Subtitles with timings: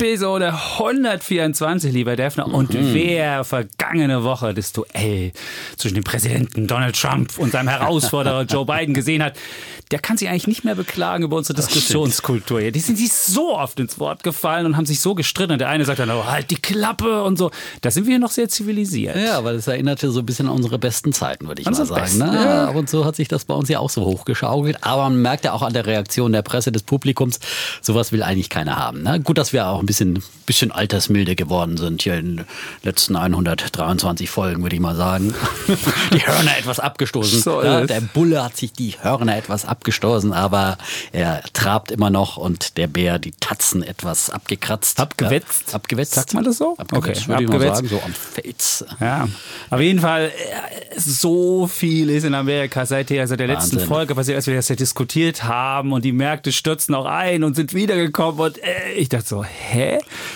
[0.00, 2.46] Episode 124, lieber Defner.
[2.46, 2.94] Und Mhm.
[2.94, 5.32] wer vergangene Woche das Duell
[5.76, 9.34] zwischen dem Präsidenten Donald Trump und seinem Herausforderer Joe Biden gesehen hat,
[9.90, 12.60] der kann sich eigentlich nicht mehr beklagen über unsere Diskussionskultur.
[12.60, 12.72] hier.
[12.72, 15.52] Die sind sich so oft ins Wort gefallen und haben sich so gestritten.
[15.54, 17.50] Und der eine sagt dann, oh, halt die Klappe und so.
[17.82, 19.16] Da sind wir noch sehr zivilisiert.
[19.16, 21.94] Ja, weil das erinnerte so ein bisschen an unsere besten Zeiten, würde ich Unsere mal
[22.08, 22.18] sagen.
[22.18, 22.42] besten, ne?
[22.42, 22.68] ja.
[22.68, 24.78] Ab und zu hat sich das bei uns ja auch so hochgeschaukelt.
[24.82, 27.38] Aber man merkt ja auch an der Reaktion der Presse, des Publikums,
[27.82, 29.02] sowas will eigentlich keiner haben.
[29.02, 29.20] Ne?
[29.20, 32.46] Gut, dass wir auch ein bisschen, bisschen altersmilde geworden sind hier in den
[32.84, 35.34] letzten 123 Folgen, würde ich mal sagen.
[36.12, 37.42] Die Hörner etwas abgestoßen.
[37.42, 40.78] So ja, der Bulle hat sich die Hörner etwas abgestoßen, aber
[41.10, 45.00] er trabt immer noch und der Bär die Tatzen etwas abgekratzt.
[45.00, 45.64] Abgewetzt?
[45.68, 46.14] Ja, abgewetzt.
[46.14, 46.76] Sagt man das so?
[46.78, 47.76] Abgewetzt, Okay, würde ich mal abgewetzt.
[47.76, 48.84] sagen, so am Fels.
[49.00, 49.28] Ja,
[49.70, 53.88] auf jeden Fall, äh, so viel ist in Amerika seit der, seit der letzten Wahnsinn.
[53.88, 57.56] Folge passiert, als wir das ja diskutiert haben und die Märkte stürzen auch ein und
[57.56, 59.79] sind wiedergekommen und äh, ich dachte so, hä?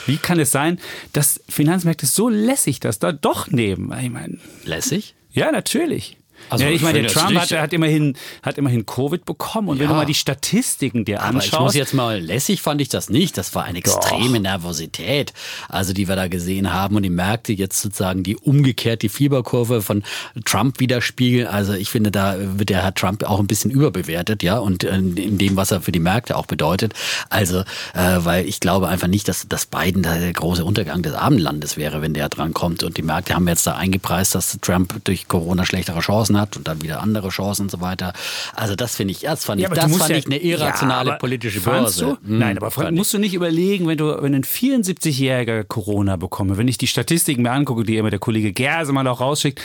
[0.06, 0.78] Wie kann es sein,
[1.12, 3.92] dass Finanzmärkte so lässig das da doch nehmen?
[4.02, 5.14] Ich meine, Lässig?
[5.30, 6.16] ja, natürlich.
[6.50, 9.86] Also, ja, ich meine, der Trump hat, hat, immerhin, hat immerhin Covid bekommen und wenn
[9.86, 9.92] Ja.
[9.92, 11.62] du mal die Statistiken dir Aber ich anschaust.
[11.62, 13.36] muss jetzt mal, lässig fand ich das nicht.
[13.38, 15.32] Das war eine extreme Nervosität,
[15.68, 19.82] also die wir da gesehen haben und die Märkte jetzt sozusagen die umgekehrt die Fieberkurve
[19.82, 20.02] von
[20.44, 21.46] Trump widerspiegeln.
[21.46, 25.38] Also ich finde, da wird der Herr Trump auch ein bisschen überbewertet, ja, und in
[25.38, 26.92] dem, was er für die Märkte auch bedeutet.
[27.30, 27.60] Also,
[27.94, 31.76] äh, weil ich glaube einfach nicht, dass, dass Biden da der große Untergang des Abendlandes
[31.76, 32.82] wäre, wenn der dran kommt.
[32.82, 36.68] Und die Märkte haben jetzt da eingepreist, dass Trump durch Corona schlechtere Chancen hat und
[36.68, 38.12] dann wieder andere Chancen und so weiter.
[38.54, 41.16] Also das finde ich, das fand ich, aber das fand ja- ich eine irrationale Ja,
[41.16, 42.18] politische Börse.
[42.24, 46.56] Hm, Nein, aber Frank, musst du nicht überlegen, wenn du, wenn ein 74-jähriger Corona bekomme,
[46.56, 49.60] wenn ich die Statistiken mir angucke, die immer der Kollege Gersemann auch rausschickt,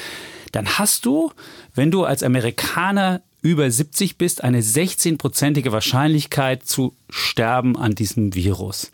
[0.51, 1.31] dann hast du,
[1.75, 8.91] wenn du als Amerikaner über 70 bist, eine 16-prozentige Wahrscheinlichkeit zu sterben an diesem Virus.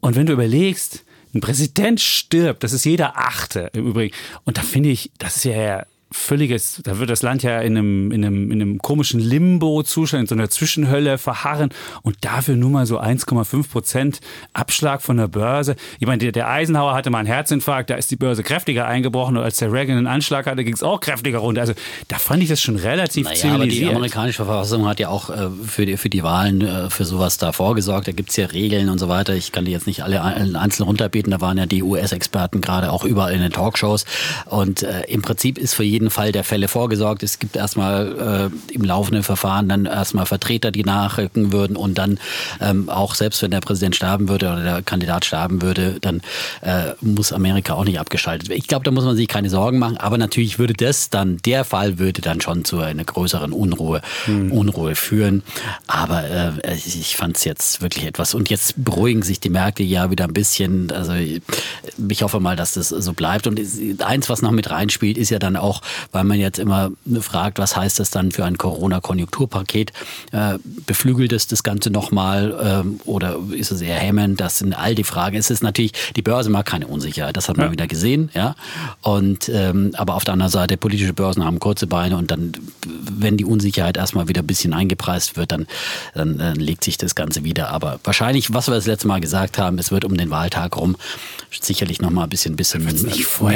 [0.00, 4.14] Und wenn du überlegst, ein Präsident stirbt, das ist jeder Achte im Übrigen.
[4.44, 8.10] Und da finde ich, das ist ja völliges, da wird das Land ja in einem,
[8.12, 11.70] in einem, in einem komischen Limbo-Zustand, in so einer Zwischenhölle verharren
[12.02, 14.20] und dafür nur mal so 1,5 Prozent
[14.52, 15.74] Abschlag von der Börse.
[15.98, 19.36] Ich meine, der, der Eisenhower hatte mal einen Herzinfarkt, da ist die Börse kräftiger eingebrochen
[19.36, 21.60] und als der Reagan einen Anschlag hatte, ging es auch kräftiger runter.
[21.62, 21.74] Also
[22.08, 23.94] da fand ich das schon relativ Naja, aber die zivilisiert.
[23.96, 27.52] amerikanische Verfassung hat ja auch äh, für, die, für die Wahlen äh, für sowas da
[27.52, 28.06] vorgesorgt.
[28.08, 29.34] Da gibt's ja Regeln und so weiter.
[29.34, 31.30] Ich kann die jetzt nicht alle ein- einzeln runterbeten.
[31.32, 34.04] Da waren ja die US-Experten gerade auch überall in den Talkshows.
[34.46, 37.22] Und äh, im Prinzip ist für jeden Fall der Fälle vorgesorgt.
[37.22, 42.18] Es gibt erstmal äh, im laufenden Verfahren dann erstmal Vertreter, die nachrücken würden und dann
[42.60, 46.22] ähm, auch selbst wenn der Präsident sterben würde oder der Kandidat sterben würde, dann
[46.62, 48.58] äh, muss Amerika auch nicht abgeschaltet werden.
[48.58, 49.96] Ich glaube, da muss man sich keine Sorgen machen.
[49.96, 54.94] Aber natürlich würde das dann, der Fall würde dann schon zu einer größeren Unruhe, Unruhe
[54.94, 55.42] führen.
[55.86, 58.34] Aber äh, ich, fand es jetzt wirklich etwas.
[58.34, 60.90] Und jetzt beruhigen sich die Märkte ja wieder ein bisschen.
[60.90, 63.46] Also ich, hoffe mal, dass das so bleibt.
[63.46, 63.60] Und
[64.00, 65.82] eins, was noch mit reinspielt, ist ja dann auch,
[66.12, 66.90] weil man jetzt immer
[67.20, 69.92] fragt, was heißt das dann für ein Corona-Konjunkturpaket?
[70.32, 74.40] Äh, beflügelt es das Ganze nochmal ähm, oder ist es eher hemmend?
[74.40, 75.36] Das sind all die Fragen.
[75.36, 77.72] Es ist natürlich, die Börse mag keine Unsicherheit, das hat man Ja.
[77.72, 78.54] wieder gesehen, ja.
[79.02, 82.52] Und ähm, aber auf der anderen Seite, politische Börsen haben kurze Beine und dann,
[82.86, 85.66] wenn die Unsicherheit erstmal wieder ein bisschen eingepreist wird, dann,
[86.14, 87.68] dann, dann legt sich das Ganze wieder.
[87.70, 90.96] Aber wahrscheinlich, was wir das letzte Mal gesagt haben, es wird um den Wahltag rum
[91.60, 92.82] sicherlich nochmal ein bisschen, bisschen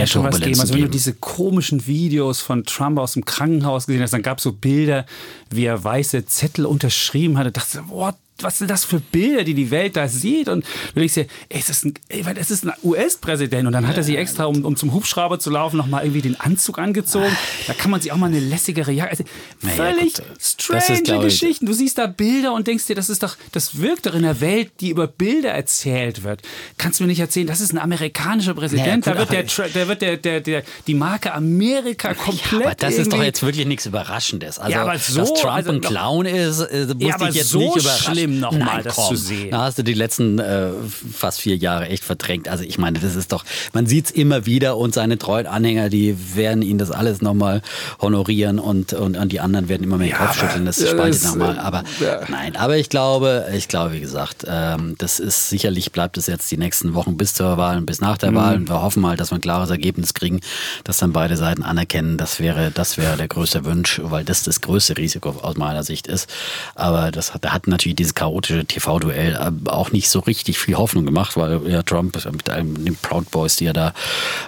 [0.07, 0.61] schon was geben.
[0.61, 4.39] Also wenn du diese komischen Videos von Trump aus dem Krankenhaus gesehen hast, dann gab
[4.39, 5.07] es so Bilder,
[5.51, 7.53] wie er weiße Zettel unterschrieben hatte.
[7.53, 8.17] Da dachte what?
[8.41, 10.49] Was sind das für Bilder, die die Welt da sieht?
[10.49, 13.67] Und du denkst dir, ey, ist das ein, ey, das ist ein US-Präsident.
[13.67, 16.39] Und dann hat er sich extra, um, um zum Hubschrauber zu laufen, nochmal irgendwie den
[16.39, 17.37] Anzug angezogen.
[17.67, 19.11] Da kann man sich auch mal eine lässigere Jacke.
[19.11, 19.25] Also,
[19.63, 21.67] Naja, völlig gut, ist, strange ich, Geschichten.
[21.67, 24.41] Du siehst da Bilder und denkst dir, das ist doch, das wirkt doch in der
[24.41, 26.43] Welt, die über Bilder erzählt wird.
[26.77, 29.05] Kannst du mir nicht erzählen, das ist ein amerikanischer Präsident.
[29.05, 32.53] Naja, da gut, wird, der, da wird der, der, der, die Marke Amerika komplett.
[32.53, 34.59] Ja, aber das ist doch jetzt wirklich nichts Überraschendes.
[34.61, 37.37] Also, Ja, aber so, dass Trump also ein Clown ist, äh, muss Ja, aber dich
[37.37, 38.15] jetzt so nicht überraschen.
[38.15, 39.51] schlimm noch mal, Nein, das komm, zu sehen.
[39.51, 40.71] Da hast du die letzten äh,
[41.13, 42.49] fast vier Jahre echt verdrängt.
[42.49, 45.89] Also ich meine, das ist doch, man sieht es immer wieder und seine treuen Anhänger,
[45.89, 47.63] die werden ihn das alles nochmal
[48.01, 50.67] honorieren und, und, und die anderen werden immer mehr Ja, Kopf aber, schütteln.
[50.67, 51.57] Das ja, spaltet nochmal.
[51.57, 52.21] äh, Aber ja.
[52.29, 56.51] nein, aber ich glaube, ich glaube, wie gesagt, ähm, das ist sicherlich bleibt es jetzt
[56.51, 58.57] die nächsten Wochen bis zur Wahl und bis nach der Wahl.
[58.57, 60.41] Und wir hoffen mal, dass wir ein klares Ergebnis kriegen,
[60.85, 62.17] dass dann beide Seiten anerkennen.
[62.19, 66.07] Das wäre, das wäre der größte Wunsch, weil das das größte Risiko aus meiner Sicht
[66.07, 66.29] ist.
[66.75, 70.77] Aber das hat, da hat natürlich dieses chaotische TV-Duell äh, auch nicht so richtig viel
[70.77, 73.95] Hoffnung gemacht, weil ja Trump mit einem den Proud Boys, die er da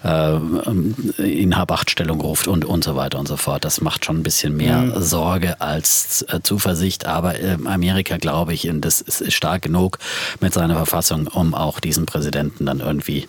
[0.02, 3.64] äh, in Habachtstellung ruft und, und so weiter und so fort.
[3.64, 5.00] Das macht schon ein bisschen mehr mhm.
[5.00, 7.06] Sorge als äh, Zuversicht.
[7.06, 9.99] Aber äh, Amerika, glaube ich, das ist stark genug
[10.40, 13.28] mit seiner Verfassung, um auch diesen Präsidenten dann irgendwie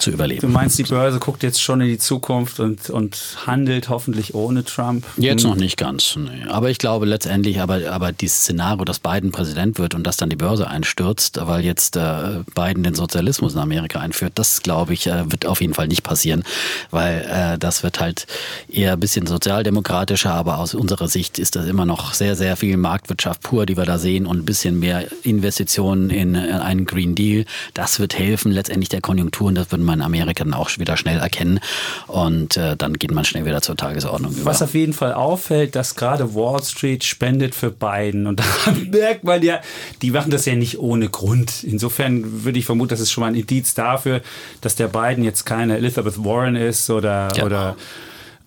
[0.00, 0.40] zu überleben.
[0.40, 4.64] Du meinst, die Börse guckt jetzt schon in die Zukunft und, und handelt hoffentlich ohne
[4.64, 5.04] Trump?
[5.16, 6.16] Jetzt noch nicht ganz.
[6.16, 6.48] Nee.
[6.48, 10.30] Aber ich glaube letztendlich, aber, aber dieses Szenario, dass Biden Präsident wird und dass dann
[10.30, 15.06] die Börse einstürzt, weil jetzt äh, Biden den Sozialismus in Amerika einführt, das glaube ich,
[15.06, 16.44] äh, wird auf jeden Fall nicht passieren,
[16.90, 18.26] weil äh, das wird halt
[18.68, 22.76] eher ein bisschen sozialdemokratischer, aber aus unserer Sicht ist das immer noch sehr, sehr viel
[22.76, 27.14] Marktwirtschaft pur, die wir da sehen und ein bisschen mehr Investitionen in, in einen Green
[27.14, 27.44] Deal.
[27.74, 30.96] Das wird helfen letztendlich der Konjunktur und das wird man in Amerika dann auch wieder
[30.96, 31.60] schnell erkennen
[32.06, 34.46] und äh, dann geht man schnell wieder zur Tagesordnung über.
[34.46, 38.44] Was auf jeden Fall auffällt, dass gerade Wall Street spendet für Biden und da
[38.90, 39.60] merkt man ja,
[40.02, 41.64] die machen das ja nicht ohne Grund.
[41.64, 44.22] Insofern würde ich vermuten, das ist schon mal ein Indiz dafür,
[44.60, 47.44] dass der Biden jetzt keine Elizabeth Warren ist oder, ja.
[47.44, 47.76] oder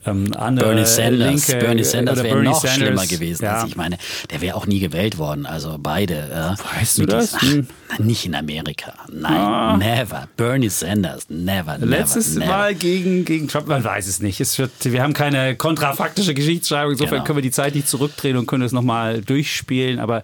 [0.06, 3.44] ähm, andere Bernie Sanders, Linke, Bernie Sanders wäre noch Sanders, schlimmer gewesen.
[3.46, 3.66] Ja.
[3.66, 3.98] Ich meine,
[4.32, 5.46] der wäre auch nie gewählt worden.
[5.46, 6.14] Also beide.
[6.14, 7.36] Äh, weißt du das?
[7.36, 7.68] Ach, hm.
[8.00, 8.94] nicht in Amerika.
[9.12, 9.78] Nein, ah.
[9.78, 10.28] never.
[10.36, 11.78] Bernie Sanders, never.
[11.80, 12.52] Letztes never.
[12.52, 14.40] Mal gegen, gegen Trump, man weiß es nicht.
[14.42, 16.92] Es wird, wir haben keine kontrafaktische Geschichtsschreibung.
[16.92, 17.24] Insofern genau.
[17.26, 20.00] können wir die Zeit nicht zurückdrehen und können es nochmal durchspielen.
[20.00, 20.24] Aber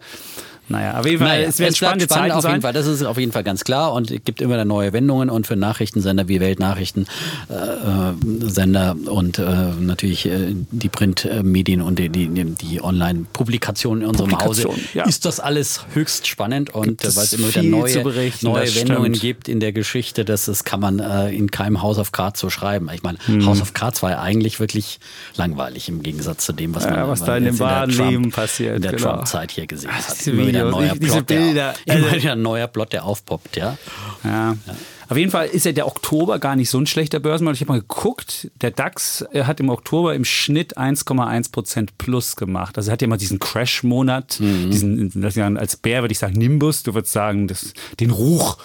[0.70, 2.52] naja, Fall, naja, es werden spannende spannend Zeiten auf sein.
[2.54, 4.94] Jeden Fall, das ist auf jeden Fall ganz klar und es gibt immer wieder neue
[4.94, 9.44] Wendungen und für Nachrichtensender wie Weltnachrichtensender äh, und äh,
[9.80, 15.06] natürlich äh, die Printmedien und die, die, die Online-Publikationen in unserem Hause ja.
[15.06, 18.04] ist das alles höchst spannend und äh, weil es immer wieder neue,
[18.42, 22.12] neue Wendungen gibt in der Geschichte, das, das kann man äh, in keinem House of
[22.12, 22.90] Cards so schreiben.
[22.94, 23.46] Ich meine, hm.
[23.46, 25.00] House of Cards war ja eigentlich wirklich
[25.36, 28.76] langweilig im Gegensatz zu dem, was man ja, was da in dem wahren Leben passiert
[28.76, 29.14] in der genau.
[29.14, 30.18] Trump-Zeit hier gesehen Ach, hat.
[30.62, 31.74] Immer wieder neuer diese Plot, Bilder.
[31.88, 33.78] Der, immer wieder ein neuer Plot, der aufpoppt, ja.
[34.24, 34.52] ja.
[34.52, 34.76] ja.
[35.10, 37.56] Auf jeden Fall ist ja der Oktober gar nicht so ein schlechter Börsenmonat.
[37.56, 42.78] Ich habe mal geguckt, der DAX hat im Oktober im Schnitt 1,1 Prozent plus gemacht.
[42.78, 44.70] Also er hat ja mal diesen Crash-Monat, mhm.
[44.70, 48.60] diesen, als Bär würde ich sagen Nimbus, du würdest sagen, das, den Ruch.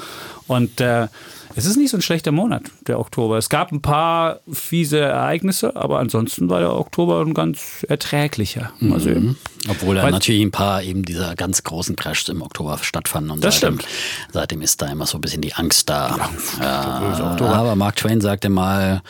[0.46, 1.08] Und äh,
[1.56, 3.38] es ist nicht so ein schlechter Monat, der Oktober.
[3.38, 8.72] Es gab ein paar fiese Ereignisse, aber ansonsten war der Oktober ein ganz erträglicher.
[8.80, 9.36] Mal Mhm.
[9.68, 13.30] Obwohl da natürlich ein paar eben dieser ganz großen Crashs im Oktober stattfanden.
[13.30, 13.94] Und das seitdem, stimmt.
[14.32, 16.30] Seitdem ist da immer so ein bisschen die Angst da.
[16.60, 19.02] Ja, ja, aber Mark Twain sagte mal,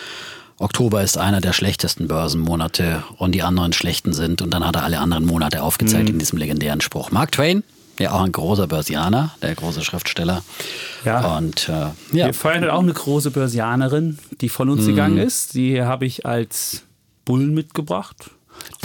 [0.58, 4.42] Oktober ist einer der schlechtesten Börsenmonate und die anderen schlechten sind.
[4.42, 6.14] Und dann hat er alle anderen Monate aufgezählt mhm.
[6.14, 7.10] in diesem legendären Spruch.
[7.10, 7.64] Mark Twain,
[7.98, 10.42] ja auch ein großer Börsianer, der große Schriftsteller.
[11.04, 11.36] Ja.
[11.36, 11.72] Und äh,
[12.16, 12.26] ja.
[12.26, 14.86] Wir feiern auch eine große Börsianerin, die von uns mhm.
[14.88, 15.54] gegangen ist.
[15.54, 16.82] Die habe ich als
[17.24, 18.30] Bullen mitgebracht.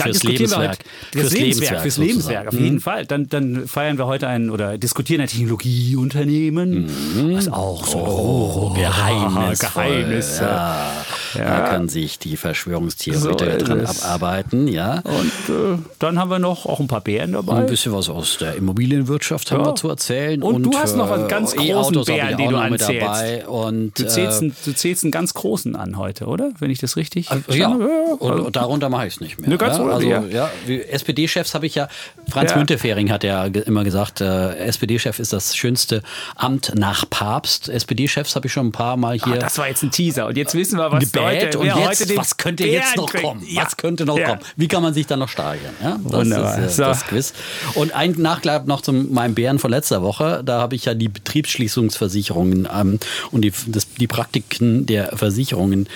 [0.00, 0.78] Dann fürs Lebenswerk.
[1.12, 2.80] Wir fürs, fürs Lebenswerk, fürs Lebenswerk, auf jeden mhm.
[2.80, 3.06] Fall.
[3.06, 7.36] Dann, dann feiern wir heute ein oder diskutieren ein Technologieunternehmen, mhm.
[7.36, 10.38] was auch so oh, Geheimnis, Geheimnis.
[10.40, 10.92] Ja.
[11.34, 11.44] Ja.
[11.44, 15.00] Da kann sich die Verschwörungstheoretiker so dran abarbeiten, ja.
[15.04, 17.54] Und äh, dann haben wir noch auch ein paar Bären dabei.
[17.54, 20.42] Ein bisschen was aus der Immobilienwirtschaft haben wir zu erzählen.
[20.42, 23.06] Und, und du hast noch einen ganz äh, großen Bären, den du anzählst.
[23.06, 23.46] Dabei.
[23.46, 26.50] Und, du, zählst, äh, du zählst einen ganz großen an heute, oder?
[26.58, 27.68] Wenn ich das richtig äh, ja.
[27.68, 29.48] Und, und, darunter mache ich es nicht mehr.
[29.48, 29.84] Eine ganz ja?
[29.94, 31.88] Also, ja, SPD-Chefs habe ich ja,
[32.28, 32.56] Franz ja.
[32.56, 36.02] Müntefering hat ja immer gesagt, äh, SPD-Chef ist das schönste
[36.36, 37.68] Amt nach Papst.
[37.68, 39.34] SPD-Chefs habe ich schon ein paar Mal hier.
[39.34, 40.26] Ah, das war jetzt ein Teaser.
[40.26, 43.44] Und jetzt wissen wir, was heute, und jetzt, was könnte jetzt noch kommen?
[43.46, 43.64] Ja.
[43.64, 44.40] Was könnte noch kommen?
[44.56, 45.74] Wie kann man sich da noch steigern?
[45.82, 46.58] Ja, das Wunderbar.
[46.58, 46.82] ist äh, so.
[46.82, 47.32] das Quiz.
[47.74, 50.42] Und ein Nachklapp noch zu meinem Bären von letzter Woche.
[50.44, 52.98] Da habe ich ja die Betriebsschließungsversicherungen ähm,
[53.30, 55.88] und die, das, die Praktiken der Versicherungen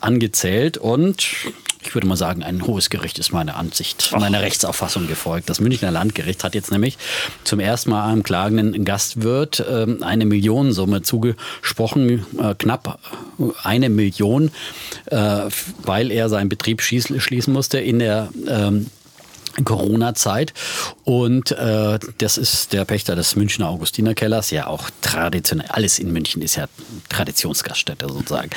[0.00, 0.78] angezählt.
[0.78, 1.28] Und
[1.82, 5.48] ich würde mal sagen, ein hohes Gericht ist meine Ansicht, meiner Rechtsauffassung gefolgt.
[5.48, 6.98] Das Münchner Landgericht hat jetzt nämlich
[7.44, 12.98] zum ersten Mal einem klagenden Gastwirt äh, eine Millionensumme zugesprochen, äh, knapp
[13.62, 14.50] eine Million,
[15.06, 15.48] äh,
[15.82, 18.86] weil er seinen Betrieb schließen musste in der ähm,
[19.64, 20.52] Corona-Zeit.
[21.04, 26.42] Und äh, das ist der Pächter des Münchner Augustinerkellers, ja auch traditionell, alles in München
[26.42, 26.66] ist ja
[27.08, 28.50] Traditionsgaststätte sozusagen.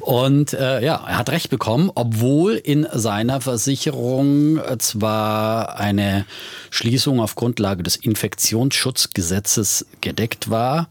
[0.00, 6.26] Und äh, ja, er hat recht bekommen, obwohl in seiner Versicherung zwar eine
[6.70, 10.88] Schließung auf Grundlage des Infektionsschutzgesetzes gedeckt war,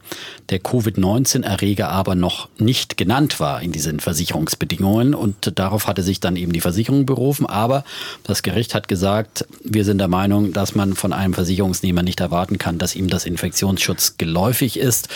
[0.49, 5.15] der Covid-19-Erreger aber noch nicht genannt war in diesen Versicherungsbedingungen.
[5.15, 7.45] Und darauf hatte sich dann eben die Versicherung berufen.
[7.45, 7.83] Aber
[8.23, 12.57] das Gericht hat gesagt, wir sind der Meinung, dass man von einem Versicherungsnehmer nicht erwarten
[12.57, 15.09] kann, dass ihm das Infektionsschutz geläufig ist.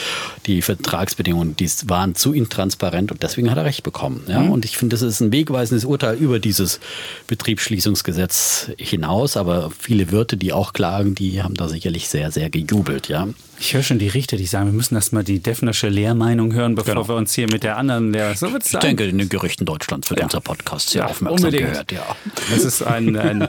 [0.45, 4.23] Die Vertragsbedingungen, die waren zu intransparent und deswegen hat er Recht bekommen.
[4.27, 4.41] Ja?
[4.41, 4.51] Mhm.
[4.51, 6.79] Und ich finde, das ist ein wegweisendes Urteil über dieses
[7.27, 9.37] Betriebsschließungsgesetz hinaus.
[9.37, 13.07] Aber viele Wirte, die auch klagen, die haben da sicherlich sehr, sehr gejubelt.
[13.07, 13.27] Ja?
[13.59, 16.95] Ich höre schon die Richter, die sagen, wir müssen erstmal die Defnersche Lehrmeinung hören, bevor
[16.95, 17.07] genau.
[17.07, 18.35] wir uns hier mit der anderen Lehrer.
[18.35, 18.81] So wird's ich sein.
[18.81, 20.25] denke, in den Gerichten Deutschlands wird ja.
[20.25, 21.71] unser Podcast sehr ja, aufmerksam unbedingt.
[21.71, 21.91] gehört.
[21.91, 22.15] Ja.
[22.51, 23.47] Das ist ein, ein,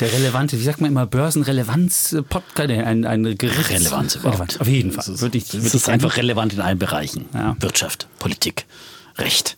[0.00, 4.60] der relevante, wie sagt man immer, Börsenrelevanz-Podcast, ein, ein Gerichts Relevanz überhaupt.
[4.60, 5.04] Auf jeden Fall.
[5.06, 7.26] Das ist, ich, das ist einfach relevant in allen Bereichen.
[7.34, 7.56] Ja.
[7.58, 8.66] Wirtschaft, Politik.
[9.18, 9.56] Recht.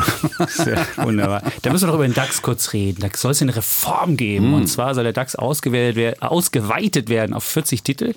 [0.48, 1.42] Sehr wunderbar.
[1.62, 3.00] Da müssen wir doch über den DAX kurz reden.
[3.00, 4.50] Da soll es eine Reform geben.
[4.50, 4.54] Mm.
[4.54, 8.14] Und zwar soll der DAX ausgewählt, ausgeweitet werden auf 40 Titel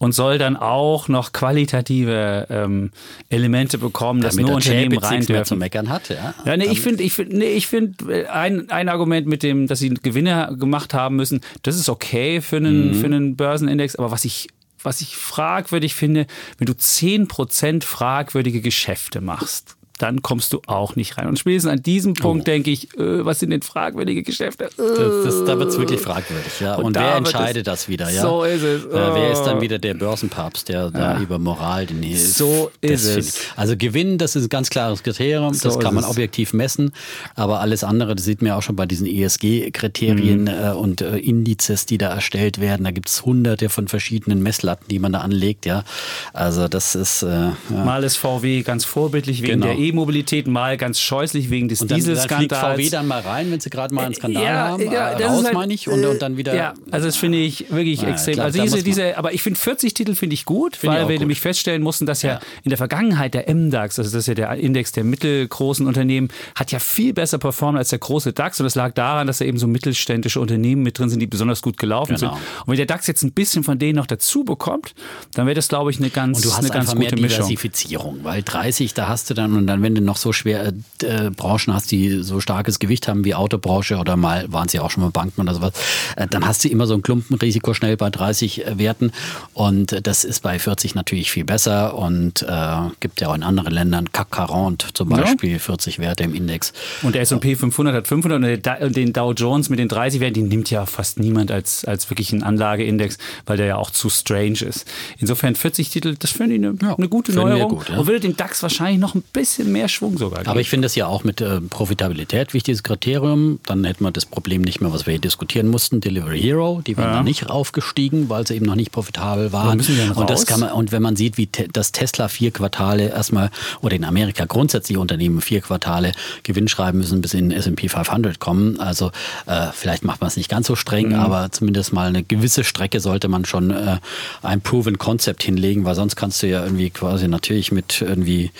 [0.00, 2.90] und soll dann auch noch qualitative ähm,
[3.28, 5.44] Elemente bekommen, dass nur Unternehmen rein dürfen.
[5.44, 6.34] zu meckern hat, ja.
[6.46, 9.66] Ja, nee, ich finde, ich finde, nee, ich finde äh, ein, ein Argument mit dem,
[9.66, 12.94] dass sie Gewinne gemacht haben müssen, das ist okay für einen, mhm.
[12.94, 14.48] für einen Börsenindex, aber was ich
[14.82, 16.26] was ich fragwürdig finde,
[16.56, 21.26] wenn du 10% fragwürdige Geschäfte machst, dann kommst du auch nicht rein.
[21.26, 22.44] Und spätestens an diesem Punkt oh.
[22.44, 24.64] denke ich, äh, was sind denn fragwürdige Geschäfte?
[24.64, 24.68] Äh.
[24.76, 26.60] Das, das, da wird es wirklich fragwürdig.
[26.60, 26.76] Ja.
[26.76, 28.10] Und, Und wer entscheidet das wieder?
[28.10, 28.22] Ja?
[28.22, 28.86] So ist es.
[28.86, 28.96] Oh.
[28.96, 29.60] Äh, wer ist dann oh.
[29.60, 30.90] wieder der Börsenpapst, der ja.
[30.90, 32.34] da über Moral den hilft?
[32.34, 33.40] So ist es.
[33.56, 35.52] Also Gewinn, das ist ein ganz klares Kriterium.
[35.52, 36.92] So das kann man objektiv messen.
[37.34, 40.48] Aber alles andere, das sieht man ja auch schon bei diesen ESG-Kriterien mhm.
[40.48, 42.84] äh, und äh, Indizes, die da erstellt werden.
[42.84, 45.66] Da gibt es hunderte von verschiedenen Messlatten, die man da anlegt.
[45.66, 45.84] Ja.
[46.32, 47.22] Also das ist...
[47.22, 49.66] Äh, Mal ist VW ganz vorbildlich wegen genau.
[49.66, 52.60] der e E-Mobilität mal ganz scheußlich wegen des Dieselskandals.
[52.60, 55.24] Dann VW dann mal rein, wenn sie gerade mal einen Skandal ja, haben, ja, äh,
[55.24, 56.54] raus halt, meine ich, und, und, dann wieder...
[56.54, 58.34] Ja, also das finde ich wirklich ja, extrem.
[58.34, 61.08] Klar, also diese, diese, aber ich finde 40 Titel finde ich gut, find weil ich
[61.08, 61.20] wir gut.
[61.20, 62.40] nämlich feststellen mussten, dass ja.
[62.64, 66.72] in der Vergangenheit der MDAX, also das ist ja der Index der mittelgroßen Unternehmen, hat
[66.72, 69.58] ja viel besser performt als der große DAX und das lag daran, dass da eben
[69.58, 72.34] so mittelständische Unternehmen mit drin sind, die besonders gut gelaufen genau.
[72.34, 72.42] sind.
[72.60, 74.94] Und wenn der DAX jetzt ein bisschen von denen noch dazu bekommt,
[75.34, 78.14] dann wäre das, glaube ich, eine ganz, und du hast eine ganz gute mehr Diversifizierung,
[78.14, 78.24] Mischung.
[78.24, 80.72] weil 30, da hast du dann und dann dann, wenn du noch so schwer
[81.02, 84.90] äh, Branchen hast, die so starkes Gewicht haben wie Autobranche oder mal waren sie auch
[84.90, 85.72] schon mal Banken oder sowas,
[86.16, 89.12] äh, dann hast du immer so ein Klumpenrisiko schnell bei 30 äh, Werten
[89.54, 93.42] und äh, das ist bei 40 natürlich viel besser und äh, gibt ja auch in
[93.42, 95.58] anderen Ländern CAC 40 zum Beispiel, ja.
[95.58, 96.72] 40 Werte im Index.
[97.02, 100.48] Und der S&P 500 hat 500 und den Dow Jones mit den 30 Werten, den
[100.48, 104.62] nimmt ja fast niemand als, als wirklich einen Anlageindex, weil der ja auch zu strange
[104.62, 104.86] ist.
[105.18, 107.98] Insofern 40 Titel, das finde ich eine, ja, eine gute Neuerung gut, ja.
[107.98, 110.46] und würde den DAX wahrscheinlich noch ein bisschen mehr Schwung sogar.
[110.46, 113.60] Aber ich finde es ja auch mit äh, Profitabilität wichtiges Kriterium.
[113.66, 116.00] Dann hätten wir das Problem nicht mehr, was wir hier diskutieren mussten.
[116.00, 117.22] Delivery Hero, die waren ja.
[117.22, 119.80] nicht aufgestiegen, weil sie eben noch nicht profitabel waren.
[120.14, 123.50] Und das kann man, und wenn man sieht, wie te, das Tesla vier Quartale erstmal
[123.80, 126.12] oder in Amerika grundsätzlich Unternehmen vier Quartale
[126.42, 128.78] Gewinn schreiben müssen, bis in S&P 500 kommen.
[128.80, 129.10] Also
[129.46, 131.14] äh, vielleicht macht man es nicht ganz so streng, mhm.
[131.14, 133.98] aber zumindest mal eine gewisse Strecke sollte man schon äh,
[134.42, 138.50] ein Proven Concept hinlegen, weil sonst kannst du ja irgendwie quasi natürlich mit irgendwie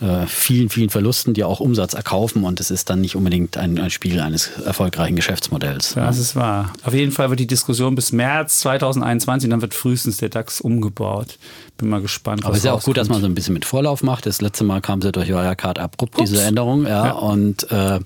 [0.00, 3.78] äh, vielen, vielen Verlusten dir auch Umsatz erkaufen und es ist dann nicht unbedingt ein,
[3.78, 5.94] ein Spiegel eines erfolgreichen Geschäftsmodells.
[5.94, 6.72] Ja, das ist wahr.
[6.82, 10.60] Auf jeden Fall wird die Diskussion bis März 2021 und dann wird frühestens der DAX
[10.60, 11.38] umgebaut.
[11.76, 12.44] Bin mal gespannt.
[12.44, 14.26] Aber es ist ja auch gut, dass man so ein bisschen mit Vorlauf macht.
[14.26, 16.30] Das letzte Mal kam sie durch Wirecard abrupt, Ups.
[16.30, 16.86] diese Änderung.
[16.86, 17.12] Ja, ja.
[17.12, 17.98] Und äh,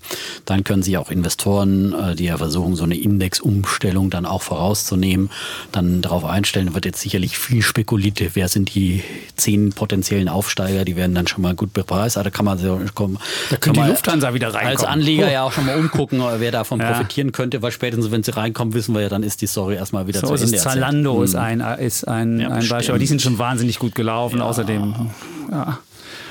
[0.46, 5.28] dann können sich auch Investoren, äh, die ja versuchen, so eine Indexumstellung dann auch vorauszunehmen,
[5.70, 6.68] dann darauf einstellen.
[6.68, 8.18] Da wird jetzt sicherlich viel spekuliert.
[8.32, 9.04] Wer sind die
[9.36, 10.86] zehn potenziellen Aufsteiger?
[10.86, 12.16] Die werden dann schon mal gut bepreist.
[12.16, 13.18] Also da kann man so kommen.
[13.50, 14.78] Da könnte die Lufthansa wieder reinkommen.
[14.78, 15.30] Als Anleger oh.
[15.30, 16.90] ja auch schon mal umgucken, wer davon ja.
[16.90, 20.06] profitieren könnte, weil spätestens, wenn sie reinkommen, wissen wir ja, dann ist die Story erstmal
[20.06, 20.56] wieder so zu Ende.
[20.56, 21.40] Zalando ist hm.
[21.40, 24.38] ein, ist ein, ein Beispiel, aber die sind schon wahnsinnig wahnsinnig gut gelaufen.
[24.38, 24.44] Ja.
[24.44, 24.94] Außerdem,
[25.50, 25.78] ja.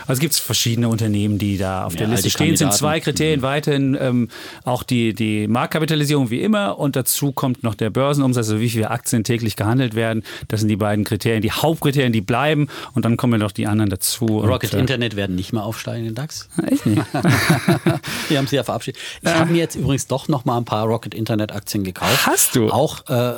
[0.08, 2.54] Also gibt es verschiedene Unternehmen, die da auf ja, der Liste stehen.
[2.54, 3.44] Es sind zwei Kriterien mhm.
[3.44, 4.30] weiterhin ähm,
[4.64, 8.90] auch die, die Marktkapitalisierung wie immer und dazu kommt noch der Börsenumsatz, also wie viele
[8.90, 10.24] Aktien täglich gehandelt werden.
[10.48, 13.90] Das sind die beiden Kriterien, die Hauptkriterien, die bleiben und dann kommen noch die anderen
[13.90, 14.26] dazu.
[14.26, 16.48] Rocket und, äh, Internet werden nicht mehr aufsteigen in den DAX.
[16.66, 17.02] Echt nicht?
[18.30, 19.00] die haben sie ja verabschiedet.
[19.22, 22.26] Ich habe mir jetzt übrigens doch noch mal ein paar Rocket Internet Aktien gekauft.
[22.26, 22.70] Hast du?
[22.70, 23.34] Auch äh,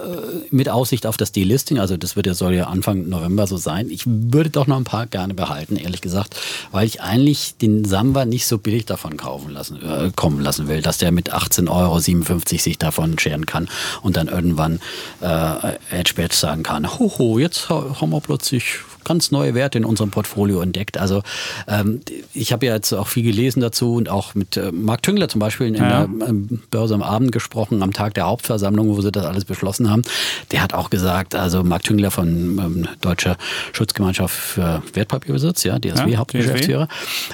[0.52, 1.80] mit Aussicht auf das Delisting.
[1.80, 3.90] Also das wird ja, soll ja Anfang November so sein.
[3.90, 6.36] Ich würde doch noch ein paar gerne behalten, ehrlich gesagt
[6.72, 10.82] weil ich eigentlich den Samba nicht so billig davon kaufen lassen, äh, kommen lassen will,
[10.82, 13.70] dass der mit 18,57 Euro sich davon scheren kann
[14.01, 14.80] und dann irgendwann
[15.22, 20.62] äh, Edge sagen kann, hoho, jetzt haben wir plötzlich ganz neue Werte in unserem Portfolio
[20.62, 21.00] entdeckt.
[21.00, 21.24] Also
[21.68, 22.01] ähm,
[22.34, 25.39] ich habe ja jetzt auch viel gelesen dazu und auch mit äh, Marc Tüngler zum
[25.39, 26.06] Beispiel in ja.
[26.06, 29.89] der ähm, Börse am Abend gesprochen, am Tag der Hauptversammlung, wo sie das alles beschlossen
[29.89, 30.04] haben.
[30.51, 33.36] Der hat auch gesagt, also Marc Tüngler von ähm, Deutscher
[33.74, 36.88] Schutzgemeinschaft für Wertpapierbesitz, ja, DSW, ja, Hauptgeschäftsführer,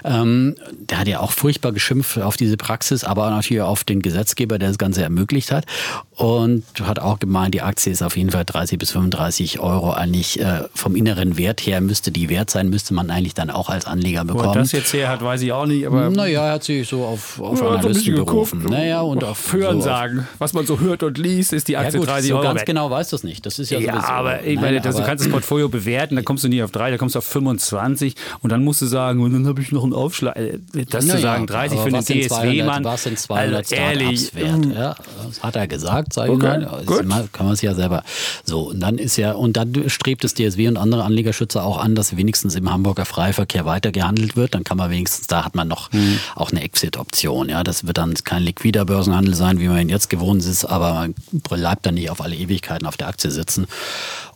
[0.05, 4.59] ähm, der hat ja auch furchtbar geschimpft auf diese Praxis, aber natürlich auf den Gesetzgeber,
[4.59, 5.65] der das Ganze ermöglicht hat
[6.11, 10.39] und hat auch gemeint, die Aktie ist auf jeden Fall 30 bis 35 Euro eigentlich
[10.39, 13.85] äh, vom inneren Wert her müsste die wert sein, müsste man eigentlich dann auch als
[13.85, 14.49] Anleger bekommen.
[14.49, 17.03] Wo das jetzt her hat, weiß ich auch nicht, aber naja, er hat sich so
[17.03, 18.65] auf, auf ja, Analysten berufen.
[18.69, 21.93] Naja, und auf Hören so sagen, was man so hört und liest, ist die Aktie
[21.93, 22.43] ja, gut, 30 so Euro.
[22.43, 22.67] Ganz wert.
[22.67, 23.45] genau weißt du es nicht.
[23.45, 24.07] Das ist ja, ja sowieso.
[24.07, 26.91] aber ich meine, das, du kannst das Portfolio bewerten, da kommst du nicht auf 3,
[26.91, 29.83] da kommst du auf 25 und dann musst du sagen, und dann habe ich noch
[29.83, 30.35] einen Aufschlag.
[30.35, 32.83] Äh, das zu sagen, 30 für den DSW-Mann.
[32.83, 34.65] Was in 200 also ehrlich, wert?
[34.73, 34.95] Ja,
[35.25, 36.83] das hat er gesagt, sage okay, ich mal.
[36.85, 37.05] Gut.
[37.31, 38.03] Kann man es ja selber.
[38.43, 41.03] So, und dann ist ja, und dann strebt das DSW und andere
[41.45, 44.53] Anlegerschützer auch an, dass wenigstens im Hamburger Freiverkehr weiter gehandelt wird.
[44.53, 46.19] Dann kann man wenigstens, da hat man noch mhm.
[46.35, 47.49] auch eine Exit-Option.
[47.49, 50.93] Ja, das wird dann kein liquider Börsenhandel sein, wie man ihn jetzt gewohnt ist, aber
[50.93, 53.67] man bleibt dann nicht auf alle Ewigkeiten auf der Aktie sitzen.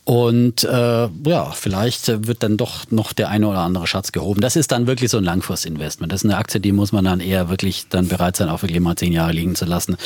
[0.05, 4.41] Und äh, ja, vielleicht wird dann doch noch der eine oder andere Schatz gehoben.
[4.41, 6.11] Das ist dann wirklich so ein Langfristinvestment.
[6.11, 8.79] Das ist eine Aktie, die muss man dann eher wirklich dann bereit sein, auch wirklich
[8.79, 9.97] mal zehn Jahre liegen zu lassen.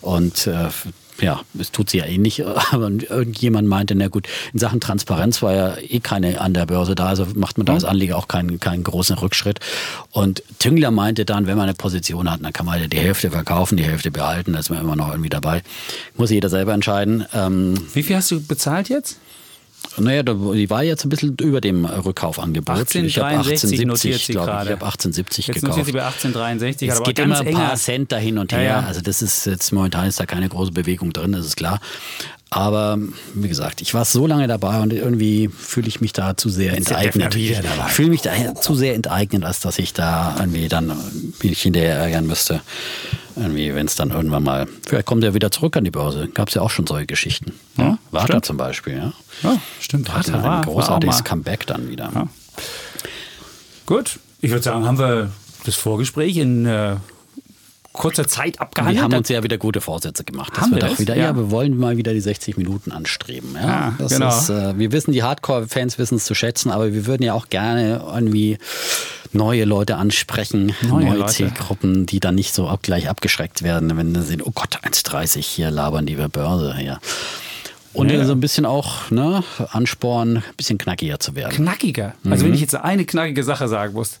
[0.00, 0.68] Und äh,
[1.22, 5.42] ja, es tut sie ja eh nicht, aber irgendjemand meinte, na gut, in Sachen Transparenz
[5.42, 8.28] war ja eh keine an der Börse da, also macht man da als Anleger auch
[8.28, 9.60] keinen, keinen großen Rückschritt.
[10.10, 13.76] Und Tüngler meinte dann, wenn man eine Position hat, dann kann man die Hälfte verkaufen,
[13.76, 15.62] die Hälfte behalten, da ist man immer noch irgendwie dabei.
[16.16, 17.24] Muss jeder selber entscheiden.
[17.34, 19.18] Ähm, Wie viel hast du bezahlt jetzt?
[19.96, 22.78] Naja, die war jetzt ein bisschen über dem Rückkaufangebot.
[22.78, 24.70] 1863 notiert sie gerade.
[24.70, 25.78] Ich habe 1870 jetzt gekauft.
[25.78, 26.88] Jetzt sie bei 1863.
[26.88, 28.62] Es geht immer ein paar Cent da hin und her.
[28.62, 28.86] Ja, ja.
[28.86, 31.80] Also das ist jetzt momentan ist da keine große Bewegung drin, das ist klar.
[32.52, 32.98] Aber
[33.34, 36.74] wie gesagt, ich war so lange dabei und irgendwie fühle ich mich da zu sehr
[36.74, 37.34] jetzt enteignet.
[37.36, 37.56] Ich
[37.88, 40.92] fühle mich da zu sehr enteignet, als dass ich da irgendwie dann
[41.42, 42.60] mich hinterher ärgern müsste.
[43.40, 46.28] Irgendwie, wenn es dann irgendwann mal, vielleicht kommt er wieder zurück an die Börse.
[46.28, 47.52] Gab es ja auch schon solche Geschichten.
[47.76, 48.98] Ja, ja Warta zum Beispiel.
[48.98, 50.12] Ja, ja stimmt.
[50.12, 52.10] Warta ein war, großartiges war Comeback dann wieder.
[52.14, 52.28] Ja.
[53.86, 55.30] Gut, ich würde sagen, haben wir
[55.64, 56.96] das Vorgespräch in äh,
[57.92, 58.98] kurzer Zeit abgehandelt.
[58.98, 60.60] Wir haben uns ja wieder gute Vorsätze gemacht.
[60.60, 61.24] Haben wir, wir wieder, ja.
[61.24, 61.36] ja.
[61.36, 63.54] wir wollen mal wieder die 60 Minuten anstreben.
[63.54, 64.28] Ja, ah, genau.
[64.28, 67.48] Ist, äh, wir wissen, die Hardcore-Fans wissen es zu schätzen, aber wir würden ja auch
[67.48, 68.58] gerne irgendwie
[69.32, 74.14] neue Leute ansprechen, neue, neue Zielgruppen, die dann nicht so ab, gleich abgeschreckt werden, wenn
[74.14, 76.76] sie sehen, oh Gott, 1,30 hier labern die Börse.
[76.82, 76.98] Ja.
[77.92, 78.24] Und ja.
[78.24, 81.52] so ein bisschen auch ne, anspornen, ein bisschen knackiger zu werden.
[81.52, 82.14] Knackiger?
[82.24, 82.48] Also mhm.
[82.48, 84.20] wenn ich jetzt eine knackige Sache sagen muss,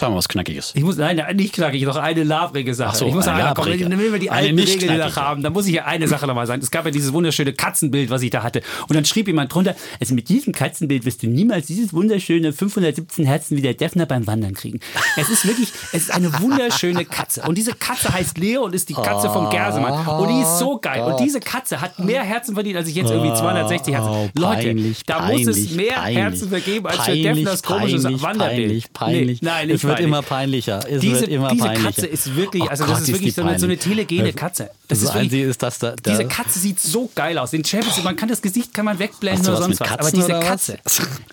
[0.00, 0.72] Sagen wir was Knackiges.
[0.74, 2.88] Ich muss, nein, nicht knackig, noch eine labrige Sache.
[2.92, 5.66] Ach so, ich muss sagen, komm, wenn wir die alten Regeln noch haben, dann muss
[5.66, 6.62] ich ja eine Sache nochmal sagen.
[6.62, 8.62] Es gab ja dieses wunderschöne Katzenbild, was ich da hatte.
[8.88, 13.26] Und dann schrieb jemand drunter, also mit diesem Katzenbild wirst du niemals dieses wunderschöne 517
[13.26, 14.80] Herzen wie der Defner beim Wandern kriegen.
[15.18, 17.42] Es ist wirklich, es ist eine wunderschöne Katze.
[17.42, 20.06] Und diese Katze heißt Leo und ist die Katze vom Gersemann.
[20.06, 21.02] Und die ist so geil.
[21.02, 24.08] Und diese Katze hat mehr Herzen verdient, als ich jetzt irgendwie 260 Herzen.
[24.08, 28.68] Oh, Leute, peinlich, da muss es mehr peinlich, Herzen vergeben als für Defners komisches Wanderbild.
[28.68, 29.42] Peinlich, peinlich.
[29.42, 30.80] Nee, nein, nicht wird immer peinlicher.
[30.88, 31.86] Es diese, immer diese peinlicher.
[31.88, 34.70] Katze ist wirklich, also oh das Gott, ist wirklich so eine, so eine, telegene Katze.
[34.88, 37.50] Das so ist, wirklich, ist das da, da, Diese Katze sieht so geil aus.
[37.50, 39.90] Den Chapitz, man kann das Gesicht kann man wegblenden oder sonst was.
[39.90, 40.78] Aber diese Katze,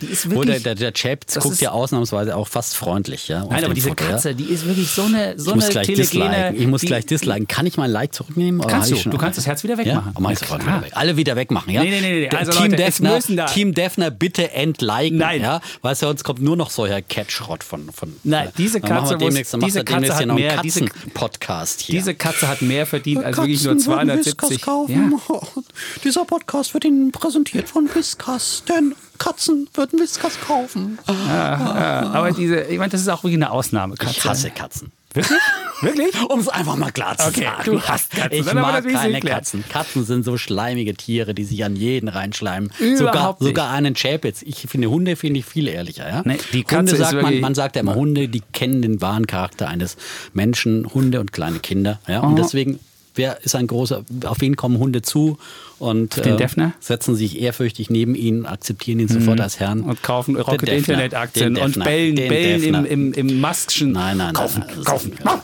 [0.01, 0.39] die ist wirklich.
[0.39, 3.27] Oder der, der Chapitz guckt ja ausnahmsweise auch fast freundlich.
[3.27, 6.55] Ja, Nein, aber diese Foto, Katze, die ist wirklich so eine, so ich eine telegene.
[6.55, 7.47] Ich muss gleich disliken.
[7.47, 8.61] Kann ich mein Like zurücknehmen?
[8.67, 9.09] Kannst du.
[9.09, 10.13] Du kannst das Herz wieder wegmachen.
[10.17, 10.91] Weg.
[10.93, 11.83] Alle wieder wegmachen, ja?
[11.83, 12.29] Nee, nee, nee.
[12.29, 15.17] Also Team Defner, Team Defner, bitte entliken.
[15.17, 15.41] Nein.
[15.41, 15.61] Ja?
[15.81, 17.89] Du, uns kommt nur noch solcher Catch-Schrott von.
[18.23, 21.99] Nein, diese Katze muss diese Katze hat mehr, diese, Podcast hier.
[21.99, 24.65] Diese Katze hat mehr verdient als wirklich nur 270.
[24.87, 25.09] Ja.
[26.03, 30.99] Dieser Podcast wird Ihnen präsentiert von Whiskas, denn Katzen würden Whiskas kaufen.
[31.07, 32.09] Ja, ja.
[32.11, 34.17] Aber diese, ich meine, das ist auch wirklich eine Ausnahmekatze.
[34.17, 34.91] Ich hasse Katzen.
[35.17, 35.39] Wirklich?
[35.81, 36.15] Wirklich?
[36.29, 37.63] Um es einfach mal klar zu okay, sagen.
[37.65, 38.39] Du hast Katzen.
[38.39, 39.63] Ich mag keine Katzen.
[39.69, 42.71] Katzen sind so schleimige Tiere, die sich an jeden reinschleimen.
[42.79, 43.47] Überhaupt sogar, nicht.
[43.47, 44.41] sogar einen Chapitz.
[44.41, 46.09] Ich finde Hunde finde ich viel ehrlicher.
[46.09, 46.21] Ja?
[46.25, 49.67] Nee, die Hunde sagt man, man sagt ja immer Hunde, die kennen den wahren Charakter
[49.67, 49.97] eines
[50.33, 51.99] Menschen, Hunde und kleine Kinder.
[52.07, 52.21] Ja?
[52.21, 52.79] Und deswegen
[53.17, 55.37] wer ist ein großer, auf wen kommen Hunde zu
[55.79, 56.47] und äh,
[56.79, 59.43] setzen sich ehrfürchtig neben ihn, akzeptieren ihn sofort mhm.
[59.43, 59.81] als Herrn.
[59.81, 63.91] Und kaufen Rocket Internet-Aktien und bellen, bellen im, im, im Maskschen.
[63.91, 64.83] Nein, nein, kaufen, nein.
[64.83, 65.43] Kaufen, kaufen,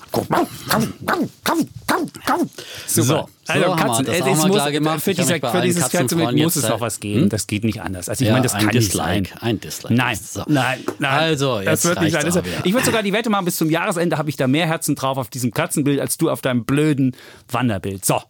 [0.68, 0.94] kaufen,
[1.44, 1.70] kaufen,
[2.26, 2.50] kaufen,
[2.88, 3.06] Super.
[3.06, 3.30] So.
[3.46, 5.04] Also so, Katzen, das es muss, gemacht.
[5.04, 7.24] für, dieser, für dieses Katzenbild muss es doch was geben.
[7.24, 7.30] Hm?
[7.30, 8.08] Das geht nicht anders.
[8.08, 9.42] Also ich ja, meine, das kann Dislike, nicht sein.
[9.42, 9.94] Ein Dislike.
[9.94, 10.44] Nein, so.
[10.48, 11.12] nein, nein.
[11.12, 12.44] Also, das wird nicht sein.
[12.64, 15.18] Ich würde sogar die Wette machen, bis zum Jahresende habe ich da mehr Herzen drauf
[15.18, 17.18] auf diesem Katzenbild, als du auf deinem blöden
[17.52, 18.06] Wanderbild.
[18.06, 18.22] So,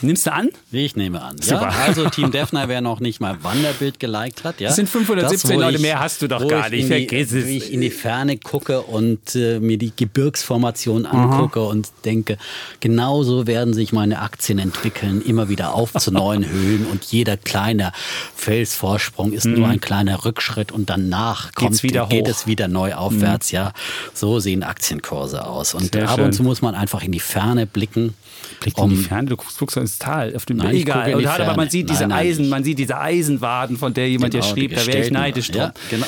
[0.00, 0.50] Nimmst du an?
[0.70, 1.36] Ich nehme an.
[1.44, 4.60] Ja, also Team Defner, wer noch nicht mal Wanderbild geliked hat.
[4.60, 6.86] Ja, das sind 517 das, Leute, ich, mehr hast du doch gar nicht.
[6.86, 7.46] Vergiss die, es.
[7.46, 11.68] Wie ich in die Ferne gucke und äh, mir die Gebirgsformation angucke Aha.
[11.68, 12.38] und denke,
[12.80, 17.92] genauso werden sich meine Aktien entwickeln, immer wieder auf zu neuen Höhen und jeder kleine
[18.34, 19.54] Felsvorsprung ist mhm.
[19.54, 23.52] nur ein kleiner Rückschritt und danach kommt, wieder geht es wieder neu aufwärts.
[23.52, 23.56] Mhm.
[23.56, 23.72] Ja,
[24.14, 25.74] so sehen Aktienkurse aus.
[25.74, 28.14] Und Sehr ab und zu muss man einfach in die Ferne blicken.
[28.60, 31.14] Blick um, in die Ferne, du guckst, guckst ins Tal, auf dem Nein, Egal.
[31.14, 34.44] Und aber man sieht diese nein, Eisen, man sieht diese Eisenwaden, von der jemand genau,
[34.44, 35.62] ja schrieb, da wäre ich neidisch drum.
[35.62, 36.06] Ja, genau.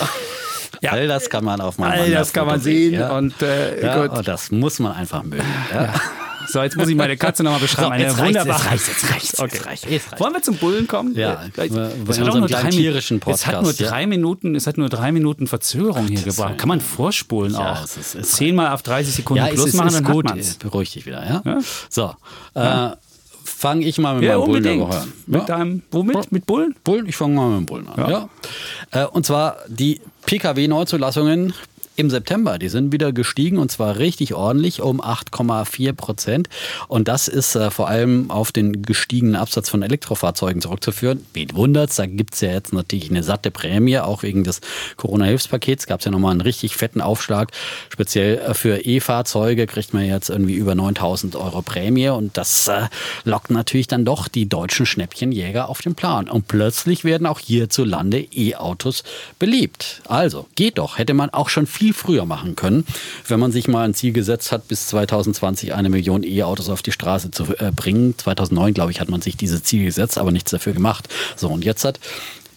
[0.81, 0.90] Ja.
[0.90, 3.16] All das kann man auf meinem All das kann man sehen ja.
[3.16, 4.29] und äh, ja, gut.
[4.29, 5.44] das muss man einfach mögen.
[6.46, 7.94] So, jetzt muss ich meine Katze nochmal beschreiben.
[7.98, 9.50] So, jetzt, reicht, jetzt reicht, jetzt reicht, okay.
[9.55, 10.20] jetzt reicht, jetzt reicht.
[10.20, 11.14] Wollen wir zum Bullen kommen?
[11.14, 13.42] Ja, es hat auch nur drei tierischen Podcast.
[13.42, 16.59] Es hat nur drei Minuten, es hat nur drei Minuten Verzögerung hier gebracht.
[16.59, 17.85] Kann man vorspulen auch.
[17.85, 20.31] Es ist, es Zehnmal auf 30 Sekunden plus ist, machen, ist dann gut.
[20.31, 20.59] hat.
[20.59, 21.61] Beruhig dich wieder, ja?
[21.88, 22.14] So,
[22.55, 22.90] äh,
[23.44, 25.12] fange ich mal mit ja, meinem Bullen der Woche an.
[25.26, 26.33] Mit deinem, womit?
[26.33, 26.74] Mit Bullen?
[26.85, 28.11] Bullen, ich fange mal mit dem Bullen an.
[28.11, 28.28] Ja.
[28.90, 29.02] ja.
[29.02, 31.54] Äh, und zwar die PKW-Neuzulassungen
[31.96, 32.59] im September.
[32.59, 36.48] Die sind wieder gestiegen und zwar richtig ordentlich um 8,4 Prozent.
[36.88, 41.24] Und das ist äh, vor allem auf den gestiegenen Absatz von Elektrofahrzeugen zurückzuführen.
[41.35, 41.96] Wen wundert's?
[41.96, 44.61] Da gibt's ja jetzt natürlich eine satte Prämie, auch wegen des
[44.96, 45.87] Corona-Hilfspakets.
[45.87, 47.52] Gab's ja nochmal einen richtig fetten Aufschlag.
[47.90, 52.09] Speziell äh, für E-Fahrzeuge kriegt man jetzt irgendwie über 9000 Euro Prämie.
[52.09, 52.88] Und das äh,
[53.24, 56.28] lockt natürlich dann doch die deutschen Schnäppchenjäger auf den Plan.
[56.28, 59.04] Und plötzlich werden auch hierzulande E-Autos
[59.38, 60.02] beliebt.
[60.09, 60.98] Also, geht doch.
[60.98, 62.87] Hätte man auch schon viel viel früher machen können,
[63.29, 66.92] wenn man sich mal ein Ziel gesetzt hat, bis 2020 eine Million E-Autos auf die
[66.92, 68.14] Straße zu äh, bringen.
[68.16, 71.09] 2009, glaube ich, hat man sich dieses Ziel gesetzt, aber nichts dafür gemacht.
[71.37, 72.01] So, und jetzt hat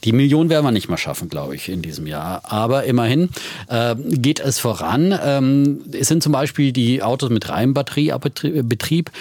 [0.03, 2.43] die Million werden wir nicht mehr schaffen, glaube ich, in diesem Jahr.
[2.45, 3.29] Aber immerhin
[3.67, 5.17] äh, geht es voran.
[5.21, 9.11] Ähm, es sind zum Beispiel die Autos mit reinem Batteriebetrieb,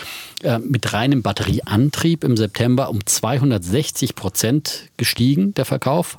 [0.43, 6.19] äh, mit reinem Batterieantrieb im September um 260 Prozent gestiegen, der Verkauf,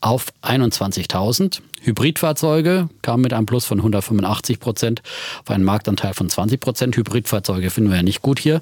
[0.00, 1.60] auf 21.000.
[1.86, 5.02] Hybridfahrzeuge kamen mit einem Plus von 185 Prozent
[5.42, 6.96] auf einen Marktanteil von 20 Prozent.
[6.96, 8.60] Hybridfahrzeuge finden wir ja nicht gut hier,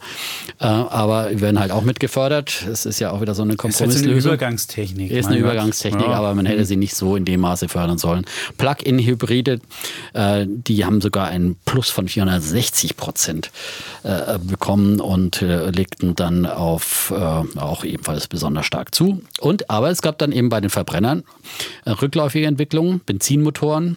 [0.60, 2.66] äh, aber werden halt auch mitgefördert.
[2.70, 4.16] Es ist ja auch wieder so eine Kompromisslösung.
[4.16, 5.10] Ist eine Übergangstechnik.
[5.10, 6.12] Ist eine Übergangstechnik, ja.
[6.12, 8.26] aber man hätte sie nicht so in dem Maße fördern sollen.
[8.58, 9.60] Plug-in-Hybride,
[10.12, 13.50] äh, die haben sogar einen Plus von 460 Prozent
[14.02, 17.12] äh, bekommen und legten dann auf
[17.56, 19.22] auch ebenfalls besonders stark zu.
[19.40, 21.22] Und aber es gab dann eben bei den Verbrennern
[21.86, 23.00] rückläufige Entwicklungen.
[23.14, 23.96] Benzinmotoren.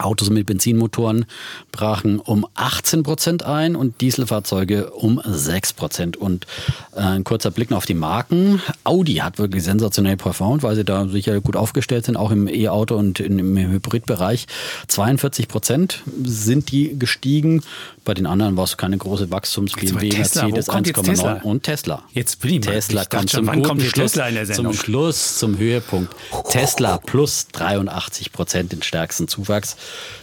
[0.00, 1.26] Autos mit Benzinmotoren
[1.72, 6.16] brachen um 18 Prozent ein und Dieselfahrzeuge um 6 Prozent.
[6.16, 6.46] Und
[6.94, 8.60] äh, ein kurzer Blick noch auf die Marken.
[8.84, 12.96] Audi hat wirklich sensationell performt, weil sie da sicher gut aufgestellt sind, auch im E-Auto
[12.96, 14.46] und im Hybridbereich.
[14.88, 17.62] 42 Prozent sind die gestiegen.
[18.04, 19.72] Bei den anderen war es keine große Wachstums.
[19.72, 22.02] BMW, Mercedes 1,9 und Tesla.
[22.12, 24.72] Jetzt bin ich Tesla kommt zum wann kommt Schluss, Tesla in der Sendung?
[24.72, 26.14] Zum Schluss, zum Höhepunkt.
[26.50, 29.76] Tesla plus 83 Prozent den stärksten Zuwachs.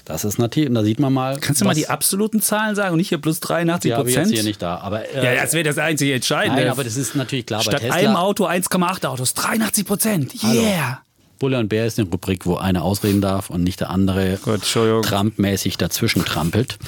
[0.05, 1.37] Das ist natürlich, und da sieht man mal.
[1.39, 4.15] Kannst du mal die absoluten Zahlen sagen und nicht hier plus 83 Prozent?
[4.15, 4.77] Ja, jetzt hier nicht da.
[4.77, 6.61] Aber, äh, ja, das wäre das einzige Entscheidende.
[6.61, 10.43] Nein, aber das ist natürlich klar Statt einem Auto 1,8 Autos, 83 Prozent.
[10.43, 11.01] Yeah!
[11.39, 15.77] Bulle und Bär ist eine Rubrik, wo einer ausreden darf und nicht der andere Trump-mäßig
[15.77, 16.79] dazwischen trampelt.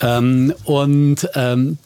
[0.00, 1.78] Ähm, und ähm,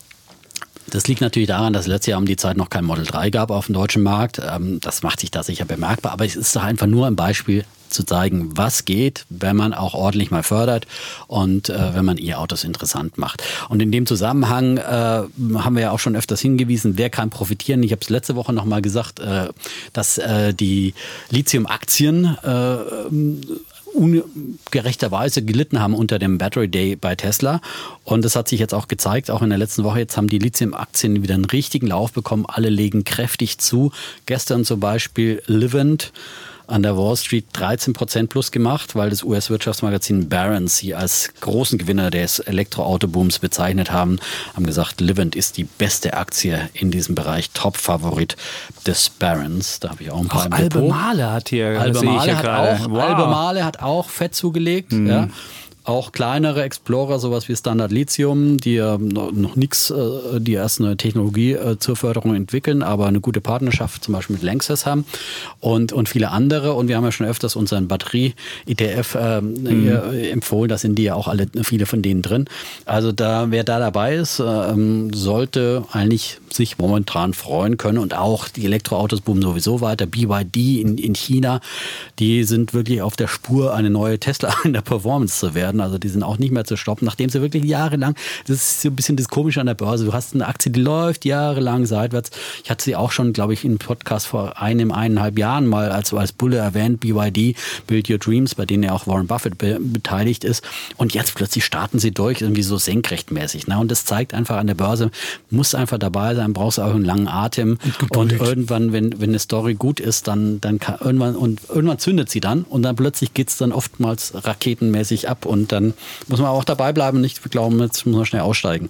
[0.89, 3.51] das liegt natürlich daran, dass letztes Jahr um die Zeit noch kein Model 3 gab
[3.51, 4.41] auf dem deutschen Markt.
[4.43, 7.65] Ähm, das macht sich da sicher bemerkbar, aber es ist doch einfach nur ein Beispiel
[7.89, 10.87] zu zeigen, was geht, wenn man auch ordentlich mal fördert
[11.29, 13.43] und äh, wenn man E-Autos interessant macht.
[13.69, 17.83] Und in dem Zusammenhang äh, haben wir ja auch schon öfters hingewiesen, wer kann profitieren.
[17.83, 19.49] Ich habe es letzte Woche noch mal gesagt, äh,
[19.93, 20.95] dass äh, die
[21.31, 22.77] Lithium-Aktien äh,
[23.97, 27.61] ungerechterweise gelitten haben unter dem Battery Day bei Tesla.
[28.05, 30.01] Und das hat sich jetzt auch gezeigt, auch in der letzten Woche.
[30.01, 32.47] Jetzt haben die Lithium-Aktien wieder einen richtigen Lauf bekommen.
[32.47, 33.93] Alle legen kräftig zu.
[34.27, 36.13] Gestern zum Beispiel Livent
[36.67, 41.79] an der Wall Street 13 Prozent plus gemacht, weil das US-Wirtschaftsmagazin Barron's sie als großen
[41.79, 44.19] Gewinner des Elektroautobooms bezeichnet haben,
[44.55, 48.37] haben gesagt, Livent ist die beste Aktie in diesem Bereich, Top-Favorit
[48.87, 49.81] des Barron's.
[49.81, 53.65] Da habe ich auch ein paar auch im Albemarle hat hier, Albemarle hat, auch, wow.
[53.65, 54.93] Hat auch Fett zugelegt.
[54.93, 55.07] Mhm.
[55.07, 55.29] Ja
[55.87, 61.53] auch kleinere Explorer, sowas wie Standard Lithium, die noch nichts, äh, die erst eine Technologie
[61.53, 65.05] äh, zur Förderung entwickeln, aber eine gute Partnerschaft zum Beispiel mit Lanxess haben
[65.61, 66.75] und, und viele andere.
[66.75, 69.91] Und wir haben ja schon öfters unseren Batterie-ETF ähm, mhm.
[70.33, 70.69] empfohlen.
[70.69, 72.47] Da sind die ja auch alle, viele von denen drin.
[72.85, 78.49] Also da, wer da dabei ist, ähm, sollte eigentlich sich momentan freuen können und auch
[78.49, 80.07] die Elektroautos boomen sowieso weiter.
[80.07, 81.61] BYD in, in China,
[82.19, 85.81] die sind wirklich auf der Spur, eine neue Tesla in der Performance zu werden werden.
[85.81, 88.15] Also die sind auch nicht mehr zu stoppen, nachdem sie wirklich jahrelang,
[88.47, 90.05] das ist so ein bisschen das Komische an der Börse.
[90.05, 92.31] Du hast eine Aktie, die läuft jahrelang seitwärts.
[92.65, 96.13] Ich hatte sie auch schon, glaube ich, im Podcast vor einem, eineinhalb Jahren mal als,
[96.13, 100.45] als Bulle erwähnt, BYD, Build Your Dreams, bei denen ja auch Warren Buffett be beteiligt
[100.45, 100.65] ist.
[100.97, 103.67] Und jetzt plötzlich starten sie durch, irgendwie so senkrechtmäßig.
[103.67, 103.79] Ne?
[103.79, 105.11] Und das zeigt einfach an der Börse,
[105.51, 107.79] muss einfach dabei sein, brauchst auch einen langen Atem.
[108.11, 111.99] Und, und irgendwann, wenn, wenn eine Story gut ist, dann, dann kann irgendwann, und irgendwann
[111.99, 115.95] zündet sie dann und dann plötzlich geht es dann oftmals raketenmäßig ab und dann
[116.29, 118.89] muss man auch dabei bleiben und nicht glauben, jetzt muss man schnell aussteigen,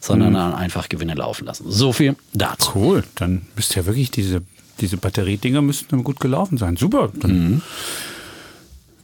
[0.00, 0.34] sondern mhm.
[0.34, 1.64] dann einfach Gewinne laufen lassen.
[1.68, 2.72] So viel dazu.
[2.74, 4.42] Cool, dann müsste ja wirklich diese,
[4.80, 6.76] diese Batteriedinger müssten gut gelaufen sein.
[6.76, 7.10] Super.
[7.14, 7.62] Dann mhm.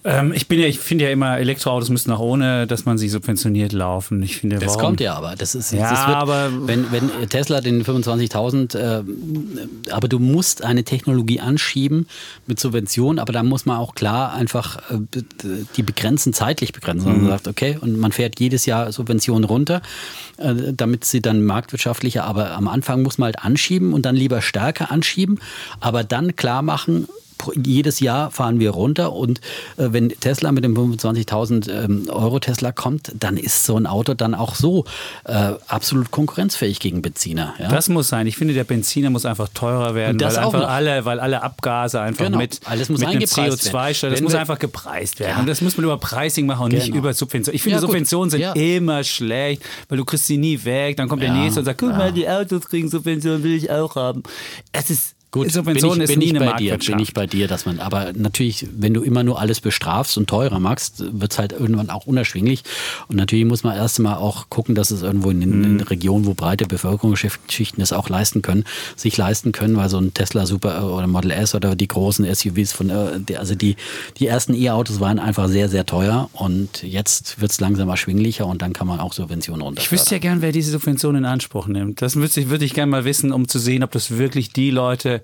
[0.07, 3.09] Ähm, ich bin ja, ich finde ja immer, Elektroautos müssen auch ohne, dass man sie
[3.09, 4.23] subventioniert laufen.
[4.23, 4.81] Ich finde, das warum?
[4.81, 5.35] kommt ja aber.
[5.35, 10.63] Das ist, ja, das wird, aber wenn, wenn Tesla den 25.000, äh, aber du musst
[10.63, 12.07] eine Technologie anschieben
[12.47, 15.23] mit Subventionen, aber da muss man auch klar einfach äh,
[15.77, 17.13] die begrenzen, zeitlich begrenzen.
[17.13, 17.23] Mhm.
[17.23, 19.83] Man sagt, okay, und man fährt jedes Jahr Subventionen runter,
[20.37, 24.41] äh, damit sie dann marktwirtschaftlicher, aber am Anfang muss man halt anschieben und dann lieber
[24.41, 25.41] stärker anschieben,
[25.81, 27.09] aber dann klar machen,
[27.63, 29.41] jedes Jahr fahren wir runter und
[29.77, 34.15] äh, wenn Tesla mit dem 25.000 ähm, Euro Tesla kommt, dann ist so ein Auto
[34.15, 34.85] dann auch so
[35.25, 37.55] äh, absolut konkurrenzfähig gegen Benziner.
[37.59, 37.69] Ja?
[37.69, 38.27] Das muss sein.
[38.27, 40.69] Ich finde, der Benziner muss einfach teurer werden, weil einfach noch.
[40.69, 42.39] alle, weil alle Abgase einfach genau.
[42.39, 45.33] mit, Alles muss mit einem CO2 Das muss einfach gepreist werden.
[45.33, 45.41] Ja.
[45.41, 46.85] Und das muss man über Pricing machen und genau.
[46.85, 47.57] nicht über Subventionen.
[47.57, 50.97] Ich finde, ja, Subventionen sind immer schlecht, weil du kriegst sie nie weg.
[50.97, 53.97] Dann kommt der nächste und sagt, guck mal, die Autos kriegen Subventionen, will ich auch
[53.97, 54.23] haben.
[54.73, 57.27] Es ist Gut, Subvention bin ich, bin ist nie ich bei dir, bin ich bei
[57.27, 61.33] dir, dass man, aber natürlich, wenn du immer nur alles bestrafst und teurer machst, wird
[61.33, 62.63] es halt irgendwann auch unerschwinglich.
[63.09, 65.81] Und natürlich muss man erst mal auch gucken, dass es irgendwo in den, mhm.
[65.81, 68.65] Regionen, wo breite Bevölkerungsschichten es auch leisten können,
[68.97, 72.73] sich leisten können, weil so ein Tesla Super oder Model S oder die großen SUVs
[72.73, 73.77] von, äh, also die,
[74.19, 78.63] die ersten E-Autos waren einfach sehr, sehr teuer und jetzt wird es langsam erschwinglicher und
[78.63, 79.83] dann kann man auch Subventionen runter.
[79.83, 82.03] Ich wüsste ja gern, wer diese Subventionen in Anspruch nimmt.
[82.03, 84.71] Das würde ich, würd ich gerne mal wissen, um zu sehen, ob das wirklich die
[84.71, 85.23] Leute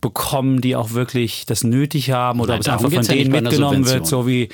[0.00, 3.86] bekommen, die auch wirklich das nötig haben oder Nein, ob es einfach von denen mitgenommen
[3.86, 4.48] wird, so wie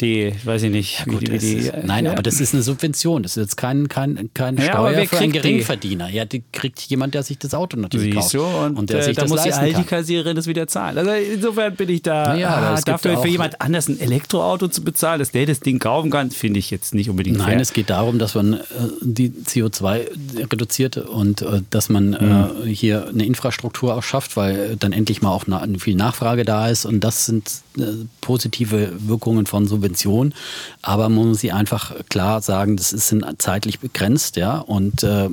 [0.00, 0.98] die, weiß ich nicht.
[1.00, 2.12] Ja, gut, die, die, nein, ja.
[2.12, 3.22] aber das ist eine Subvention.
[3.22, 6.08] Das ist jetzt kein, kein, kein ja, Steuer für einen Geringverdiener.
[6.08, 8.64] Ja, die kriegt jemand, der sich das Auto natürlich Siehst kauft.
[8.64, 10.98] Und, und der äh, sich da das muss die Aldi-Kassiererin das wieder zahlen.
[10.98, 15.20] Also insofern bin ich da ja, ah, dafür für jemand anders ein Elektroauto zu bezahlen,
[15.20, 17.60] dass der das Ding kaufen kann, finde ich jetzt nicht unbedingt Nein, fair.
[17.60, 18.60] es geht darum, dass man äh,
[19.02, 22.64] die CO2 reduziert und äh, dass man äh, mhm.
[22.66, 26.84] hier eine Infrastruktur auch schafft, weil dann endlich mal auch na, viel Nachfrage da ist
[26.84, 27.82] und das sind äh,
[28.20, 30.34] positive Wirkungen von Subventionen,
[30.82, 35.28] aber man muss sie einfach klar sagen, das ist zeitlich begrenzt, ja, und äh,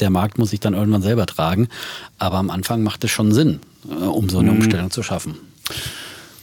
[0.00, 1.68] der Markt muss sich dann irgendwann selber tragen.
[2.18, 4.58] Aber am Anfang macht es schon Sinn, äh, um so eine mhm.
[4.58, 5.36] Umstellung zu schaffen.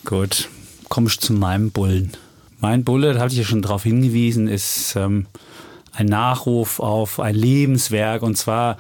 [0.06, 0.50] Gut,
[0.89, 2.12] komme ich zu meinem Bullen.
[2.60, 5.26] Mein Bulle, da habe ich ja schon darauf hingewiesen, ist ähm,
[5.93, 8.78] ein Nachruf auf ein Lebenswerk und zwar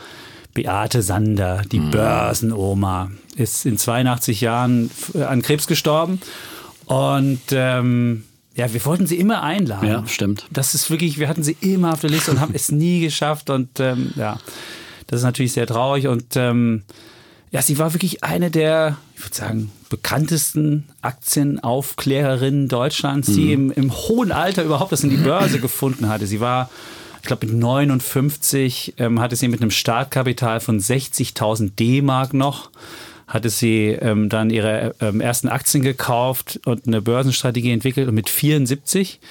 [0.53, 1.91] Beate Sander, die mhm.
[1.91, 6.19] Börsenoma, ist in 82 Jahren an Krebs gestorben
[6.85, 8.23] und ähm,
[8.55, 9.87] ja, wir wollten sie immer einladen.
[9.87, 10.45] Ja, stimmt.
[10.51, 13.49] Das ist wirklich, wir hatten sie immer auf der Liste und haben es nie geschafft.
[13.49, 14.37] Und ähm, ja,
[15.07, 16.07] das ist natürlich sehr traurig.
[16.07, 16.83] Und ähm,
[17.51, 23.33] ja, sie war wirklich eine der, ich würde sagen, bekanntesten Aktienaufklärerinnen Deutschlands, mhm.
[23.35, 26.27] die im, im hohen Alter überhaupt das in die Börse gefunden hatte.
[26.27, 26.69] Sie war
[27.21, 32.71] ich glaube mit 59 ähm, hatte sie mit einem Startkapital von 60.000 D-Mark noch
[33.27, 38.29] hatte sie ähm, dann ihre ähm, ersten Aktien gekauft und eine Börsenstrategie entwickelt und mit
[38.29, 39.21] 74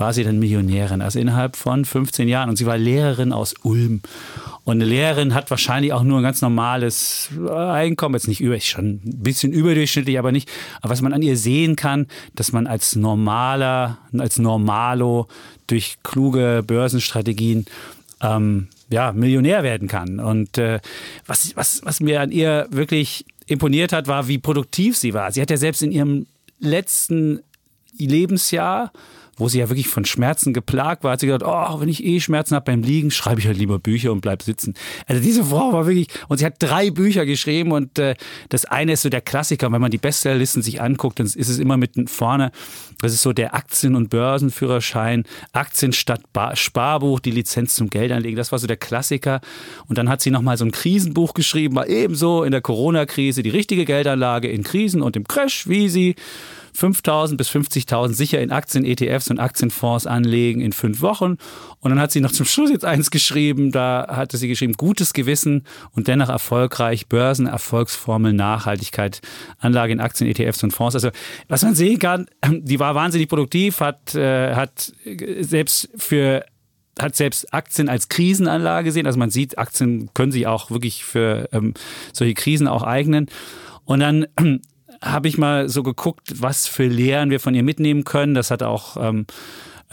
[0.00, 2.48] war sie dann Millionärin, also innerhalb von 15 Jahren.
[2.48, 4.00] Und sie war Lehrerin aus Ulm.
[4.64, 9.00] Und eine Lehrerin hat wahrscheinlich auch nur ein ganz normales Einkommen, jetzt nicht über, schon
[9.04, 10.50] ein bisschen überdurchschnittlich, aber nicht.
[10.80, 15.28] Aber was man an ihr sehen kann, dass man als normaler, als Normalo
[15.66, 17.66] durch kluge Börsenstrategien
[18.22, 20.18] ähm, ja, Millionär werden kann.
[20.20, 20.80] Und äh,
[21.26, 25.32] was, was, was mir an ihr wirklich imponiert hat, war, wie produktiv sie war.
[25.32, 26.26] Sie hat ja selbst in ihrem
[26.58, 27.40] letzten
[27.98, 28.92] Lebensjahr
[29.40, 32.20] wo sie ja wirklich von Schmerzen geplagt war, hat sie gesagt, oh, wenn ich eh
[32.20, 34.74] Schmerzen habe beim Liegen, schreibe ich halt lieber Bücher und bleib sitzen.
[35.06, 38.14] Also diese Frau war wirklich, und sie hat drei Bücher geschrieben und äh,
[38.50, 41.58] das eine ist so der Klassiker, wenn man die Bestsellerlisten sich anguckt, dann ist es
[41.58, 42.52] immer mit vorne,
[43.00, 48.36] das ist so der Aktien- und Börsenführerschein, Aktien statt ba Sparbuch, die Lizenz zum Geldanlegen,
[48.36, 49.40] das war so der Klassiker.
[49.88, 53.50] Und dann hat sie nochmal so ein Krisenbuch geschrieben, war ebenso in der Corona-Krise die
[53.50, 56.14] richtige Geldanlage in Krisen und im Crash, wie sie
[56.76, 61.36] 5.000 bis 50.000 sicher in Aktien, ETFs und Aktienfonds anlegen in fünf Wochen.
[61.80, 65.12] Und dann hat sie noch zum Schluss jetzt eins geschrieben, da hatte sie geschrieben, gutes
[65.12, 69.20] Gewissen und dennoch erfolgreich, Börsenerfolgsformel, Nachhaltigkeit,
[69.58, 70.94] Anlage in Aktien, ETFs und Fonds.
[70.94, 71.10] Also
[71.48, 74.92] was man sehen kann, die war wahnsinnig produktiv, hat, äh, hat
[75.40, 76.44] selbst für
[76.98, 79.06] hat selbst Aktien als Krisenanlage gesehen.
[79.06, 81.74] Also man sieht, Aktien können sich auch wirklich für ähm,
[82.12, 83.26] solche Krisen auch eignen.
[83.84, 84.26] Und dann
[85.02, 88.34] habe ich mal so geguckt, was für Lehren wir von ihr mitnehmen können.
[88.34, 89.26] Das hat auch ähm,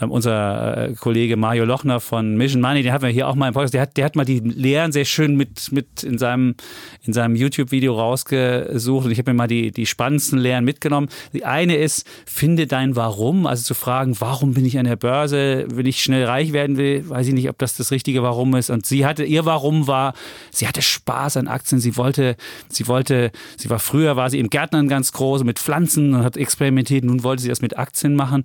[0.00, 3.48] ähm, unser äh, Kollege Mario Lochner von Mission Money, den hatten wir hier auch mal
[3.48, 6.54] im Podcast, der hat, der hat mal die Lehren sehr schön mit, mit in seinem,
[7.02, 11.08] in seinem YouTube-Video rausgesucht und ich habe mir mal die, die spannendsten Lehren mitgenommen.
[11.32, 15.66] Die eine ist, finde dein Warum, also zu fragen, warum bin ich an der Börse,
[15.72, 18.70] wenn ich schnell reich werden will, weiß ich nicht, ob das das richtige Warum ist.
[18.70, 20.14] Und sie hatte, ihr Warum war,
[20.50, 22.36] sie hatte Spaß an Aktien, sie wollte,
[22.68, 26.36] sie wollte, sie war früher, war sie im Gärtnern ganz groß mit Pflanzen und hat
[26.36, 28.44] experimentiert, nun wollte sie das mit Aktien machen.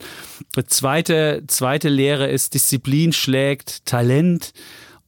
[0.54, 4.54] Das zweite, zweite Lehre ist, Disziplin schlägt Talent.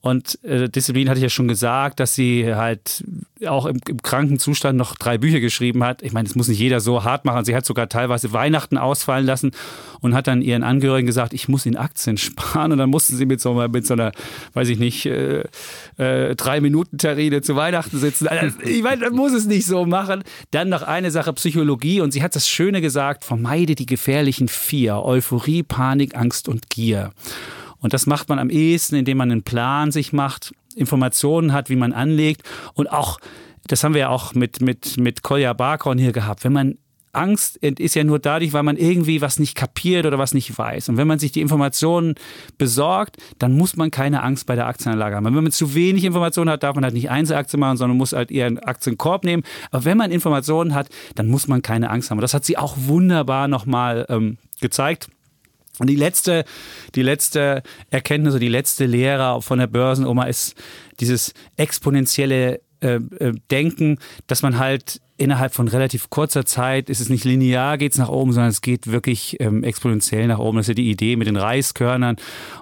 [0.06, 3.04] Und äh, Disziplin hatte ich ja schon gesagt, dass sie halt
[3.48, 6.04] auch im, im, kranken Zustand noch drei Bücher geschrieben hat.
[6.04, 7.44] Ich meine, es muss nicht jeder so hart machen.
[7.44, 9.50] Sie hat sogar teilweise Weihnachten ausfallen lassen
[10.02, 12.72] und hat dann ihren Angehörigen gesagt, ich muss in Aktien sparen.
[12.72, 14.12] Und dann mussten sie mit so, mit so einer,
[14.54, 15.44] weiß ich nicht, äh,
[15.98, 18.28] äh, drei Minuten Terrine zu Weihnachten sitzen.
[18.28, 20.24] Also, ich meine, man muss es nicht so machen.
[20.52, 24.98] Dann noch eine Sache Psychologie und sie hat das Schöne gesagt: Vermeide die gefährlichen vier:
[24.98, 27.12] Euphorie, Panik, Angst und Gier.
[27.86, 31.76] Und das macht man am ehesten, indem man einen Plan sich macht, Informationen hat, wie
[31.76, 32.42] man anlegt
[32.74, 33.20] und auch,
[33.68, 36.78] das haben wir ja auch mit, mit, mit Kolja Barkhorn hier gehabt, wenn man
[37.14, 40.90] Angst ist ja nur dadurch, weil man irgendwie was nicht kapiert oder was nicht weiß.
[40.90, 42.16] Und wenn man sich die Informationen
[42.58, 45.24] besorgt, dann muss man keine Angst bei der Aktienanlage haben.
[45.24, 48.32] Wenn man zu wenig Informationen hat, darf man halt nicht Einzelaktien machen, sondern muss halt
[48.32, 49.44] eher einen Aktienkorb nehmen.
[49.72, 52.18] Aber wenn man Informationen hat, dann muss man keine Angst haben.
[52.18, 55.08] Und das hat sie auch wunderbar nochmal ähm, gezeigt.
[55.80, 56.46] Und die letzte,
[56.96, 60.56] die letzte Erkenntnis oder die letzte Lehre von der Börsenoma ist
[61.00, 67.10] dieses exponentielle äh, äh, Denken, dass man halt innerhalb von relativ kurzer Zeit ist es
[67.10, 70.58] nicht linear, geht es nach oben, sondern es geht wirklich ähm, exponentiell nach oben.
[70.58, 72.18] Das ist ja die Idee mit den Reiskörnern.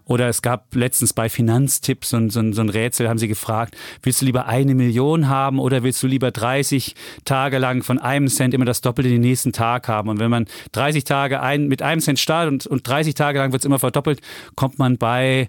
[0.06, 4.22] Oder es gab letztens bei Finanztipps so, so, so ein Rätsel, haben sie gefragt, willst
[4.22, 8.54] du lieber eine Million haben oder willst du lieber 30 Tage lang von einem Cent
[8.54, 10.10] immer das Doppelte den nächsten Tag haben?
[10.10, 13.52] Und wenn man 30 Tage ein, mit einem Cent startet und, und 30 Tage lang
[13.52, 14.22] wird es immer verdoppelt,
[14.56, 15.48] kommt man bei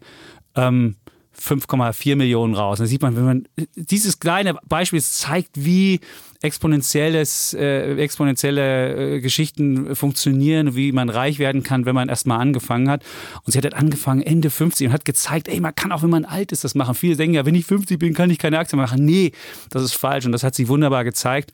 [0.56, 0.96] ähm,
[1.40, 2.78] 5,4 Millionen raus.
[2.78, 6.00] Da sieht man, wenn man dieses kleine Beispiel zeigt, wie
[6.42, 12.90] exponentielles, äh, exponentielle äh, Geschichten funktionieren, wie man reich werden kann, wenn man erstmal angefangen
[12.90, 13.02] hat.
[13.44, 16.10] Und sie hat halt angefangen Ende 50 und hat gezeigt, ey, man kann auch, wenn
[16.10, 16.94] man alt ist, das machen.
[16.94, 19.04] Viele denken ja, wenn ich 50 bin, kann ich keine Aktien machen.
[19.04, 19.32] Nee,
[19.70, 20.26] das ist falsch.
[20.26, 21.52] Und das hat sie wunderbar gezeigt.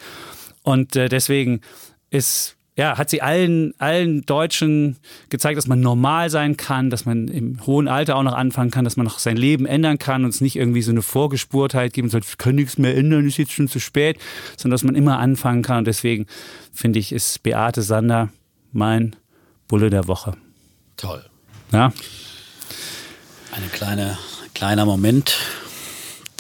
[0.63, 1.61] Und äh, deswegen
[2.11, 4.97] ist ja, hat sie allen, allen Deutschen
[5.29, 8.87] gezeigt, dass man normal sein kann, dass man im hohen Alter auch noch anfangen kann,
[8.87, 12.09] dass man noch sein Leben ändern kann und es nicht irgendwie so eine Vorgespurtheit geben
[12.09, 14.19] soll, wir können nichts mehr ändern, ist jetzt schon zu spät,
[14.57, 15.81] sondern dass man immer anfangen kann.
[15.81, 16.25] Und deswegen
[16.73, 18.31] finde ich, ist Beate Sander
[18.73, 19.15] mein
[19.69, 20.33] Bulle der Woche.
[20.97, 21.23] Toll.
[21.73, 21.93] Ja.
[23.53, 24.17] Ein kleine,
[24.55, 25.37] kleiner Moment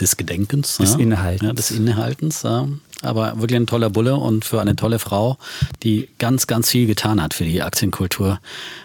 [0.00, 0.78] des Gedenkens.
[0.78, 1.00] Des ja.
[1.00, 1.46] Innehaltens.
[1.46, 2.42] Ja, des Innehaltens.
[2.44, 2.66] Ja.
[3.02, 5.38] Aber wirklich ein toller Bulle und für eine tolle Frau,
[5.82, 8.40] die ganz, ganz viel getan hat für die Aktienkultur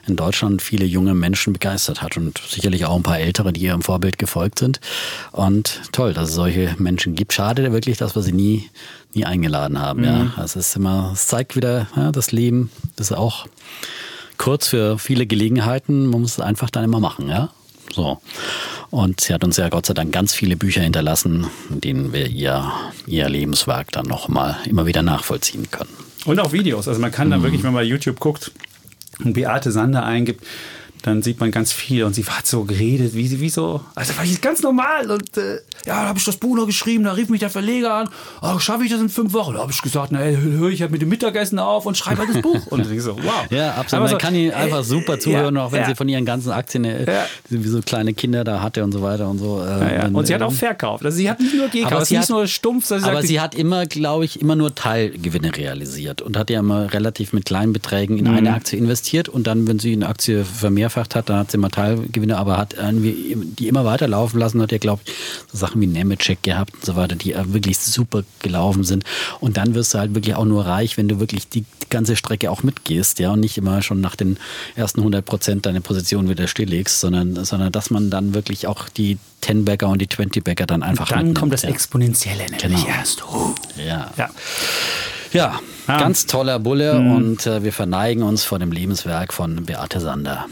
[0.07, 3.81] in Deutschland, viele junge Menschen begeistert hat und sicherlich auch ein paar ältere, die ihrem
[3.81, 4.79] Vorbild gefolgt sind.
[5.31, 7.33] Und toll, dass es solche Menschen gibt.
[7.33, 8.69] Schade wirklich, dass wir sie nie,
[9.13, 10.01] nie eingeladen haben.
[10.01, 10.31] Mhm.
[10.37, 13.47] Ja, es ist immer, es zeigt wieder, ja, das Leben das ist auch
[14.37, 16.05] kurz für viele Gelegenheiten.
[16.07, 17.49] Man muss es einfach dann immer machen, ja.
[17.95, 18.19] So.
[18.91, 22.27] Und sie hat uns ja Gott sei Dank ganz viele Bücher hinterlassen, in denen wir
[22.27, 22.71] ihr,
[23.07, 25.89] ihr Lebenswerk dann nochmal immer wieder nachvollziehen können.
[26.25, 26.87] Und auch Videos.
[26.87, 27.43] Also man kann da mhm.
[27.43, 28.51] wirklich, wenn man bei YouTube guckt
[29.23, 30.45] und Beate Sander eingibt,
[31.05, 34.17] dann sieht man ganz viel und sie hat so geredet, wie sie, wie so, also
[34.17, 37.11] war ich ganz normal und äh, ja, da habe ich das Buch noch geschrieben, da
[37.11, 38.09] rief mich der Verleger an,
[38.41, 39.53] oh, schaffe ich das in fünf Wochen?
[39.53, 42.29] Da habe ich gesagt, na, höre ich halt mit dem Mittagessen auf und schreibe halt
[42.33, 42.65] das Buch.
[42.67, 43.45] Und ich so, wow.
[43.51, 44.05] Ja, absolut.
[44.05, 45.87] Man so, kann ihnen einfach super zuhören, ja, auch wenn ja.
[45.87, 47.25] sie von ihren ganzen Aktien, äh, ja.
[47.49, 49.63] wie so kleine Kinder da hatte und so weiter und so.
[49.63, 51.05] Äh, und sie hat auch verkauft.
[51.05, 52.87] Also sie hat nicht nur gekauft, sie ist nur stumpf.
[52.87, 56.59] Sie aber sagt, sie hat immer, glaube ich, immer nur Teilgewinne realisiert und hat ja
[56.59, 58.37] immer relativ mit kleinen Beträgen in mhm.
[58.37, 60.43] eine Aktie investiert und dann, wenn sie eine Aktie
[60.95, 64.77] vermehrfacht hat, dann hat sie immer Teilgewinne, aber hat die immer weiterlaufen lassen, hat ja,
[64.77, 65.13] glaube ich,
[65.51, 69.03] so Sachen wie Nemetschek gehabt und so weiter, die wirklich super gelaufen sind.
[69.39, 72.15] Und dann wirst du halt wirklich auch nur reich, wenn du wirklich die, die ganze
[72.15, 74.37] Strecke auch mitgehst, ja, und nicht immer schon nach den
[74.75, 79.17] ersten 100 Prozent deine Position wieder stilllegst, sondern, sondern dass man dann wirklich auch die
[79.43, 82.87] 10-Bagger und die 20-Bagger dann einfach und Dann kommt das Exponentielle nämlich genau.
[82.87, 83.23] erst.
[83.23, 83.53] Uh.
[83.77, 84.11] Ja.
[84.17, 84.29] ja.
[85.33, 85.99] Ja, ah.
[85.99, 87.11] ganz toller Bulle mhm.
[87.11, 90.45] und äh, wir verneigen uns vor dem Lebenswerk von Beate Sander.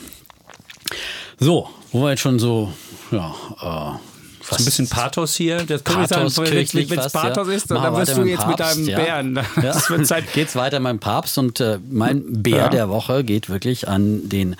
[1.39, 2.71] So, wo wir jetzt schon so,
[3.11, 3.97] ja, äh,
[4.43, 5.63] Fast ein bisschen Pathos hier.
[5.63, 7.53] Das kann Pathos, sagen, wenn es Pathos ja.
[7.53, 8.99] ist, dann wirst du jetzt Papst, mit deinem ja.
[8.99, 9.39] Bären.
[9.63, 9.75] Ja.
[9.89, 10.33] wird Zeit.
[10.33, 12.69] Geht's weiter mit dem Papst und äh, mein Bär ja.
[12.69, 14.57] der Woche geht wirklich an den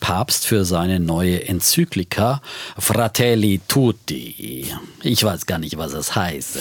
[0.00, 2.42] Papst für seine neue Enzyklika
[2.76, 4.66] Fratelli Tutti.
[5.02, 6.58] Ich weiß gar nicht, was das heißt.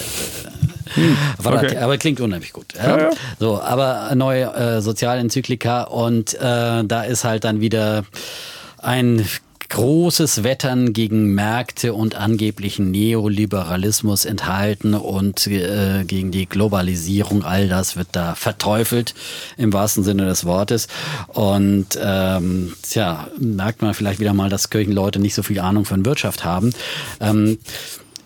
[0.93, 1.77] Hm, okay.
[1.77, 2.67] Aber klingt unheimlich gut.
[2.75, 3.09] Ja?
[3.39, 8.05] So, aber neue äh, Sozialenzyklika und äh, da ist halt dann wieder
[8.81, 9.25] ein
[9.71, 17.45] großes Wettern gegen Märkte und angeblichen Neoliberalismus enthalten und äh, gegen die Globalisierung.
[17.45, 19.15] All das wird da verteufelt
[19.55, 20.89] im wahrsten Sinne des Wortes.
[21.27, 26.05] Und ähm, tja, merkt man vielleicht wieder mal, dass Kirchenleute nicht so viel Ahnung von
[26.05, 26.73] Wirtschaft haben.
[27.21, 27.57] Ähm,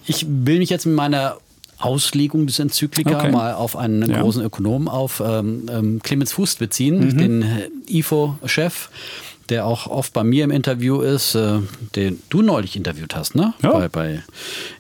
[0.07, 1.37] ich will mich jetzt mit meiner
[1.77, 3.31] Auslegung des Enzyklika okay.
[3.31, 4.19] mal auf einen ja.
[4.21, 7.17] großen Ökonomen, auf ähm, ähm Clemens Fuß beziehen, mhm.
[7.19, 7.45] den
[7.87, 8.89] IFO-Chef
[9.49, 11.59] der auch oft bei mir im Interview ist, äh,
[11.95, 13.53] den du neulich interviewt hast, ne?
[13.61, 13.71] Ja.
[13.71, 14.23] Bei, bei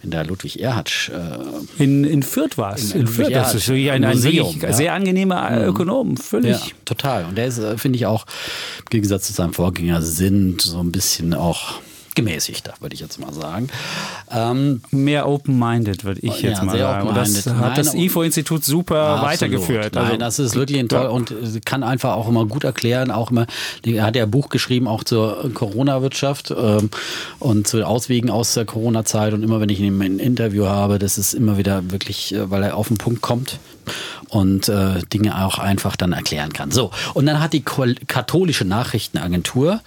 [0.01, 1.11] in der Ludwig Erhard.
[1.13, 2.93] Äh, in, in Fürth war es.
[2.93, 3.31] In, in, Fürth.
[3.31, 4.73] Das ist ein, ein Museum, ja.
[4.73, 5.69] sehr angenehmer mhm.
[5.69, 6.67] Ökonom, völlig.
[6.67, 7.25] Ja, total.
[7.25, 8.25] Und der ist, äh, finde ich, auch
[8.79, 11.79] im Gegensatz zu seinem Vorgänger sind so ein bisschen auch
[12.15, 13.67] gemäßigter, würde ich jetzt mal sagen.
[14.31, 17.09] Ähm, Mehr open-minded, würde ich jetzt ja, mal sagen.
[17.13, 19.31] Das hat Nein, das IFO-Institut super absolut.
[19.31, 19.97] weitergeführt.
[19.97, 21.09] Also, Nein, das ist wirklich toll ja.
[21.09, 21.33] und
[21.65, 23.11] kann einfach auch immer gut erklären.
[23.11, 23.45] Auch immer,
[23.85, 26.89] er hat ja ein Buch geschrieben, auch zur Corona-Wirtschaft ähm,
[27.39, 29.33] und zu Auswegen aus der Corona-Zeit.
[29.33, 32.63] Und immer, wenn ich ihn ein Interview habe, das ist immer wieder wirklich, äh, weil
[32.63, 33.59] er auf den Punkt kommt
[34.29, 36.71] und äh, Dinge auch einfach dann erklären kann.
[36.71, 39.81] So, und dann hat die katholische Nachrichtenagentur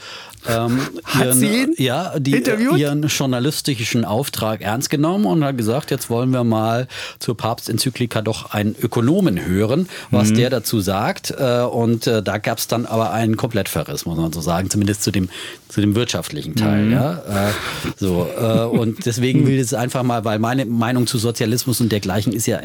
[0.46, 0.80] ähm,
[1.18, 2.42] ihren, ja, die,
[2.76, 6.86] ihren journalistischen Auftrag ernst genommen und hat gesagt, jetzt wollen wir mal
[7.18, 10.36] zur Papstenzyklika doch einen Ökonomen hören, was mhm.
[10.36, 11.34] der dazu sagt.
[11.36, 15.02] Äh, und äh, da gab es dann aber einen Komplettverriss, muss man so sagen, zumindest
[15.02, 15.28] zu dem,
[15.68, 16.86] zu dem wirtschaftlichen Teil.
[16.86, 16.92] Mhm.
[16.92, 17.48] Ja?
[17.48, 17.52] Äh,
[17.96, 18.28] so,
[18.70, 22.46] und deswegen will ich es einfach mal, weil meine Meinung zu Sozialismus und dergleichen ist
[22.46, 22.60] ja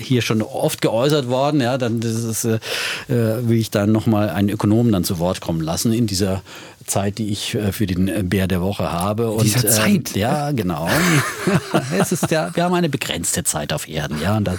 [0.00, 2.44] hier schon oft geäußert worden, ja, dann das ist,
[3.08, 6.42] will ich dann nochmal einen Ökonomen dann zu Wort kommen lassen in dieser
[6.90, 9.30] Zeit, die ich äh, für den äh, Bär der Woche habe.
[9.30, 10.16] Und, Dieser Zeit?
[10.16, 10.88] Äh, ja, genau.
[11.98, 14.20] es ist ja, wir haben eine begrenzte Zeit auf Erden.
[14.20, 14.58] Ja, das,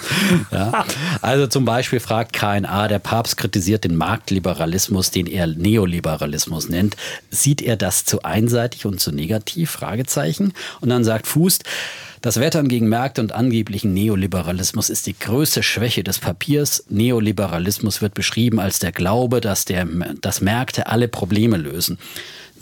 [0.51, 0.86] ja.
[1.21, 6.95] Also zum Beispiel fragt KNA, der Papst kritisiert den Marktliberalismus, den er Neoliberalismus nennt.
[7.29, 9.69] Sieht er das zu einseitig und zu negativ?
[9.69, 10.53] Fragezeichen.
[10.79, 11.59] Und dann sagt Fuß,
[12.22, 16.84] das Wettern gegen Märkte und angeblichen Neoliberalismus ist die größte Schwäche des Papiers.
[16.89, 19.86] Neoliberalismus wird beschrieben als der Glaube, dass, der,
[20.22, 21.97] dass Märkte alle Probleme lösen.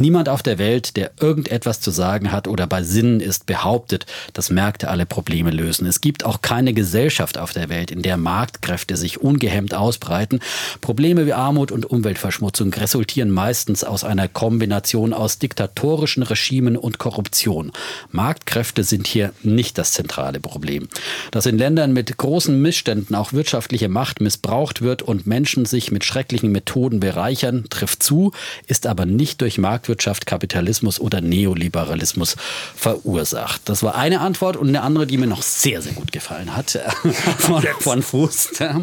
[0.01, 4.49] Niemand auf der Welt, der irgendetwas zu sagen hat oder bei Sinnen ist, behauptet, dass
[4.49, 5.85] Märkte alle Probleme lösen.
[5.85, 10.39] Es gibt auch keine Gesellschaft auf der Welt, in der Marktkräfte sich ungehemmt ausbreiten.
[10.79, 17.73] Probleme wie Armut und Umweltverschmutzung resultieren meistens aus einer Kombination aus diktatorischen Regimen und Korruption.
[18.13, 20.87] Marktkräfte sind hier nicht das zentrale Problem.
[21.31, 26.05] Dass in Ländern mit großen Missständen auch wirtschaftliche Macht missbraucht wird und Menschen sich mit
[26.05, 28.31] schrecklichen Methoden bereichern, trifft zu,
[28.65, 32.35] ist aber nicht durch Marktwirtschaft Marktwirtschaft, Kapitalismus oder Neoliberalismus
[32.75, 33.61] verursacht.
[33.65, 36.71] Das war eine Antwort und eine andere, die mir noch sehr, sehr gut gefallen hat,
[37.37, 38.51] von, von Fuß.
[38.59, 38.81] Ja.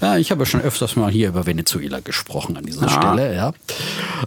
[0.00, 0.16] ja.
[0.16, 2.88] ich habe schon öfters mal hier über Venezuela gesprochen an dieser ah.
[2.88, 3.34] Stelle.
[3.34, 3.52] Ja.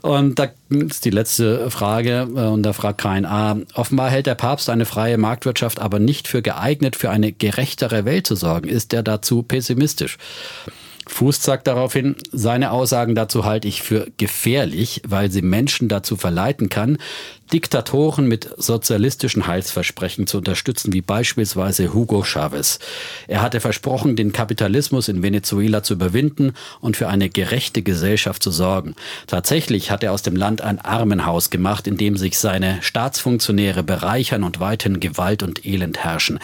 [0.01, 4.69] Und da ist die letzte Frage äh, und da fragt KNA, offenbar hält der Papst
[4.69, 8.69] eine freie Marktwirtschaft aber nicht für geeignet, für eine gerechtere Welt zu sorgen.
[8.69, 10.17] Ist er dazu pessimistisch?
[11.07, 16.69] Fuß sagt daraufhin, seine Aussagen dazu halte ich für gefährlich, weil sie Menschen dazu verleiten
[16.69, 16.97] kann,
[17.53, 22.79] Diktatoren mit sozialistischen Heilsversprechen zu unterstützen, wie beispielsweise Hugo Chavez.
[23.27, 28.51] Er hatte versprochen, den Kapitalismus in Venezuela zu überwinden und für eine gerechte Gesellschaft zu
[28.51, 28.95] sorgen.
[29.27, 34.43] Tatsächlich hat er aus dem Land ein Armenhaus gemacht, in dem sich seine Staatsfunktionäre bereichern
[34.43, 36.39] und weiterhin Gewalt und Elend herrschen.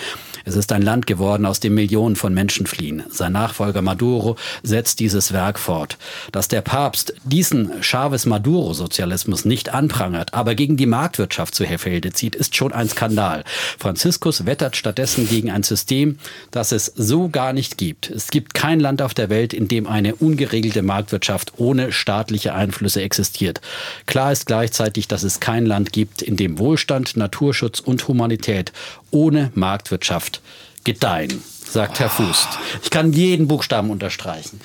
[0.46, 3.04] Es ist ein Land geworden, aus dem Millionen von Menschen fliehen.
[3.10, 5.98] Sein Nachfolger Maduro setzt dieses Werk fort.
[6.32, 12.56] Dass der Papst diesen Chavez-Maduro-Sozialismus nicht anprangert, aber gegen die Marktwirtschaft zu Hefelde zieht, ist
[12.56, 13.44] schon ein Skandal.
[13.78, 16.18] Franziskus wettert stattdessen gegen ein System,
[16.52, 18.10] das es so gar nicht gibt.
[18.10, 23.02] Es gibt kein Land auf der Welt, in dem eine ungeregelte Marktwirtschaft ohne staatliche Einflüsse
[23.02, 23.62] existiert.
[24.06, 28.74] Klar ist gleichzeitig, dass es kein Land gibt, in dem Wohlstand, Naturschutz und Humanität
[29.14, 30.42] ohne Marktwirtschaft
[30.84, 32.48] gedeihen, sagt Herr Fuß.
[32.84, 34.60] Ich kann jeden Buchstaben unterstreichen.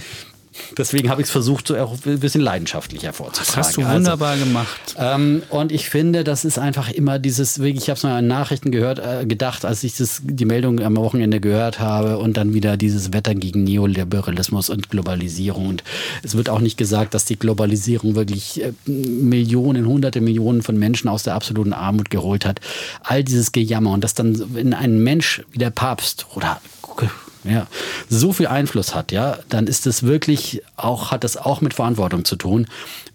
[0.77, 3.47] Deswegen habe ich es versucht, so auch ein bisschen leidenschaftlicher vorzutragen.
[3.47, 4.97] Das hast du wunderbar also, gemacht.
[4.99, 8.71] Ähm, und ich finde, das ist einfach immer dieses, ich habe es mal in Nachrichten
[8.71, 12.77] gehört, äh, gedacht, als ich das, die Meldung am Wochenende gehört habe und dann wieder
[12.77, 15.67] dieses Wetter gegen Neoliberalismus und Globalisierung.
[15.67, 15.85] Und
[16.23, 21.09] es wird auch nicht gesagt, dass die Globalisierung wirklich äh, Millionen, hunderte Millionen von Menschen
[21.09, 22.61] aus der absoluten Armut geholt hat.
[23.03, 26.61] All dieses Gejammer und dass dann in ein Mensch wie der Papst oder
[27.49, 27.67] ja,
[28.09, 32.25] so viel Einfluss hat, ja, dann ist es wirklich auch, hat das auch mit Verantwortung
[32.25, 32.67] zu tun.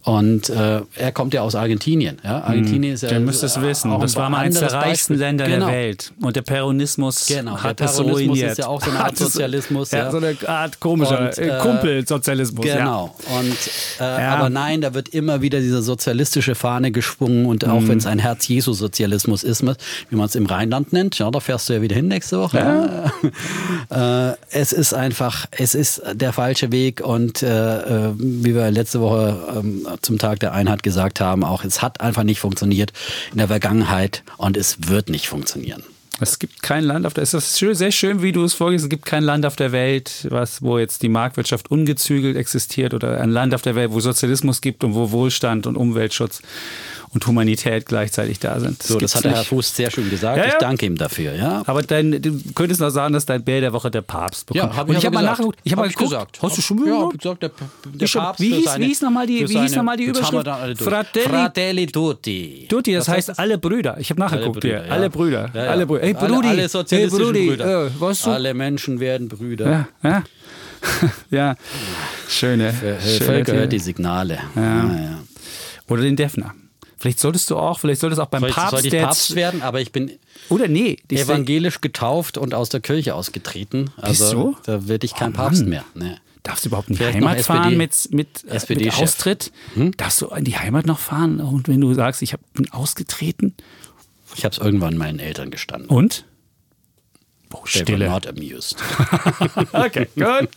[0.03, 2.17] Und äh, er kommt ja aus Argentinien.
[2.23, 2.43] Ja?
[2.43, 2.93] Argentinien hm.
[2.95, 3.09] ist ja.
[3.09, 3.97] Der müsste es wissen.
[4.01, 5.67] Das war mal eines der reichsten Länder genau.
[5.67, 6.11] der Welt.
[6.21, 7.57] Und der Peronismus genau.
[7.57, 8.51] hat der Peronismus das ruiniert.
[8.51, 9.91] ist ja auch so eine Art Sozialismus.
[9.91, 12.65] ja, ja, so eine Art komischer und, äh, Kumpelsozialismus.
[12.65, 13.15] Genau.
[13.29, 13.39] Ja.
[13.39, 13.57] Und,
[14.01, 14.35] äh, ja.
[14.35, 17.45] Aber nein, da wird immer wieder diese sozialistische Fahne geschwungen.
[17.45, 17.87] Und auch mhm.
[17.87, 21.73] wenn es ein Herz-Jesu-Sozialismus ist, wie man es im Rheinland nennt, ja, da fährst du
[21.73, 23.09] ja wieder hin nächste Woche.
[23.89, 26.99] äh, es ist einfach, es ist der falsche Weg.
[26.99, 31.63] Und äh, äh, wie wir letzte Woche ähm, zum Tag der Einheit gesagt haben, auch
[31.63, 32.93] es hat einfach nicht funktioniert
[33.31, 35.83] in der Vergangenheit und es wird nicht funktionieren.
[36.29, 38.83] Es gibt kein Land auf der Welt, es ist sehr schön, wie du es vorgehst.
[38.83, 43.19] Es gibt kein Land auf der Welt, was, wo jetzt die Marktwirtschaft ungezügelt existiert oder
[43.19, 46.41] ein Land auf der Welt, wo Sozialismus gibt und wo Wohlstand und Umweltschutz
[47.13, 48.79] und Humanität gleichzeitig da sind.
[48.79, 50.37] Das so, das hat der Herr Fuß sehr schön gesagt.
[50.37, 50.49] Ja, ja.
[50.49, 51.35] Ich danke ihm dafür.
[51.35, 51.61] Ja.
[51.65, 54.73] Aber dein, du könntest noch sagen, dass dein Bär der Woche der Papst bekommt.
[54.73, 55.59] Ja, hab ich, ich habe mal nachgeguckt.
[55.63, 56.09] Ich habe hab mal geguckt.
[56.09, 56.39] Gesagt.
[56.41, 57.51] Hast du schon mal ja, gesagt, der,
[57.85, 60.47] der Papst wie, hieß, seine, wie hieß nochmal die, wie hieß noch mal die Überschrift?
[60.79, 62.65] Fratelli, Fratelli Tutti.
[62.67, 63.97] Tutti, das, das heißt alle Brüder.
[63.99, 64.65] Ich habe nachgeguckt.
[64.65, 64.91] Alle Brüder.
[64.91, 65.69] Alle Brüder.
[65.69, 66.03] Alle Brüder.
[66.15, 66.47] Hey, Brudi.
[66.47, 67.85] Alle, alle sozialistischen hey, Brüder.
[67.85, 68.29] Äh, weißt du?
[68.31, 69.87] Alle Menschen werden Brüder.
[70.03, 70.23] Ja.
[71.31, 71.55] ja.
[72.27, 72.73] Schöne.
[72.73, 74.39] Völker hört die Signale.
[74.55, 75.19] Ja.
[75.87, 76.53] Oder den Defner.
[77.03, 79.61] Vielleicht solltest du auch, vielleicht solltest du auch beim vielleicht Papst, sollte ich Papst werden,
[79.61, 80.11] aber ich bin
[80.47, 83.91] oder nee, evangelisch getauft und aus der Kirche ausgetreten.
[83.97, 84.55] Also so?
[84.63, 85.83] da werde ich kein oh, Papst mehr.
[85.95, 86.15] Nee.
[86.43, 89.51] Darfst du überhaupt in die Vielleicht Heimat fahren mit, mit, äh, mit Austritt?
[89.75, 89.91] Hm?
[89.97, 91.41] Darfst du in die Heimat noch fahren?
[91.41, 93.53] Und wenn du sagst, ich bin ausgetreten?
[94.35, 95.89] Ich habe es irgendwann meinen Eltern gestanden.
[95.89, 96.25] Und?
[97.53, 98.09] Oh, Stille.
[98.09, 98.81] not amused.
[99.73, 100.49] okay, gut.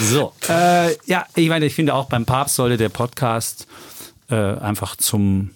[0.00, 0.32] So.
[0.48, 3.68] Äh, ja, ich meine, ich finde auch beim Papst sollte der Podcast
[4.30, 5.50] äh, einfach zum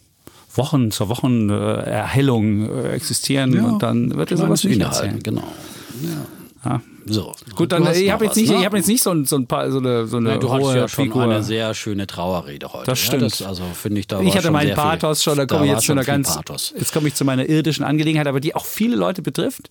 [0.54, 5.20] Wochen zur Wochenerhellung äh, existieren ja, und dann wird er sowas nicht erzählen.
[5.20, 5.42] Genau.
[6.02, 6.26] Ja.
[6.64, 6.80] Ja.
[7.06, 7.32] So.
[7.54, 8.64] Gut, dann ich habe jetzt, nicht, ne?
[8.64, 10.76] hab jetzt nicht so, ein, so, ein paar, so eine, so eine ja, du hohe
[10.76, 11.24] ja schon Figur.
[11.24, 12.86] eine sehr schöne Trauerrede heute.
[12.86, 13.22] Das stimmt.
[13.22, 15.72] Ja, das, also finde ich da Ich hatte meinen Pathos viel, schon, da komme ich
[15.72, 16.34] jetzt schon ganz.
[16.34, 16.72] Pathos.
[16.76, 19.68] Jetzt komme ich zu meiner irdischen Angelegenheit, aber die auch viele Leute betrifft.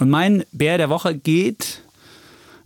[0.00, 1.82] Und mein Bär der Woche geht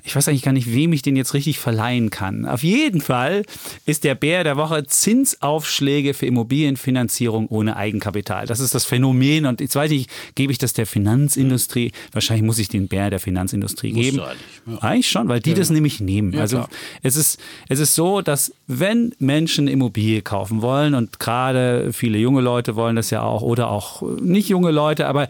[0.08, 2.46] ich weiß eigentlich gar nicht, wem ich den jetzt richtig verleihen kann.
[2.46, 3.42] Auf jeden Fall
[3.84, 8.46] ist der Bär der Woche Zinsaufschläge für Immobilienfinanzierung ohne Eigenkapital.
[8.46, 11.92] Das ist das Phänomen und jetzt weiß ich, gebe ich das der Finanzindustrie.
[12.12, 14.20] Wahrscheinlich muss ich den Bär der Finanzindustrie Musst geben.
[14.20, 14.78] Eigentlich, ja.
[14.78, 15.56] eigentlich, schon, weil die ja.
[15.56, 16.32] das nämlich nehmen.
[16.32, 16.64] Ja, also
[17.02, 17.38] es ist,
[17.68, 22.96] es ist so, dass wenn Menschen Immobilie kaufen wollen und gerade viele junge Leute wollen
[22.96, 25.28] das ja auch oder auch nicht junge Leute, aber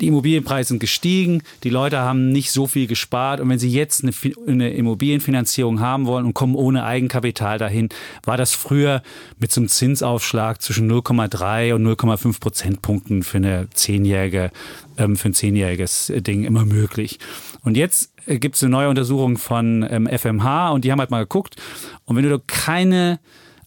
[0.00, 3.40] die Immobilienpreise sind gestiegen, die Leute haben nicht so viel gespart.
[3.40, 4.12] Und wenn sie jetzt eine,
[4.46, 7.88] eine, Immobilienfinanzierung haben wollen und kommen ohne Eigenkapital dahin,
[8.24, 9.02] war das früher
[9.38, 14.50] mit so einem Zinsaufschlag zwischen 0,3 und 0,5 Prozentpunkten für eine zehnjährige
[14.98, 17.18] ähm, für ein zehnjähriges Ding immer möglich.
[17.62, 21.10] Und jetzt äh, gibt es eine neue Untersuchung von ähm, FMH und die haben halt
[21.10, 21.56] mal geguckt.
[22.04, 23.18] Und wenn du keine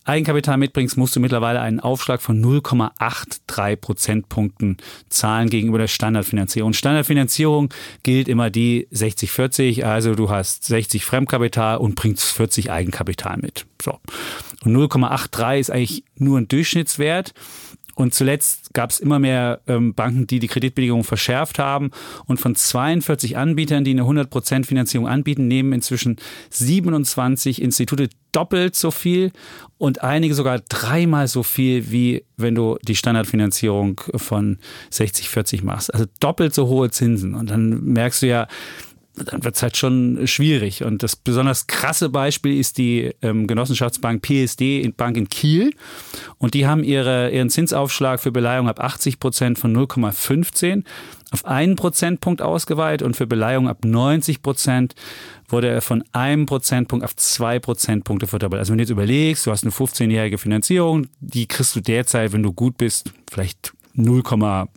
[0.09, 6.73] Eigenkapital mitbringst, musst du mittlerweile einen Aufschlag von 0,83 Prozentpunkten zahlen gegenüber der Standardfinanzierung.
[6.73, 13.67] Standardfinanzierung gilt immer die 60-40, also du hast 60 Fremdkapital und bringst 40 Eigenkapital mit.
[13.79, 13.99] So.
[14.65, 17.33] Und 0,83 ist eigentlich nur ein Durchschnittswert.
[17.99, 21.91] Und zuletzt gab es immer mehr ähm, Banken, die die Kreditbedingungen verschärft haben.
[22.27, 26.15] Und von 42 Anbietern, die eine 100% Finanzierung anbieten, nehmen inzwischen
[26.49, 29.33] 27 Institute doppelt so viel
[29.77, 34.59] und einige sogar dreimal so viel, wie wenn du die Standardfinanzierung von
[34.91, 35.93] 60, 40 machst.
[35.93, 37.35] Also doppelt so hohe Zinsen.
[37.35, 38.47] Und dann merkst du ja,
[39.25, 40.83] dann wird es halt schon schwierig.
[40.83, 45.73] Und das besonders krasse Beispiel ist die ähm, Genossenschaftsbank PSD in Bank in Kiel.
[46.37, 50.83] Und die haben ihre, ihren Zinsaufschlag für Beleihung ab 80 Prozent von 0,15
[51.31, 54.95] auf einen Prozentpunkt ausgeweitet und für Beleihung ab 90 Prozent
[55.47, 58.59] wurde er von einem Prozentpunkt auf zwei Prozentpunkte verdoppelt.
[58.59, 62.43] Also wenn du jetzt überlegst, du hast eine 15-jährige Finanzierung, die kriegst du derzeit, wenn
[62.43, 64.69] du gut bist, vielleicht 0,5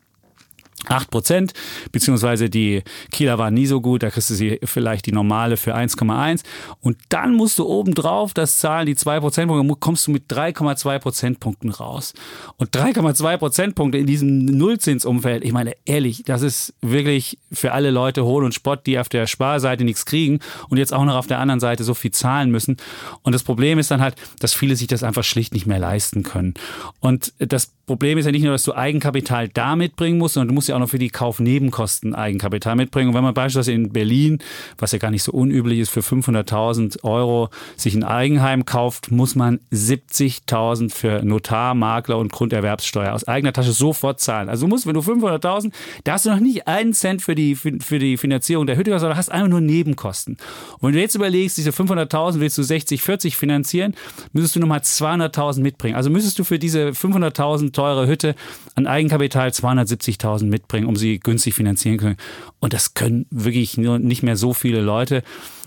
[0.89, 1.53] 8 Prozent,
[1.93, 5.77] beziehungsweise die Kieler waren nie so gut, da kriegst du sie vielleicht die normale für
[5.77, 6.43] 1,1
[6.81, 11.71] und dann musst du obendrauf das zahlen, die 2 Prozentpunkte, kommst du mit 3,2 Prozentpunkten
[11.71, 12.15] raus.
[12.57, 18.25] Und 3,2 Prozentpunkte in diesem Nullzinsumfeld, ich meine, ehrlich, das ist wirklich für alle Leute
[18.25, 21.39] Hohn und Spott, die auf der Sparseite nichts kriegen und jetzt auch noch auf der
[21.39, 22.77] anderen Seite so viel zahlen müssen.
[23.23, 26.23] Und das Problem ist dann halt, dass viele sich das einfach schlicht nicht mehr leisten
[26.23, 26.55] können.
[27.01, 30.55] Und das Problem ist ja nicht nur, dass du Eigenkapital da mitbringen musst, sondern du
[30.55, 33.11] musst ja auch noch für die Kaufnebenkosten Eigenkapital mitbringen.
[33.11, 34.39] Und wenn man beispielsweise in Berlin,
[34.79, 39.35] was ja gar nicht so unüblich ist, für 500.000 Euro sich ein Eigenheim kauft, muss
[39.35, 44.49] man 70.000 für Notar, Makler und Grunderwerbssteuer aus eigener Tasche sofort zahlen.
[44.49, 45.73] Also musst, wenn du 500.000,
[46.05, 49.17] da hast du noch nicht einen Cent für die, für die Finanzierung der Hütte, sondern
[49.17, 50.37] hast einfach nur Nebenkosten.
[50.79, 53.95] Und wenn du jetzt überlegst, diese 500.000 willst du 60, 40 finanzieren,
[54.33, 55.97] müsstest du nochmal 200.000 mitbringen.
[55.97, 58.35] Also müsstest du für diese 500.000 teure Hütte
[58.75, 62.17] an Eigenkapital 270.000 mitbringen, um sie günstig finanzieren können.
[62.61, 65.23] Und das können wirklich nur nicht mehr so viele Leute.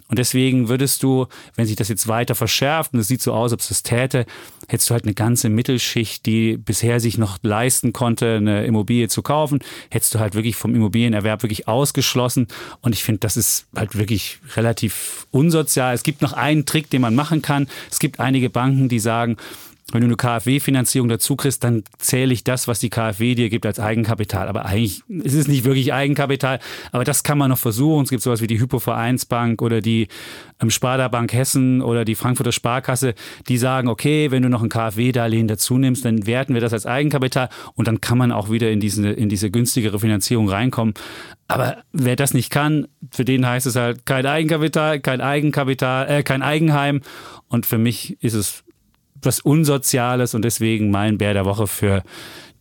[0.08, 1.26] Und deswegen würdest du,
[1.56, 4.28] wenn sich das jetzt weiter verschärft, und es sieht so aus, ob es das täte,
[4.68, 9.24] hättest du halt eine ganze Mittelschicht, die bisher sich noch leisten konnte, eine Immobilie zu
[9.24, 12.48] kaufen, hättest du halt wirklich vom Immobilienerwerb wirklich ausgeschlossen.
[12.82, 15.96] Und ich finde, das ist halt wirklich relativ unsozial.
[15.96, 17.68] Es gibt noch einen Trick, den man machen kann.
[17.90, 19.38] Es gibt einige Banken, die sagen,
[19.92, 23.68] wenn du eine KfW-Finanzierung dazu kriegst, dann zähle ich das, was die KfW dir gibt,
[23.68, 24.48] als Eigenkapital.
[24.48, 26.60] Aber eigentlich ist es nicht wirklich Eigenkapital.
[26.92, 28.04] Aber das kann man noch versuchen.
[28.04, 30.08] Es gibt sowas wie die Hypovereinsbank oder die
[30.60, 33.14] ähm, Sparda Bank Hessen oder die Frankfurter Sparkasse,
[33.48, 36.88] die sagen, okay, wenn du noch ein KfW-Darlehen dazu nimmst, dann werten wir das als
[36.88, 40.96] Eigenkapital und dann kann man auch wieder in diese, in diese günstigere Finanzierung reinkommen.
[41.48, 46.24] Aber wer das nicht kann, für den heißt es halt kein Eigenkapital, kein Eigenkapital, äh,
[46.24, 47.02] kein Eigenheim.
[47.48, 48.65] Und für mich ist es
[49.26, 52.04] was Unsoziales und deswegen mein Bär der Woche für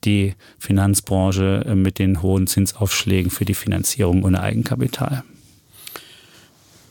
[0.05, 5.25] die Finanzbranche äh, mit den hohen Zinsaufschlägen für die Finanzierung ohne Eigenkapital.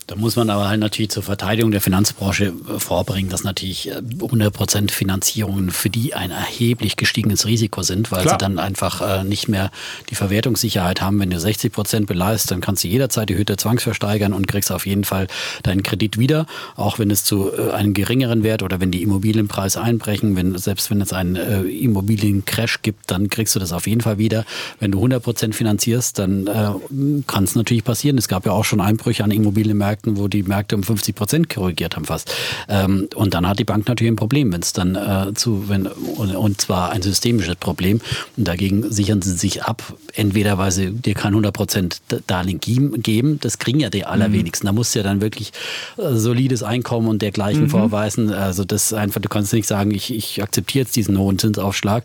[0.08, 4.86] Da muss man aber halt natürlich zur Verteidigung der Finanzbranche äh, vorbringen, dass natürlich 100%
[4.86, 8.34] äh, Finanzierungen für die ein erheblich gestiegenes Risiko sind, weil Klar.
[8.34, 9.72] sie dann einfach äh, nicht mehr
[10.10, 11.20] die Verwertungssicherheit haben.
[11.20, 15.06] Wenn du 60% beleist, dann kannst du jederzeit die Hütte zwangsversteigern und kriegst auf jeden
[15.06, 15.28] Fall
[15.64, 20.36] deinen Kredit wieder, auch wenn es zu einem geringeren Wert oder wenn die Immobilienpreise einbrechen,
[20.36, 24.46] wenn, selbst wenn es einen Immobiliencrash gibt, dann kriegst du das auf jeden Fall wieder.
[24.80, 28.18] Wenn du 100% finanzierst, dann äh, kann es natürlich passieren.
[28.18, 31.50] Es gab ja auch schon Einbrüche an Immobilienmärkten Märkten, wo die Märkte um 50 Prozent
[31.50, 32.34] korrigiert haben fast.
[32.68, 35.86] Ähm, und dann hat die Bank natürlich ein Problem, wenn es dann äh, zu, wenn,
[35.86, 38.02] und, und, zwar ein systemisches Problem.
[38.36, 39.84] Und dagegen sichern sie sich ab,
[40.16, 44.66] entweder weil sie dir kein 100 Prozent Darlehen geben, das kriegen ja die allerwenigsten.
[44.66, 44.70] Mhm.
[44.70, 45.52] Da musst du ja dann wirklich
[45.98, 47.70] äh, solides Einkommen und dergleichen mhm.
[47.70, 48.34] vorweisen.
[48.34, 52.04] Also das einfach, du kannst nicht sagen, ich, ich akzeptiere jetzt diesen hohen Zinsaufschlag,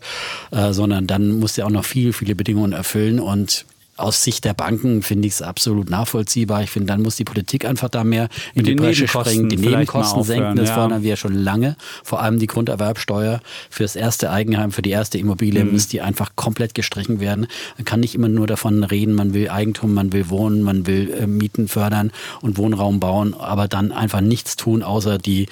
[0.51, 3.65] äh, sondern dann musst du ja auch noch viele, viele Bedingungen erfüllen und
[3.99, 6.63] aus Sicht der Banken finde ich es absolut nachvollziehbar.
[6.63, 9.57] Ich finde, dann muss die Politik einfach da mehr in die, die Bresche springen, die
[9.57, 10.55] Nebenkosten senken.
[10.55, 10.75] Das ja.
[10.75, 11.75] fordern wir schon lange.
[12.03, 15.73] Vor allem die Grunderwerbsteuer für das erste Eigenheim, für die erste Immobilie mhm.
[15.73, 17.47] muss die einfach komplett gestrichen werden.
[17.77, 21.11] Man kann nicht immer nur davon reden, man will Eigentum, man will wohnen, man will
[21.11, 25.47] äh, Mieten fördern und Wohnraum bauen, aber dann einfach nichts tun, außer die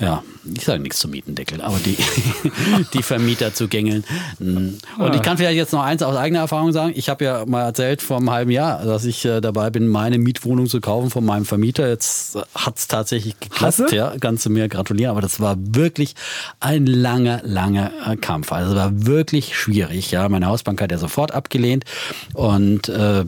[0.00, 1.96] ja, ich sage nichts zum Mietendeckel, aber die,
[2.94, 4.04] die Vermieter zu gängeln.
[4.40, 6.92] Und ich kann vielleicht jetzt noch eins aus eigener Erfahrung sagen.
[6.96, 10.18] Ich habe ja mal erzählt vor einem halben Jahr, dass ich äh, dabei bin, meine
[10.18, 11.88] Mietwohnung zu kaufen von meinem Vermieter.
[11.88, 13.92] Jetzt hat es tatsächlich geklappt.
[13.92, 15.12] Ja, kannst du mir gratulieren.
[15.12, 16.16] Aber das war wirklich
[16.58, 18.50] ein langer, langer äh, Kampf.
[18.50, 20.10] Also es war wirklich schwierig.
[20.10, 21.84] Ja, meine Hausbank hat ja sofort abgelehnt
[22.32, 23.24] und äh,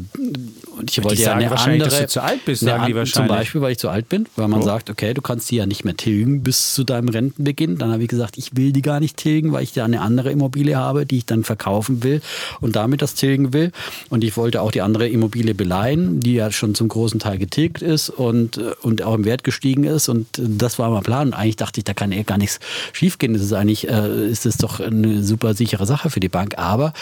[0.77, 3.15] und ich wollte ja eine andere, dass du zu alt bist, sagen die wahrscheinlich.
[3.15, 4.65] Zum Beispiel, weil ich zu alt bin, weil man oh.
[4.65, 7.79] sagt, okay, du kannst die ja nicht mehr tilgen bis zu deinem Rentenbeginn.
[7.79, 10.31] Dann habe ich gesagt, ich will die gar nicht tilgen, weil ich ja eine andere
[10.31, 12.21] Immobilie habe, die ich dann verkaufen will
[12.61, 13.73] und damit das tilgen will.
[14.11, 17.83] Und ich wollte auch die andere Immobilie beleihen, die ja schon zum großen Teil getilgt
[17.83, 20.09] ist und, und auch im Wert gestiegen ist.
[20.09, 21.29] Und das war mein Plan.
[21.29, 22.61] Und eigentlich dachte ich, da kann eh gar nichts
[22.93, 23.33] schiefgehen.
[23.33, 26.59] Das ist eigentlich, äh, ist es doch eine super sichere Sache für die Bank.
[26.59, 26.93] Aber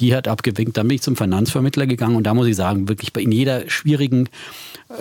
[0.00, 0.76] die hat abgewinkt.
[0.76, 4.28] Dann bin ich zum Finanzvermittler gegangen und da muss ich sagen, wirklich in jeder schwierigen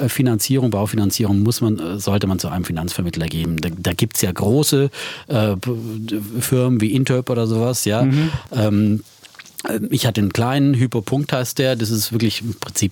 [0.07, 3.57] Finanzierung, Baufinanzierung muss man, äh, sollte man zu einem Finanzvermittler gehen.
[3.57, 4.89] Da, da gibt es ja große
[5.27, 5.55] äh,
[6.39, 8.03] Firmen wie Interp oder sowas, ja.
[8.03, 8.29] Mhm.
[8.51, 9.03] Ähm,
[9.89, 11.75] ich hatte einen kleinen, Hypopunkt heißt der.
[11.75, 12.91] Das ist wirklich im Prinzip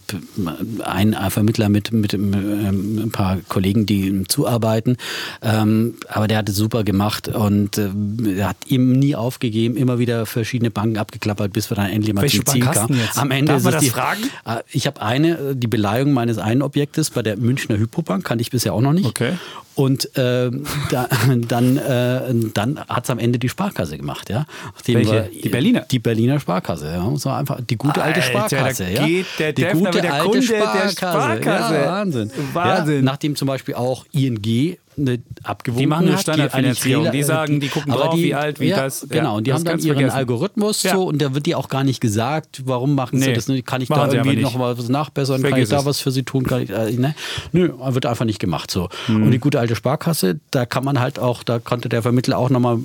[0.84, 4.97] ein Vermittler mit, mit ähm, ein paar Kollegen, die ihm zuarbeiten.
[5.41, 10.26] Ähm, aber der hat es super gemacht und äh, hat ihm nie aufgegeben, immer wieder
[10.26, 12.99] verschiedene Banken abgeklappert, bis wir dann endlich mal Welche zum Ziel kamen.
[13.15, 14.24] Am Ende Darf man das die, fragen?
[14.45, 18.51] Äh, ich habe eine, die Beleihung meines einen Objektes bei der Münchner Hypobank, kannte ich
[18.51, 19.05] bisher auch noch nicht.
[19.05, 19.34] Okay.
[19.76, 20.51] Und äh,
[20.91, 21.09] da,
[21.47, 22.21] dann, äh,
[22.53, 24.30] dann hat es am Ende die Sparkasse gemacht.
[24.30, 24.45] Ja?
[24.86, 25.11] Welche?
[25.11, 25.82] Wir, die Berliner?
[25.82, 26.62] Die Berliner Sparkasse.
[26.64, 26.91] Sparkasse.
[26.91, 28.89] Ja, muss man einfach die gute alte Alter, Sparkasse.
[28.89, 29.05] ja.
[29.05, 30.95] geht der die Defner gute der alte Kunde der Sparkasse.
[30.97, 31.76] Sparkasse.
[31.76, 32.32] Ja, Wahnsinn.
[32.53, 32.95] Wahnsinn.
[32.95, 37.06] Ja, nachdem zum Beispiel auch ING eine abgewunken Die machen eine Standardfinanzierung.
[37.08, 39.02] eigentlich Die sagen, die gucken drauf, wie alt, wie ja, das.
[39.02, 40.16] Ja, Genau, und die das haben dann ihren vergessen.
[40.18, 40.94] Algorithmus Ja.
[40.96, 43.66] so und da wird dir auch gar nicht gesagt, warum machen sie Nee, das nicht?
[43.66, 45.41] Kann ich da sie irgendwie noch mal was nachbessern?
[45.41, 45.86] Kann Vergiss ich da es.
[45.86, 46.46] was für sie tun?
[46.46, 47.16] Kann ich, äh, ne?
[47.52, 48.89] Nö, wird einfach nicht gemacht so.
[49.08, 49.24] Mhm.
[49.24, 52.50] Und die gute alte Sparkasse, da kann man halt auch, da konnte der Vermittler auch
[52.50, 52.78] nochmal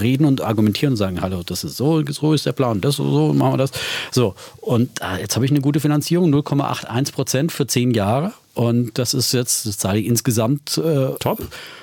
[0.00, 3.10] reden und argumentieren und sagen, hallo, das ist so, so ist der Plan, das so,
[3.10, 3.70] so machen wir das.
[4.10, 8.32] So, und äh, jetzt habe ich eine gute Finanzierung, 0,81 Prozent für zehn Jahre.
[8.54, 11.40] Und das ist jetzt, das zahle ich insgesamt äh, Top.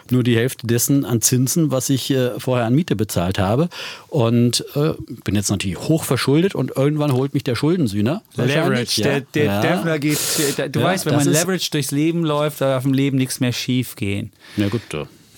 [0.10, 3.70] nur die Hälfte dessen an Zinsen, was ich äh, vorher an Miete bezahlt habe.
[4.08, 4.94] Und äh,
[5.24, 8.22] bin jetzt natürlich hoch verschuldet und irgendwann holt mich der Schuldensühner.
[8.36, 9.02] Leverage.
[9.02, 9.62] Der, der ja.
[9.62, 10.20] Defner geht.
[10.58, 13.52] Der, du Ja, weißt, wenn man Leverage durchs Leben läuft, darf im Leben nichts mehr
[13.52, 14.32] schief gehen.
[14.56, 14.82] Ja gut,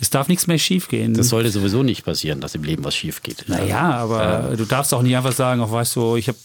[0.03, 1.13] Es darf nichts mehr schief gehen.
[1.13, 3.45] das sollte sowieso nicht passieren, dass im Leben was schief geht.
[3.47, 6.37] Naja, aber du darfst auch nicht einfach sagen, auch weißt du, ich habe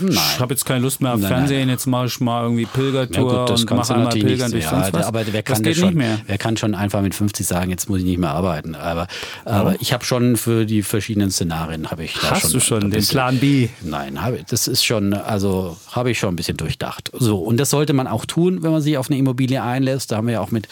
[0.00, 0.16] Nein.
[0.38, 3.40] hab jetzt keine Lust mehr auf Nein, Fernsehen, jetzt mache ich mal irgendwie Ja Pilgertour
[3.40, 4.54] gut, das und mache einmal Pilgern nicht.
[4.54, 5.04] durch Ja, sonst was.
[5.06, 6.20] aber wer das kann geht das schon, nicht mehr.
[6.26, 8.74] Wer kann schon einfach mit 50 sagen, jetzt muss ich nicht mehr arbeiten.
[8.74, 9.06] Aber,
[9.44, 13.04] aber ich habe schon für die verschiedenen Szenarien habe ich Hast schon du schon den
[13.06, 13.68] Plan B?
[13.82, 17.10] Nein, habe, das ist schon, also habe ich schon ein bisschen durchdacht.
[17.12, 20.12] So, und das sollte man auch tun, wenn man sich auf eine Immobilie einlässt.
[20.12, 20.66] Da haben wir ja auch mit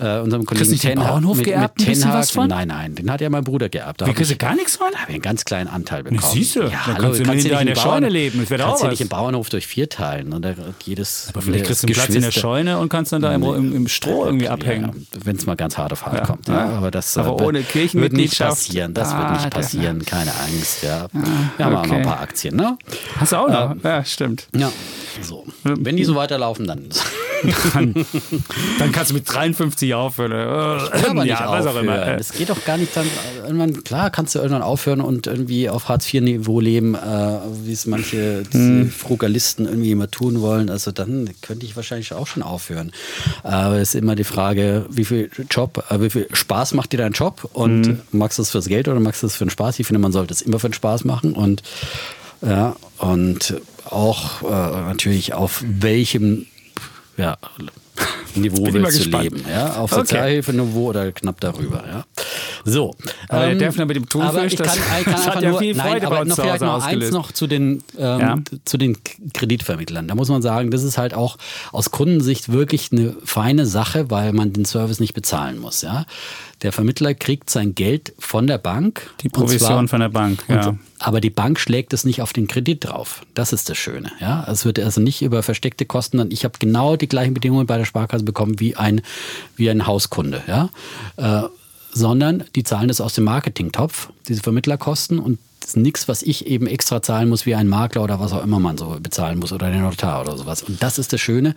[0.00, 2.48] äh, unserem Kollegen Ten mit, mit bisschen Ten was Hag- von?
[2.48, 4.00] Nein, nein, den hat ja mein Bruder geerbt.
[4.00, 4.86] Da Wie kriegst du gar nichts von?
[4.94, 6.22] habe ich einen ganz kleinen Anteil bekommen.
[6.32, 8.72] siehst du, dann hallo, kannst du kannst in ja deiner Scheune leben, das kannst ja
[8.86, 8.90] was.
[8.90, 10.32] nicht im Bauernhof durch vier teilen.
[10.32, 10.54] Und da
[10.84, 13.42] jedes, Aber vielleicht kriegst du einen Platz in der Scheune und kannst dann da im,
[13.42, 14.84] im, im Stroh irgendwie abhängen.
[15.12, 16.26] Ja, Wenn es mal ganz hart auf hart Ja.
[16.26, 16.48] kommt.
[16.48, 16.68] Ja.
[16.70, 18.94] Aber das Aber äh, ohne wird nicht passieren.
[18.94, 20.04] Das Ah, wird nicht der- passieren.
[20.04, 20.82] Keine Angst.
[20.82, 21.06] Ja.
[21.56, 22.56] Wir haben auch noch ein paar Aktien.
[22.56, 22.76] Ne?
[23.18, 23.76] Hast du auch noch?
[23.82, 24.48] ja, stimmt.
[24.54, 24.70] Ja,
[25.22, 25.44] so.
[25.62, 26.88] Wenn die so weiterlaufen, dann.
[28.78, 30.32] Dann kannst du mit 53 aufhören.
[30.34, 32.06] Äh, Aber nicht ja, was auch immer.
[32.06, 33.06] Äh, Es geht doch gar nicht dann.
[33.44, 36.98] Irgendwann, klar, kannst du irgendwann aufhören und irgendwie auf Hartz-IV-Niveau leben, äh,
[37.64, 38.90] wie es manche Hm.
[38.90, 40.70] Frugalisten irgendwie immer tun wollen.
[40.70, 42.92] Also dann könnte ich wahrscheinlich auch schon aufhören.
[43.42, 46.98] Aber es ist immer die Frage, wie viel Job, äh, wie viel Spaß macht dir
[46.98, 48.00] dein Job und Hm.
[48.12, 49.78] magst du es fürs Geld oder magst du es für den Spaß?
[49.78, 51.62] Ich finde, man sollte es immer für den Spaß machen und
[52.46, 53.54] ja, und
[53.88, 54.46] auch äh,
[54.88, 56.46] natürlich auf welchem
[57.16, 57.38] ja,
[58.34, 59.22] Niveau willst du gespannt.
[59.24, 59.44] leben.
[59.48, 59.76] Ja?
[59.76, 60.00] Auf Okay.
[60.00, 61.84] Sozialhilfeniveau oder knapp darüber.
[61.86, 62.04] Ja?
[62.64, 62.94] So.
[63.28, 64.66] Aber der ähm, Defner mit dem Thunfisch, aber ich kann,
[64.98, 66.42] ich kann das hat einfach ja nur, viel nein, Freude bei aber uns noch zu
[66.42, 68.36] vielleicht Hause noch eins noch zu den, ähm, Ja.
[68.64, 68.96] zu den
[69.32, 70.08] Kreditvermittlern.
[70.08, 71.36] Da muss man sagen, das ist halt auch
[71.70, 75.82] aus Kundensicht wirklich eine feine Sache, weil man den Service nicht bezahlen muss.
[75.82, 76.04] Ja?
[76.64, 79.10] Der Vermittler kriegt sein Geld von der Bank.
[79.20, 80.76] Die und zwar- Provision von der Bank, und, ja.
[80.98, 83.22] Aber die Bank schlägt es nicht auf den Kredit drauf.
[83.34, 84.10] Das ist das Schöne.
[84.20, 84.44] Ja?
[84.50, 86.18] Es wird also nicht über versteckte Kosten.
[86.18, 89.02] dann- Ich habe genau die gleichen Bedingungen bei der Sparkasse bekommen wie ein,
[89.56, 90.42] wie ein Hauskunde.
[90.48, 90.70] Ja?
[91.16, 91.42] Äh,
[91.92, 95.18] sondern die zahlen das aus dem Marketingtopf, diese Vermittlerkosten.
[95.20, 98.42] Und ist nichts, was ich eben extra zahlen muss, wie ein Makler oder was auch
[98.44, 100.62] immer man so bezahlen muss oder der Notar oder sowas.
[100.62, 101.54] Und das ist das Schöne.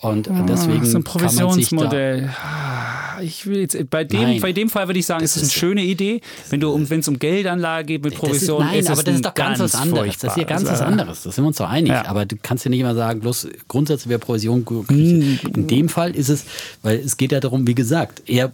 [0.00, 2.28] Und deswegen so ein da, Provisionsmodell.
[2.42, 4.40] Ah, Ich will jetzt, bei, dem, Nein.
[4.40, 6.20] bei dem Fall würde ich sagen, es ist eine ist- schöne Idee.
[6.50, 8.90] Wenn du um, wenn es um Geldanlage geht mit Das Provision, ist, nein, ist es
[8.90, 10.18] aber das ist doch ganz, was anderes.
[10.18, 11.22] Das ist hier ganz was furchtbares, anderes.
[11.22, 11.92] Das sind wir uns doch einig.
[11.92, 12.06] Ja.
[12.06, 14.88] Aber du kannst ja nicht immer sagen, bloß grundsätzlich wäre Provision gut.
[14.88, 15.38] Hm.
[15.54, 16.46] In dem Fall ist es,
[16.82, 18.50] weil es geht ja darum, wie gesagt, eher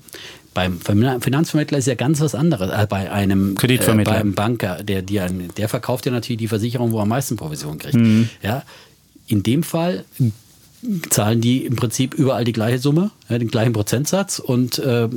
[0.54, 2.70] beim Finanzvermittler ist ja ganz was anderes.
[2.70, 4.14] Äh, bei einem Kreditvermittler.
[4.16, 7.36] Äh, beim Banker, der, ein- der verkauft ja natürlich die Versicherung, wo er am meisten
[7.36, 7.94] Provision kriegt.
[7.94, 8.28] Hm.
[8.42, 8.64] Ja,
[9.26, 10.04] in dem Fall
[11.10, 15.08] zahlen die im Prinzip überall die gleiche Summe, den gleichen Prozentsatz und äh,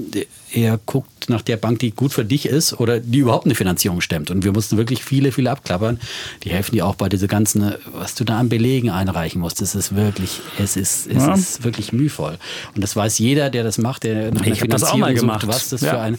[0.54, 4.02] er guckt nach der Bank, die gut für dich ist oder die überhaupt eine Finanzierung
[4.02, 4.32] stemmt.
[4.32, 6.00] Und wir mussten wirklich viele, viele abklappern.
[6.44, 9.62] Die helfen dir auch bei diese ganzen, was du da an Belegen einreichen musst.
[9.62, 11.34] Das ist wirklich, es ist, es Ja.
[11.36, 12.38] ist wirklich mühvoll.
[12.76, 15.16] Und das weiß jeder, der das macht, der nach Ich hab das auch mal Finanzierung
[15.28, 15.42] gemacht.
[15.42, 15.92] sucht, was das Ja.
[15.92, 16.18] für ein, äh,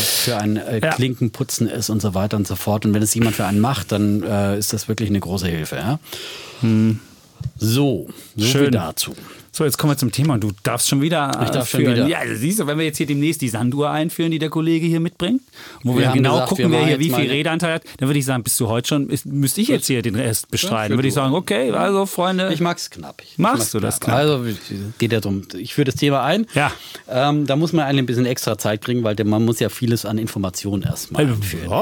[0.00, 0.90] für ein äh, Ja.
[0.92, 2.86] Klinkenputzen ist und so weiter und so fort.
[2.86, 5.76] Und wenn es jemand für einen macht, dann äh, ist das wirklich eine große Hilfe.
[5.76, 5.98] Ja?
[7.58, 8.72] So, so Schön.
[8.72, 9.14] dazu.
[9.58, 10.38] So, jetzt kommen wir zum Thema.
[10.38, 11.96] Du darfst schon wieder Ich darf schon führen.
[11.96, 12.06] wieder.
[12.06, 14.86] Ja, also siehst du, wenn wir jetzt hier demnächst die Sanduhr einführen, die der Kollege
[14.86, 15.42] hier mitbringt,
[15.82, 18.20] wo wir, Wir genau gesagt, gucken, wir wer hier wie viel Redeanteil hat, dann würde
[18.20, 20.96] ich sagen, bist du heute schon, ist, müsste ich jetzt hier den Rest bestreiten.
[20.96, 23.20] Würde ich sagen, okay, also Freunde, Ich mag's knapp.
[23.20, 24.14] Ich Machst du das knapp?
[24.14, 24.44] Also
[25.00, 26.46] geht ja darum, ich führe das Thema ein.
[26.54, 26.70] Ja.
[27.08, 29.70] Ähm, da muss man eigentlich ein bisschen extra Zeit kriegen, weil der- man muss ja
[29.70, 31.34] vieles an Informationen erstmal ja,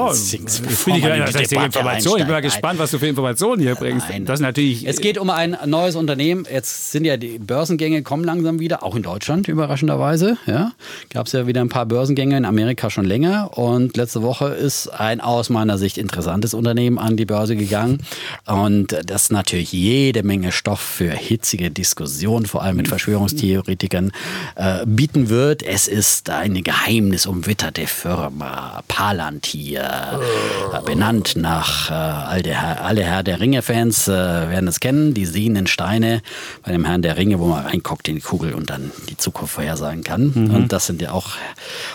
[0.09, 2.17] Deswegen, bevor finde ich, ja, das Debatte Information.
[2.17, 4.09] Ich bin mal gespannt, was du für Informationen hier bringst.
[4.09, 4.25] Nein.
[4.25, 4.87] Das ist natürlich.
[4.87, 6.47] Es geht um ein neues Unternehmen.
[6.51, 10.37] Jetzt sind ja die Börsen Börsengänge kommen langsam wieder, auch in Deutschland überraschenderweise.
[10.45, 10.71] Ja,
[11.09, 14.87] gab es ja wieder ein paar Börsengänge in Amerika schon länger und letzte Woche ist
[14.87, 18.03] ein aus meiner Sicht interessantes Unternehmen an die Börse gegangen
[18.45, 24.13] und das natürlich jede Menge Stoff für hitzige Diskussionen, vor allem mit Verschwörungstheoretikern,
[24.55, 25.61] äh, bieten wird.
[25.61, 30.21] Es ist eine geheimnisumwitterte Firma, Palantir,
[30.73, 35.25] äh, benannt nach äh, all der, alle Herr der Ringe-Fans äh, werden es kennen, die
[35.25, 36.21] sehenden Steine
[36.63, 39.53] bei dem Herrn der Ringe, wo man reinguckt in die Kugel und dann die Zukunft
[39.53, 40.31] vorhersagen kann.
[40.33, 40.55] Mhm.
[40.55, 41.29] Und das sind ja auch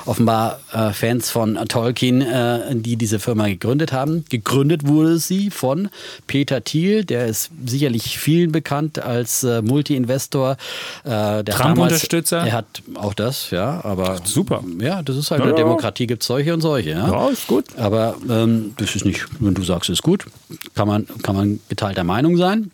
[0.07, 4.25] offenbar äh, Fans von Tolkien, äh, die diese Firma gegründet haben.
[4.29, 5.89] Gegründet wurde sie von
[6.27, 10.57] Peter Thiel, der ist sicherlich vielen bekannt als äh, Multi-Investor.
[11.05, 12.47] Äh, Trump-Unterstützer?
[12.47, 14.21] Er hat auch das, ja, aber.
[14.23, 14.63] Ach, super.
[14.81, 16.91] Ja, das ist halt ja, eine Demokratie, gibt es solche und solche.
[16.91, 17.67] Ja, ja ist gut.
[17.77, 20.27] Aber ähm, das ist nicht, wenn du sagst, ist gut,
[20.75, 22.71] kann man, kann man geteilter Meinung sein.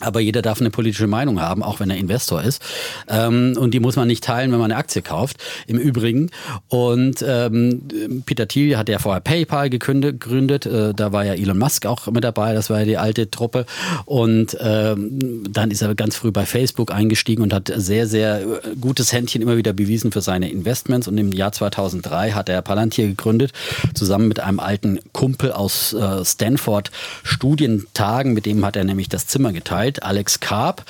[0.00, 2.60] Aber jeder darf eine politische Meinung haben, auch wenn er Investor ist.
[3.08, 6.30] Ähm, und die muss man nicht teilen, wenn man eine Aktie kauft, im Übrigen.
[6.68, 10.66] Und ähm, Peter Thiel hat ja vorher PayPal gegründet.
[10.66, 12.52] Äh, da war ja Elon Musk auch mit dabei.
[12.52, 13.64] Das war ja die alte Truppe.
[14.04, 18.76] Und ähm, dann ist er ganz früh bei Facebook eingestiegen und hat sehr, sehr äh,
[18.78, 21.08] gutes Händchen immer wieder bewiesen für seine Investments.
[21.08, 23.52] Und im Jahr 2003 hat er Palantir gegründet,
[23.94, 26.90] zusammen mit einem alten Kumpel aus äh, Stanford
[27.22, 28.34] Studientagen.
[28.34, 29.85] Mit dem hat er nämlich das Zimmer geteilt.
[29.86, 30.82] Zeit, Alex Karp.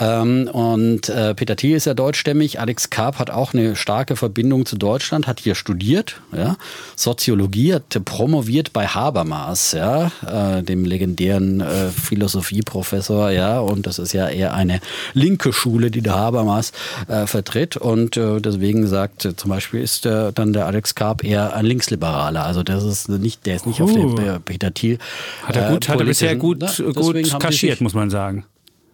[0.00, 2.60] Ähm, und äh, Peter Thiel ist ja deutschstämmig.
[2.60, 6.56] Alex Karp hat auch eine starke Verbindung zu Deutschland, hat hier studiert, ja,
[6.96, 14.12] Soziologie, hat promoviert bei Habermas, ja, äh, dem legendären äh, Philosophieprofessor, ja, und das ist
[14.12, 14.80] ja eher eine
[15.12, 16.72] linke Schule, die der Habermas
[17.08, 17.76] äh, vertritt.
[17.76, 22.44] Und äh, deswegen sagt zum Beispiel ist der, dann der Alex Karp eher ein Linksliberaler.
[22.44, 23.84] Also das ist nicht, der ist nicht uh.
[23.84, 24.98] auf den Peter Thiel.
[25.44, 28.44] Hat er gut, hat er bisher gut, na, gut kaschiert, muss man sagen.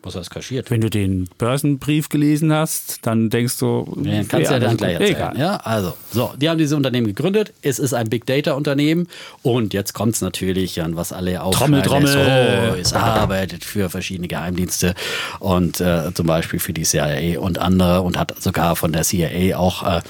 [0.02, 0.70] Was heißt kaschiert?
[0.70, 5.16] Wenn du den Börsenbrief gelesen hast, dann denkst du, ja, kannst ja dann gleich erzählen.
[5.16, 5.38] Egal.
[5.38, 7.52] Ja, also, so, die haben diese Unternehmen gegründet.
[7.60, 9.08] Es ist ein Big Data Unternehmen
[9.42, 12.72] und jetzt kommt es natürlich an, was alle auch Trommel, Trommel.
[12.72, 14.94] Oh, es arbeitet für verschiedene Geheimdienste
[15.38, 19.58] und äh, zum Beispiel für die CIA und andere und hat sogar von der CIA
[19.58, 20.00] auch äh,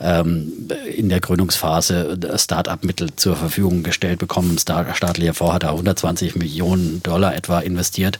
[0.00, 0.52] ähm,
[0.94, 4.56] in der Gründungsphase Start-up-Mittel zur Verfügung gestellt bekommen.
[4.58, 8.18] Staatlicher Fonds hat da 120 Millionen Dollar etwa investiert.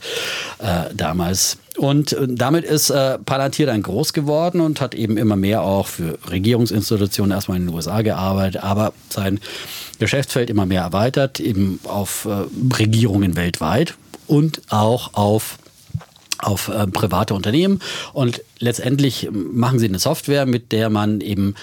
[0.59, 1.57] Äh, da damals.
[1.77, 5.87] Und äh, damit ist äh, Palantir dann groß geworden und hat eben immer mehr auch
[5.87, 9.39] für Regierungsinstitutionen erstmal in den USA gearbeitet, aber sein
[9.99, 12.45] Geschäftsfeld immer mehr erweitert, eben auf äh,
[12.77, 13.95] Regierungen weltweit
[14.27, 15.57] und auch auf
[16.39, 17.79] auf äh, private Unternehmen
[18.11, 21.55] und letztendlich machen sie eine Software, mit der man eben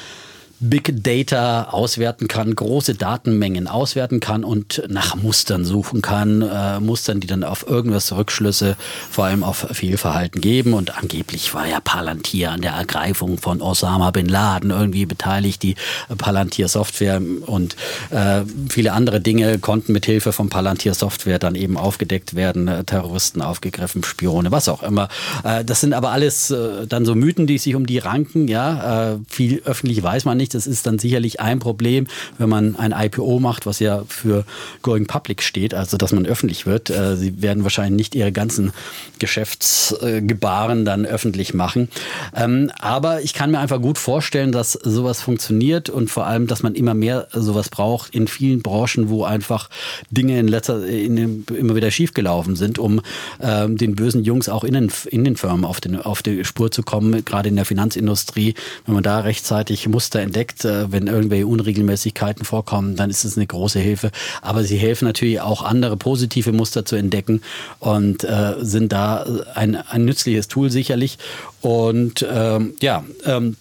[0.63, 7.21] Big Data auswerten kann, große Datenmengen auswerten kann und nach Mustern suchen kann, äh, Mustern,
[7.21, 8.77] die dann auf irgendwas Rückschlüsse,
[9.11, 10.75] vor allem auf Fehlverhalten geben.
[10.75, 15.63] Und angeblich war ja Palantir an der Ergreifung von Osama bin Laden irgendwie beteiligt.
[15.63, 15.77] Die
[16.19, 17.77] Palantir Software und
[18.11, 22.85] äh, viele andere Dinge konnten mit Hilfe von Palantir Software dann eben aufgedeckt werden, äh,
[22.85, 25.09] Terroristen aufgegriffen, Spione, was auch immer.
[25.43, 28.47] Äh, das sind aber alles äh, dann so Mythen, die sich um die ranken.
[28.47, 30.55] Ja, äh, viel öffentlich weiß man nicht nicht.
[30.55, 32.07] Das ist dann sicherlich ein Problem,
[32.39, 34.45] wenn man ein IPO macht, was ja für
[34.83, 36.91] Going Public steht, also dass man öffentlich wird.
[36.91, 38.73] Äh, sie werden wahrscheinlich nicht ihre ganzen
[39.19, 41.89] Geschäftsgebaren dann öffentlich machen.
[42.35, 46.63] Ähm, aber ich kann mir einfach gut vorstellen, dass sowas funktioniert und vor allem, dass
[46.63, 49.69] man immer mehr sowas braucht in vielen Branchen, wo einfach
[50.11, 53.01] Dinge in letzter, in, immer wieder schiefgelaufen sind, um
[53.41, 56.71] ähm, den bösen Jungs auch in den, in den Firmen auf, den, auf die Spur
[56.71, 58.55] zu kommen, gerade in der Finanzindustrie.
[58.87, 60.65] Wenn man da rechtzeitig Muster entdeckt, entdeckt.
[60.65, 64.11] Äh, wenn irgendwelche Unregelmäßigkeiten vorkommen, dann ist es eine große Hilfe.
[64.43, 67.43] Aber sie helfen natürlich auch andere positive Muster zu entdecken
[67.79, 71.19] und äh, sind da ein, ein nützliches Tool sicherlich.
[71.61, 73.57] Und ähm, ja, ähm,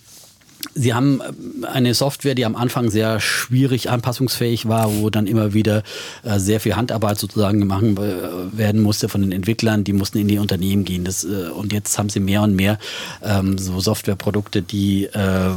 [0.75, 5.53] Sie haben äh, eine Software, die am Anfang sehr schwierig anpassungsfähig war, wo dann immer
[5.53, 5.83] wieder
[6.23, 9.83] äh, sehr viel Handarbeit sozusagen gemacht äh, werden musste von den Entwicklern.
[9.83, 11.05] Die mussten in die Unternehmen gehen.
[11.05, 12.77] Das, und jetzt haben sie mehr und mehr
[13.23, 15.51] ähm, so Softwareprodukte, die äh,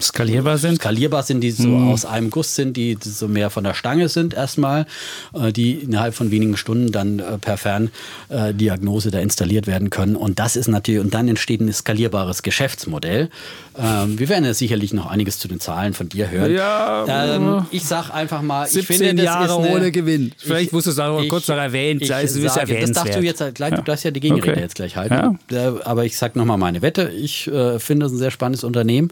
[0.00, 0.76] skalierbar sind.
[0.76, 1.90] Skalierbar sind, die so mhm.
[1.90, 4.86] aus einem Guss sind, die so mehr von der Stange sind erstmal,
[5.52, 10.16] die innerhalb von wenigen Stunden dann per Ferndiagnose da installiert werden können.
[10.16, 13.30] Und das ist natürlich, und dann entsteht ein skalierbares Geschäftsmodell.
[13.78, 16.52] Ähm, wir werden ja sicherlich noch einiges zu den Zahlen von dir hören.
[16.52, 20.32] Ja, ähm, ich sag einfach mal, 17 ich finde, Jahre eine, ohne Gewinn.
[20.38, 22.00] Vielleicht ich, musst du es auch kurz noch erwähnen.
[22.00, 23.76] Ich, ich sage, das darfst du jetzt gleich, ja.
[23.76, 24.60] du darfst ja die Gegenrede okay.
[24.60, 25.38] jetzt gleich halten.
[25.50, 25.74] Ja.
[25.84, 27.10] Aber ich sag nochmal meine Wette.
[27.10, 29.10] Ich äh, finde es ein sehr spannendes Unternehmen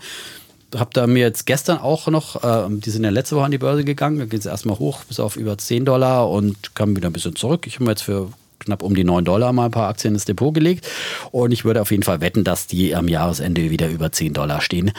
[0.74, 3.58] habe da mir jetzt gestern auch noch, äh, die sind ja letzte Woche an die
[3.58, 7.08] Börse gegangen, da geht es erstmal hoch bis auf über 10 Dollar und kam wieder
[7.08, 7.66] ein bisschen zurück.
[7.66, 8.30] Ich habe mir jetzt für
[8.64, 10.86] knapp um die 9 Dollar mal ein paar Aktien ins Depot gelegt.
[11.30, 14.60] Und ich würde auf jeden Fall wetten, dass die am Jahresende wieder über 10 Dollar
[14.60, 14.92] stehen,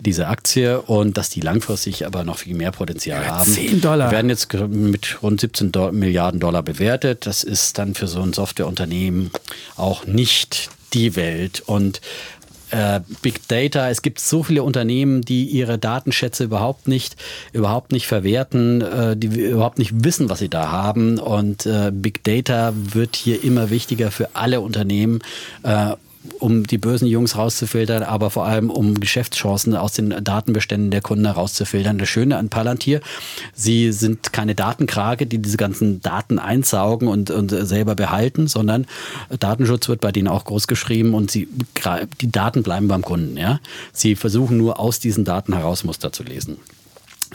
[0.00, 0.80] diese Aktie.
[0.82, 3.50] Und dass die langfristig aber noch viel mehr Potenzial ja, haben.
[3.50, 4.08] 10 Dollar.
[4.08, 7.26] Die werden jetzt mit rund 17 Do Milliarden Dollar bewertet.
[7.26, 9.30] Das ist dann für so ein Softwareunternehmen
[9.76, 11.62] auch nicht die Welt.
[11.66, 12.00] Und
[12.70, 13.90] äh, Big Data.
[13.90, 17.16] Es gibt so viele Unternehmen, die ihre Datenschätze überhaupt nicht,
[17.52, 21.18] überhaupt nicht verwerten, äh, die überhaupt nicht wissen, was sie da haben.
[21.18, 25.20] Und äh, Big Data wird hier immer wichtiger für alle Unternehmen.
[26.38, 31.24] Um die bösen Jungs rauszufiltern, aber vor allem um Geschäftschancen aus den Datenbeständen der Kunden
[31.24, 31.98] herauszufiltern.
[31.98, 33.00] Das Schöne an Palantir,
[33.54, 38.86] sie sind keine Datenkrake, die diese ganzen Daten einsaugen und, und selber behalten, sondern
[39.38, 41.48] Datenschutz wird bei denen auch groß geschrieben und sie,
[42.20, 43.36] die Daten bleiben beim Kunden.
[43.36, 43.60] Ja?
[43.92, 46.58] Sie versuchen nur aus diesen Daten heraus Muster zu lesen.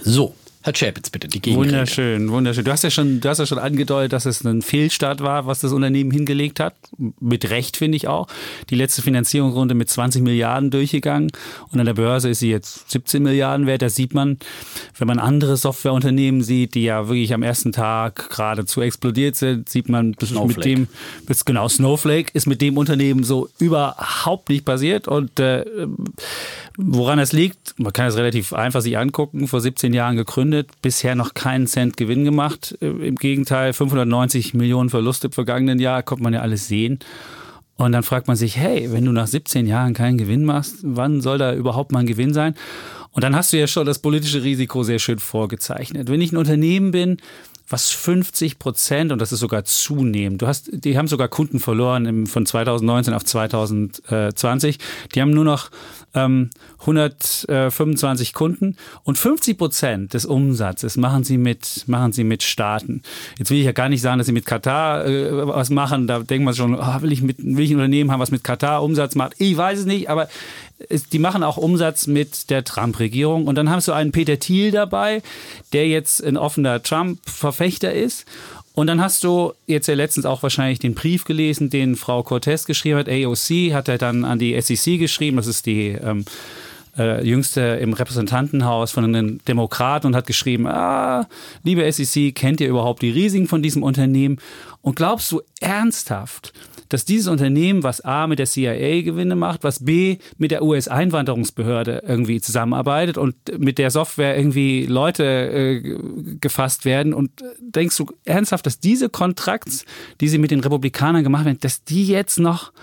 [0.03, 1.71] So, Herr Chapitz, bitte, die Gegenrede.
[1.71, 2.63] Wunderschön, wunderschön.
[2.63, 5.61] Du hast ja schon, du hast ja schon angedeutet, dass es ein Fehlstart war, was
[5.61, 6.75] das Unternehmen hingelegt hat.
[7.19, 8.27] Mit Recht, finde ich auch.
[8.69, 11.31] Die letzte Finanzierungsrunde mit 20 Milliarden durchgegangen
[11.71, 13.81] und an der Börse ist sie jetzt 17 Milliarden wert.
[13.81, 14.37] Da sieht man,
[14.99, 19.89] wenn man andere Softwareunternehmen sieht, die ja wirklich am ersten Tag geradezu explodiert sind, sieht
[19.89, 20.87] man, ist mit dem,
[21.27, 25.65] das, genau, Snowflake ist mit dem Unternehmen so überhaupt nicht passiert und äh,
[26.77, 30.81] woran es liegt, man kann es relativ einfach sich angucken, vor 17 Jahren gegründet gegründet,
[30.81, 32.77] bisher noch keinen Cent Gewinn gemacht.
[32.81, 36.99] Äh, Im Gegenteil, 590 Millionen Verlust im vergangenen Jahr, kommt man ja alles sehen.
[37.77, 41.21] Und dann fragt man sich, hey, wenn du nach 17 Jahren keinen Gewinn machst, wann
[41.21, 42.53] soll da überhaupt mal ein Gewinn sein?
[43.11, 46.09] Und dann hast du ja schon das politische Risiko sehr schön vorgezeichnet.
[46.09, 47.17] Wenn ich ein Unternehmen bin,
[47.67, 52.05] was 50 Prozent, und das ist sogar zunehmend, du hast, die haben sogar Kunden verloren
[52.05, 54.77] im, von 2019 auf 2020,
[55.15, 55.71] die haben nur noch
[56.13, 56.49] ähm,
[56.81, 63.01] 125 Kunden und 50 Prozent des Umsatzes machen sie mit, machen sie mit Staaten.
[63.37, 66.07] Jetzt will ich ja gar nicht sagen, dass sie mit Katar äh, was machen.
[66.07, 68.43] Da denkt man schon, oh, will, ich mit, will ich ein Unternehmen haben, was mit
[68.43, 69.33] Katar Umsatz macht?
[69.37, 70.27] Ich weiß es nicht, aber
[71.11, 73.47] die machen auch Umsatz mit der Trump-Regierung.
[73.47, 75.21] Und dann haben sie einen Peter Thiel dabei,
[75.73, 78.25] der jetzt ein offener Trump-Verfechter ist.
[78.73, 82.65] Und dann hast du jetzt ja letztens auch wahrscheinlich den Brief gelesen, den Frau Cortez
[82.65, 83.09] geschrieben hat.
[83.09, 85.37] AOC hat er dann an die SEC geschrieben.
[85.37, 86.23] Das ist die ähm,
[86.97, 91.27] äh, jüngste im Repräsentantenhaus von den Demokraten und hat geschrieben, ah,
[91.63, 94.39] liebe SEC, kennt ihr überhaupt die Risiken von diesem Unternehmen?
[94.81, 96.53] Und glaubst du ernsthaft,
[96.89, 102.03] dass dieses Unternehmen, was A mit der CIA Gewinne macht, was B mit der US-Einwanderungsbehörde
[102.05, 105.97] irgendwie zusammenarbeitet und mit der Software irgendwie Leute äh,
[106.41, 107.13] gefasst werden.
[107.13, 109.85] Und denkst du ernsthaft, dass diese Kontrakts,
[110.19, 112.73] die sie mit den Republikanern gemacht werden, dass die jetzt noch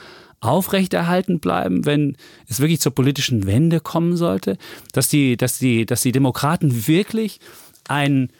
[0.40, 2.16] aufrechterhalten bleiben, wenn
[2.49, 4.57] es wirklich zur politischen Wende kommen sollte,
[4.92, 7.40] dass die, dass die, dass die Demokraten wirklich
[7.88, 8.30] ein,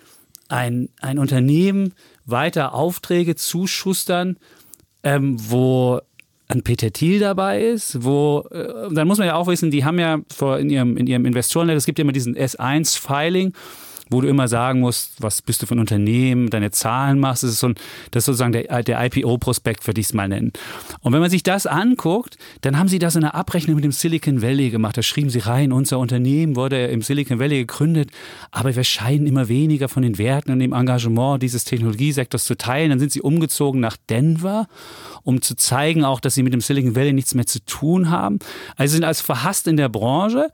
[0.49, 1.95] ein, ein Unternehmen
[2.25, 4.39] weiter Aufträge zuschustern,
[5.03, 6.01] ähm, wo
[6.49, 9.99] ein Peter Thiel dabei ist, wo, äh, dann muss man ja auch wissen, die haben
[9.99, 13.53] ja vor in ihrem, in ihrem Investorennet, es gibt ja immer diesen S1-Filing,
[14.11, 17.43] wo du immer sagen musst, was bist du für ein Unternehmen, deine Zahlen machst.
[17.43, 17.75] Das ist, so ein,
[18.11, 20.53] das ist sozusagen der, der IPO-Prospekt, würde ich es mal nennen.
[21.01, 23.93] Und wenn man sich das anguckt, dann haben sie das in der Abrechnung mit dem
[23.93, 24.97] Silicon Valley gemacht.
[24.97, 28.11] Da schrieben sie rein, unser Unternehmen wurde im Silicon Valley gegründet,
[28.51, 32.91] aber wir scheinen immer weniger von den Werten und dem Engagement dieses Technologiesektors zu teilen.
[32.91, 34.69] Dann sind sie umgezogen nach Denver,
[35.23, 38.39] um zu zeigen auch, dass sie mit dem Silicon Valley nichts mehr zu tun haben.
[38.77, 40.51] Also sind als verhasst in der Branche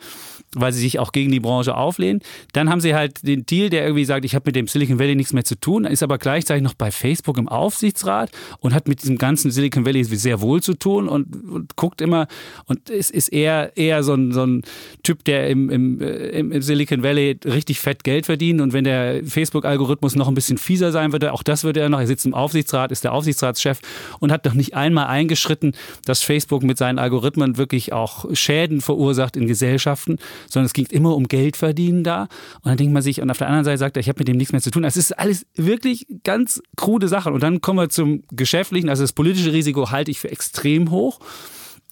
[0.55, 2.21] weil sie sich auch gegen die Branche auflehnen.
[2.53, 5.15] Dann haben sie halt den Deal, der irgendwie sagt, ich habe mit dem Silicon Valley
[5.15, 8.31] nichts mehr zu tun, ist aber gleichzeitig noch bei Facebook im Aufsichtsrat
[8.61, 12.27] und hat mit diesem ganzen Silicon Valley sehr wohl zu tun und, und guckt immer
[12.67, 14.63] und ist, ist eher, eher so, ein, so ein
[15.03, 20.17] Typ, der im, im, im Silicon Valley richtig fett Geld verdient und wenn der Facebook-Algorithmus
[20.17, 22.93] noch ein bisschen fieser sein würde, auch das würde er noch, er sitzt im Aufsichtsrat,
[22.93, 23.81] ist der Aufsichtsratschef
[24.21, 25.73] und hat noch nicht einmal eingeschritten,
[26.05, 30.19] dass Facebook mit seinen Algorithmen wirklich auch Schäden verursacht in Gesellschaften,
[30.49, 32.23] sondern es ging immer um Geld verdienen da.
[32.63, 34.29] Und dann denkt man sich, und auf der anderen Seite sagt er, ich habe mit
[34.29, 34.85] dem nichts mehr zu tun.
[34.85, 37.33] Es ist alles wirklich ganz krude Sachen.
[37.33, 38.89] Und dann kommen wir zum Geschäftlichen.
[38.89, 41.19] Also das politische Risiko halte ich für extrem hoch.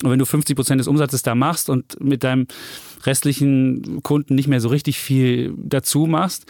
[0.05, 2.47] Und wenn du 50 Prozent des Umsatzes da machst und mit deinem
[3.05, 6.47] restlichen Kunden nicht mehr so richtig viel dazu machst,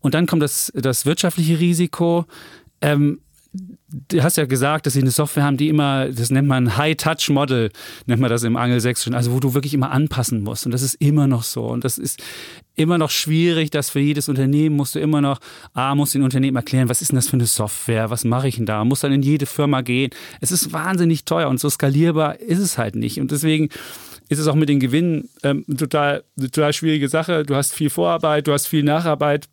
[0.00, 2.26] und dann kommt das, das wirtschaftliche Risiko.
[2.80, 3.18] Ähm,
[4.08, 7.70] du hast ja gesagt, dass sie eine Software haben, die immer, das nennt man High-Touch-Model,
[8.06, 10.66] nennt man das im Angelsächsischen, also wo du wirklich immer anpassen musst.
[10.66, 11.64] Und das ist immer noch so.
[11.64, 12.22] Und das ist
[12.76, 15.40] immer noch schwierig, dass für jedes Unternehmen musst du immer noch,
[15.74, 18.56] ah, musst den Unternehmen erklären, was ist denn das für eine Software, was mache ich
[18.56, 20.10] denn da, muss dann in jede Firma gehen.
[20.40, 23.18] Es ist wahnsinnig teuer und so skalierbar ist es halt nicht.
[23.18, 23.70] Und deswegen
[24.28, 27.44] ist es auch mit den Gewinnen ähm, total, total schwierige Sache.
[27.44, 29.48] Du hast viel Vorarbeit, du hast viel Nacharbeit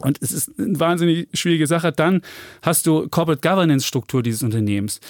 [0.00, 1.92] Und es ist eine wahnsinnig schwierige Sache.
[1.92, 2.22] Dann
[2.62, 5.00] hast du Corporate Governance Struktur dieses Unternehmens.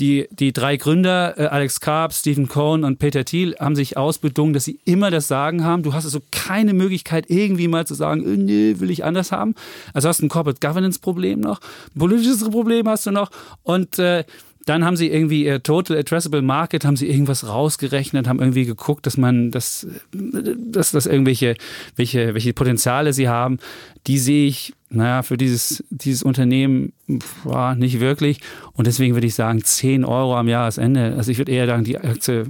[0.00, 4.52] Die, die drei Gründer, äh, Alex Karp, Stephen Cohn und Peter Thiel, haben sich ausbedungen,
[4.52, 5.84] dass sie immer das Sagen haben.
[5.84, 9.54] Du hast also keine Möglichkeit, irgendwie mal zu sagen, äh, nee, will ich anders haben.
[9.92, 11.60] Also hast du ein Corporate Governance Problem noch,
[11.94, 13.30] ein politisches Problem hast du noch
[13.62, 14.24] und äh,
[14.66, 19.06] dann haben sie irgendwie ihr Total Addressable Market, haben sie irgendwas rausgerechnet, haben irgendwie geguckt,
[19.06, 21.56] dass man, dass, dass, dass irgendwelche
[21.96, 23.58] welche, welche Potenziale sie haben.
[24.06, 26.92] Die sehe ich, naja, für dieses, dieses Unternehmen
[27.44, 28.40] war nicht wirklich.
[28.74, 31.14] Und deswegen würde ich sagen, 10 Euro am Jahresende.
[31.16, 32.46] Also ich würde eher sagen, die Aktie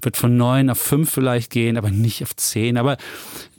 [0.00, 2.76] wird von 9 auf 5 vielleicht gehen, aber nicht auf 10.
[2.76, 2.96] Aber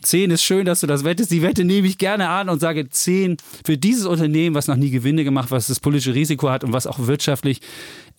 [0.03, 1.31] 10 ist schön, dass du das wettest.
[1.31, 4.89] Die Wette nehme ich gerne an und sage 10 für dieses Unternehmen, was noch nie
[4.89, 7.61] Gewinne gemacht, was das politische Risiko hat und was auch wirtschaftlich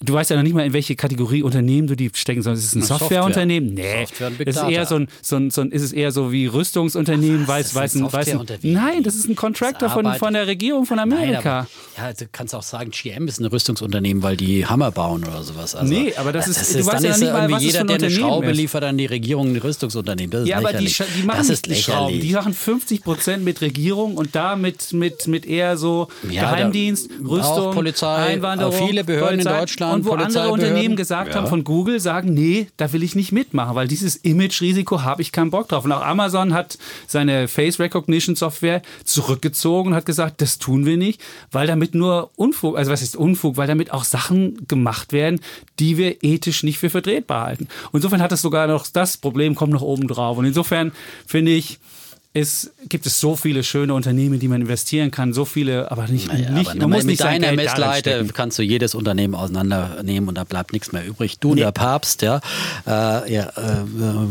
[0.03, 2.63] Du weißt ja noch nicht mal, in welche Kategorie Unternehmen du die stecken sollst.
[2.63, 3.75] Ist es ein Softwareunternehmen?
[3.75, 4.05] Nee.
[4.05, 6.47] Software ist, es eher so ein, so ein, so ein, ist es eher so wie
[6.47, 8.09] Rüstungsunternehmen, weiß, weiß ein,
[8.63, 11.67] Nein, das ist ein Contractor von, von der Regierung von Amerika.
[11.67, 11.67] Nein,
[11.97, 15.43] aber, ja, du kannst auch sagen, GM ist ein Rüstungsunternehmen, weil die Hammer bauen oder
[15.43, 15.75] sowas.
[15.75, 17.97] Also, nee, aber das ist, das ist du weißt ja nicht mal, was jeder, der
[17.97, 18.57] eine Schraube ist.
[18.57, 20.31] liefert an die Regierung ein Rüstungsunternehmen.
[20.31, 22.21] Das ist ja, aber die, die machen das ist die Schrauben.
[22.21, 27.09] Die machen 50 Prozent mit Regierung und da mit, mit, mit eher so ja, Geheimdienst,
[27.27, 31.37] Rüstung, Polizei, Einwanderung, viele Behörden in Deutschland, und wo andere Unternehmen gesagt ja.
[31.37, 35.33] haben von Google, sagen, nee, da will ich nicht mitmachen, weil dieses Image-Risiko habe ich
[35.33, 35.85] keinen Bock drauf.
[35.85, 40.97] Und auch Amazon hat seine Face Recognition Software zurückgezogen und hat gesagt, das tun wir
[40.97, 41.21] nicht,
[41.53, 45.41] weil damit nur Unfug, also was ist Unfug, weil damit auch Sachen gemacht werden,
[45.79, 47.69] die wir ethisch nicht für vertretbar halten.
[47.93, 50.39] Und insofern hat es sogar noch das Problem kommt noch oben drauf.
[50.39, 50.93] Und insofern
[51.27, 51.79] finde ich,
[52.35, 56.27] ist, gibt es so viele schöne Unternehmen, die man investieren kann, so viele, aber nicht,
[56.27, 60.37] naja, nicht aber man muss mit nicht deiner Messleiter kannst du jedes Unternehmen auseinandernehmen und
[60.37, 61.39] da bleibt nichts mehr übrig.
[61.39, 61.61] Du nee.
[61.61, 62.41] der Papst, ja,
[62.89, 63.85] äh, ja äh,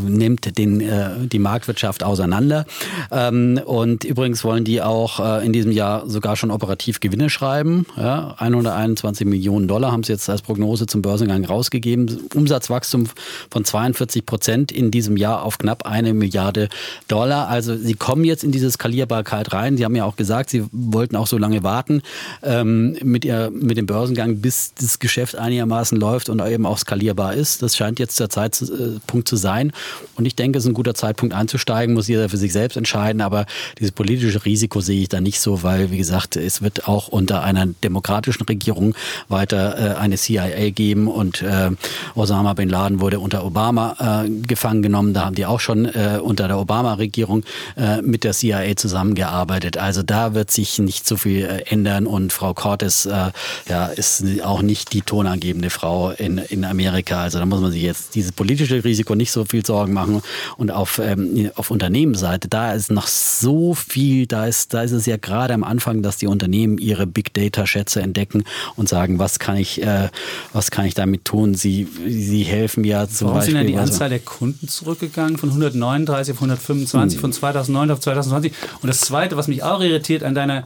[0.06, 2.66] nimmt den, äh, die Marktwirtschaft auseinander.
[3.10, 7.86] Ähm, und übrigens wollen die auch äh, in diesem Jahr sogar schon operativ Gewinne schreiben.
[7.96, 12.28] Ja, 121 Millionen Dollar haben sie jetzt als Prognose zum Börsengang rausgegeben.
[12.36, 13.08] Umsatzwachstum
[13.50, 16.68] von 42 Prozent in diesem Jahr auf knapp eine Milliarde
[17.08, 17.48] Dollar.
[17.48, 19.78] Also sie Sie kommen jetzt in diese Skalierbarkeit rein.
[19.78, 22.02] Sie haben ja auch gesagt, Sie wollten auch so lange warten
[22.42, 27.36] ähm, mit, ihr, mit dem Börsengang, bis das Geschäft einigermaßen läuft und eben auch skalierbar
[27.36, 27.62] ist.
[27.62, 29.74] Das scheint jetzt der Zeitpunkt zu sein.
[30.16, 33.22] Und ich denke, es ist ein guter Zeitpunkt einzusteigen, muss jeder für sich selbst entscheiden.
[33.22, 33.46] Aber
[33.78, 37.44] dieses politische Risiko sehe ich da nicht so, weil, wie gesagt, es wird auch unter
[37.44, 38.96] einer demokratischen Regierung
[39.28, 41.70] weiter äh, eine CIA geben und äh,
[42.16, 45.14] Osama bin Laden wurde unter Obama äh, gefangen genommen.
[45.14, 47.44] Da haben die auch schon äh, unter der Obama-Regierung
[47.76, 49.78] äh, mit der CIA zusammengearbeitet.
[49.78, 53.32] Also da wird sich nicht so viel äh, ändern und Frau Cortes äh,
[53.68, 57.24] ja, ist auch nicht die tonangebende Frau in, in Amerika.
[57.24, 60.22] Also da muss man sich jetzt dieses politische Risiko nicht so viel Sorgen machen.
[60.58, 65.06] Und auf, ähm, auf Unternehmensseite, da ist noch so viel, da ist, da ist es
[65.06, 68.44] ja gerade am Anfang, dass die Unternehmen ihre Big Data Schätze entdecken
[68.76, 70.10] und sagen, was kann ich, äh,
[70.54, 71.56] was kann ich damit tun?
[71.56, 73.56] Sie, sie helfen ja zum Warum Beispiel.
[73.56, 77.22] Warum sind denn die Anzahl der Kunden zurückgegangen von 139 auf 125 hm.
[77.22, 78.54] von 2009 2009 auf 2020.
[78.82, 80.66] Und das Zweite, was mich auch irritiert an deiner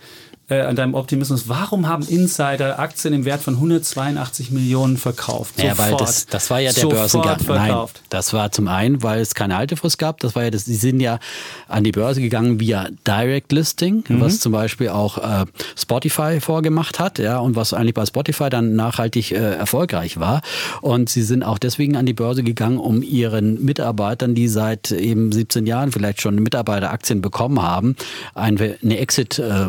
[0.50, 1.50] äh, an deinem Optimismus.
[1.50, 5.62] Warum haben Insider Aktien im Wert von 182 Millionen verkauft?
[5.62, 7.38] Ja, weil das, das war ja der Börsengang.
[7.48, 10.22] Nein, das war zum einen, weil es keine Haltefrist gab.
[10.22, 11.20] Das war ja das, sie sind ja
[11.68, 14.22] an die Börse gegangen via Direct Listing, mhm.
[14.22, 15.46] was zum Beispiel auch äh,
[15.76, 20.42] Spotify vorgemacht hat, ja, und was eigentlich bei Spotify dann nachhaltig äh, erfolgreich war.
[20.82, 25.34] Und sie sind auch deswegen an die Börse gegangen, um ihren Mitarbeitern, die seit eben
[25.34, 27.98] 17 Jahren vielleicht schon Mitarbeiteraktien bekommen haben,
[28.34, 29.68] eine, eine Exit äh,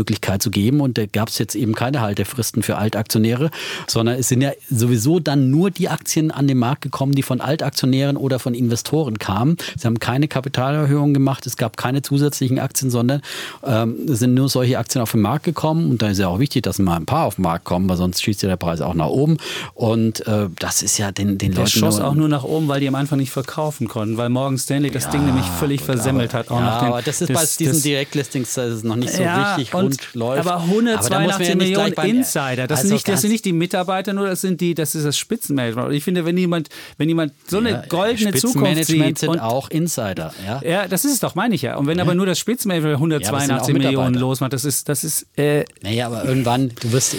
[0.00, 0.80] Möglichkeit zu geben.
[0.80, 3.50] Und da gab es jetzt eben keine Haltefristen für Altaktionäre,
[3.86, 7.40] sondern es sind ja sowieso dann nur die Aktien an den Markt gekommen, die von
[7.40, 9.56] Altaktionären oder von Investoren kamen.
[9.76, 13.20] Sie haben keine Kapitalerhöhung gemacht, es gab keine zusätzlichen Aktien, sondern
[13.64, 15.90] ähm, es sind nur solche Aktien auf den Markt gekommen.
[15.90, 17.96] Und da ist ja auch wichtig, dass mal ein paar auf den Markt kommen, weil
[17.96, 19.36] sonst schießt ja der Preis auch nach oben.
[19.74, 21.70] Und äh, das ist ja den, den der Leuten.
[21.70, 24.90] schoss auch nur nach oben, weil die am Anfang nicht verkaufen konnten, weil Morgan Stanley
[24.90, 26.50] das ja, Ding nämlich völlig gut, versemmelt aber, hat.
[26.50, 29.70] Auch ja, den, aber das ist das, bei diesen Direktlistings noch nicht so ja, richtig
[29.90, 30.46] und läuft.
[30.46, 34.26] Aber 182 aber Millionen Insider, das, also sind nicht, das sind nicht die Mitarbeiter, nur
[34.26, 35.92] das sind die, das ist das Spitzenmanagement.
[35.92, 36.68] ich finde, wenn jemand,
[36.98, 40.32] wenn jemand so eine ja, goldene Zukunft sieht sind und, auch Insider.
[40.46, 40.60] Ja?
[40.62, 41.76] ja, das ist es doch, meine ich ja.
[41.76, 45.26] Und wenn aber nur das Spitzenmanagement 182 Millionen losmacht, das ist, das ist.
[45.36, 47.16] Äh, naja, aber irgendwann, du wirst,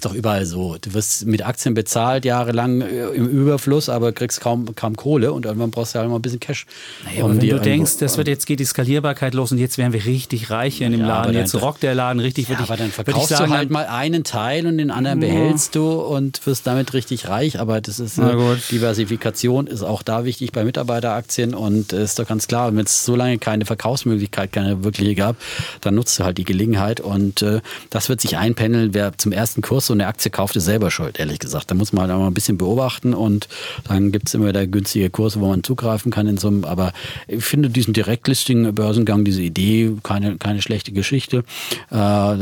[0.00, 0.76] ist doch überall so.
[0.80, 5.44] Du wirst mit Aktien bezahlt, jahrelang äh, im Überfluss, aber kriegst kaum, kaum Kohle und
[5.44, 6.64] irgendwann brauchst du halt mal ein bisschen Cash.
[7.04, 9.92] Naja, um wenn du denkst, das wird jetzt geht die Skalierbarkeit los und jetzt wären
[9.92, 12.48] wir richtig reich in dem ja, Laden, jetzt rockt der Laden richtig.
[12.48, 16.00] Ja, aber dann verkaufst sagen, du halt mal einen Teil und den anderen behältst du
[16.00, 17.60] und wirst damit richtig reich.
[17.60, 22.48] Aber das ist eine Diversifikation ist auch da wichtig bei Mitarbeiteraktien und ist doch ganz
[22.48, 25.36] klar, wenn es so lange keine Verkaufsmöglichkeit, keine wirkliche gab,
[25.82, 28.94] dann nutzt du halt die Gelegenheit und äh, das wird sich einpendeln.
[28.94, 31.68] Wer zum ersten Kurs so eine Aktie kauft, ist selber schuld, ehrlich gesagt.
[31.70, 33.48] Da muss man halt auch mal ein bisschen beobachten und
[33.88, 36.92] dann gibt es immer wieder günstige Kurse, wo man zugreifen kann in so einem, aber
[37.26, 41.44] ich finde diesen Direktlisting-Börsengang, diese Idee, keine, keine schlechte Geschichte.
[41.90, 42.36] Äh,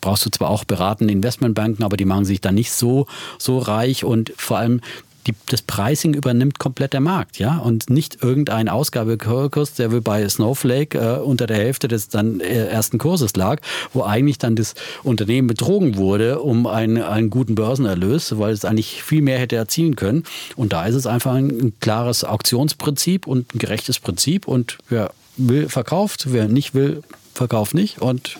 [0.00, 3.06] brauchst du zwar auch beratende Investmentbanken, aber die machen sich da nicht so,
[3.38, 4.80] so reich und vor allem
[5.26, 10.28] die, das Pricing übernimmt komplett der Markt, ja, und nicht irgendein Ausgabekurs, der wie bei
[10.28, 13.60] Snowflake äh, unter der Hälfte des dann äh, ersten Kurses lag,
[13.92, 19.02] wo eigentlich dann das Unternehmen betrogen wurde um einen, einen guten Börsenerlös, weil es eigentlich
[19.02, 20.24] viel mehr hätte erzielen können.
[20.54, 25.10] Und da ist es einfach ein, ein klares Auktionsprinzip und ein gerechtes Prinzip und wer
[25.36, 27.02] will, verkauft, wer nicht will,
[27.36, 28.00] verkauft nicht.
[28.00, 28.36] Und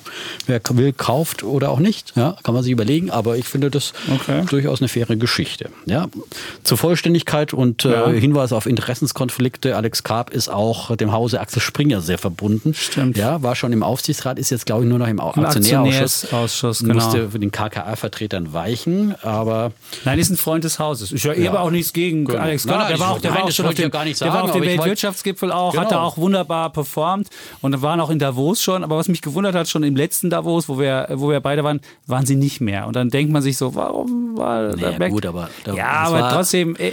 [0.46, 2.12] wer will, kauft oder auch nicht.
[2.16, 3.10] Ja, kann man sich überlegen.
[3.10, 4.42] Aber ich finde das okay.
[4.48, 5.70] durchaus eine faire Geschichte.
[5.84, 6.08] Ja,
[6.64, 8.08] zur Vollständigkeit und äh, ja.
[8.08, 9.76] Hinweis auf Interessenskonflikte.
[9.76, 12.74] Alex Karp ist auch dem Hause Axel Springer sehr verbunden.
[12.74, 13.16] Stimmt.
[13.16, 16.32] Ja, war schon im Aufsichtsrat, ist jetzt glaube ich nur noch im, Im Aktionärausschuss.
[16.32, 16.94] Ausschuss, genau.
[16.94, 19.72] Musste den KKA-Vertretern weichen, aber...
[20.04, 21.12] Nein, ist ein Freund des Hauses.
[21.12, 21.58] Ich höre ja.
[21.58, 22.40] auch nichts gegen genau.
[22.40, 22.88] Alex Karp.
[22.88, 25.72] Der war auch, der war auch schon auf dem, der war auf dem Weltwirtschaftsgipfel auch,
[25.72, 25.82] genau.
[25.82, 27.28] hat da auch wunderbar performt
[27.60, 30.68] und waren auch in Davos schon aber was mich gewundert hat, schon im letzten Davos,
[30.68, 32.86] wo wir, wo wir beide waren, waren sie nicht mehr.
[32.86, 36.20] Und dann denkt man sich so, warum war naja, da gut, aber da, Ja, aber
[36.20, 36.76] war, trotzdem.
[36.76, 36.88] Äh,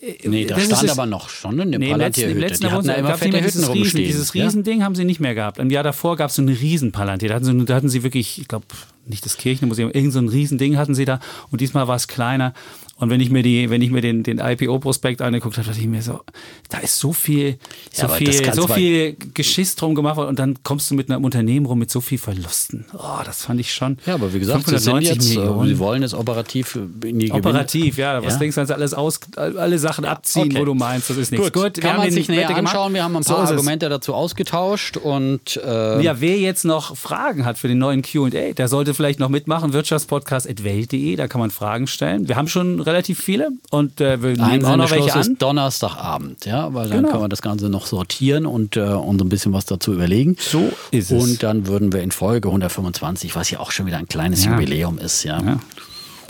[0.00, 3.30] äh, nee, da stand aber noch schon eine nee, Palantir Im letzten Davos gab es
[3.30, 4.84] dieses, Riesen, dieses Riesending, ja?
[4.84, 5.58] haben sie nicht mehr gehabt.
[5.58, 7.28] Im Jahr davor gab es so eine Riesenpalantir.
[7.28, 8.66] Da hatten sie, da hatten sie wirklich, ich glaube,
[9.06, 11.20] nicht das Kirchenmuseum, irgend so ein Riesending hatten sie da.
[11.50, 12.54] Und diesmal war es kleiner.
[12.98, 15.86] Und wenn ich mir die, wenn ich mir den, den IPO-Prospekt angeguckt habe, dachte ich
[15.86, 16.20] mir so,
[16.70, 17.58] da ist so viel,
[17.92, 21.22] so ja, viel, so viel Geschiss drum gemacht worden und dann kommst du mit einem
[21.22, 22.86] Unternehmen rum mit so viel Verlusten.
[22.94, 23.98] Oh, das fand ich schon.
[24.06, 25.68] Ja, aber wie gesagt, sie, sind jetzt, äh, Millionen.
[25.68, 28.24] sie wollen es operativ in die Operativ, ja.
[28.24, 28.38] Was ja.
[28.38, 30.60] denkst du, kannst alles aus, alle Sachen abziehen, okay.
[30.60, 31.52] wo du meinst, das ist nichts.
[31.52, 32.94] Gut, Gut kann man sich näher anschauen.
[32.94, 37.44] Wir haben ein paar so Argumente dazu ausgetauscht und äh ja, wer jetzt noch Fragen
[37.44, 39.74] hat für den neuen Q&A, der sollte vielleicht noch mitmachen.
[39.74, 42.26] Wirtschaftspodcast@welt.de, da kann man Fragen stellen.
[42.26, 45.20] Wir haben schon relativ viele und äh, wir nehmen auch noch welche an.
[45.20, 47.10] ist Donnerstagabend, ja, weil dann genau.
[47.10, 50.36] können wir das Ganze noch sortieren und äh, uns ein bisschen was dazu überlegen.
[50.38, 51.22] So ist es.
[51.22, 54.52] Und dann würden wir in Folge 125, was ja auch schon wieder ein kleines ja.
[54.52, 55.40] Jubiläum ist, ja.
[55.40, 55.60] ja.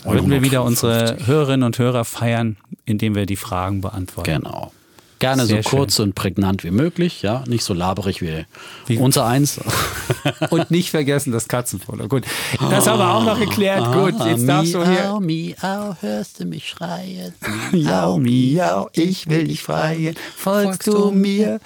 [0.04, 4.42] Würden wir wieder unsere Hörerinnen und Hörer feiern, indem wir die Fragen beantworten.
[4.42, 4.72] Genau.
[5.18, 6.06] Gerne Sehr so kurz schön.
[6.06, 8.44] und prägnant wie möglich, ja, nicht so laberig wie,
[8.86, 9.58] wie unser eins.
[10.50, 12.06] und nicht vergessen das Katzenfutter.
[12.08, 12.24] Gut,
[12.70, 13.82] das haben wir auch noch geklärt.
[13.82, 15.18] Ah, Gut, jetzt darfst du hier.
[15.20, 17.32] Miau, hörst du mich schreien?
[17.72, 20.16] Miau, miau, ich will dich freien.
[20.36, 21.60] Folgst du mir?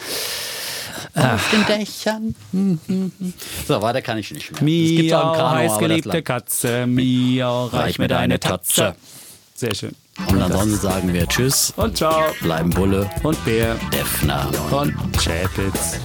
[1.15, 2.35] Auf den Dächern.
[3.67, 5.03] So, weiter kann ich nicht mehr.
[5.03, 8.95] Miau, heißgeliebte Katze, miau, reich mir deine Tatze.
[9.55, 9.95] Sehr schön.
[10.29, 11.73] Und ansonsten sagen wir Tschüss.
[11.77, 12.23] Und ciao.
[12.43, 13.09] Bleiben Bulle.
[13.23, 13.77] Und Bär.
[13.93, 14.49] Defner.
[14.71, 15.99] Und Chapitz.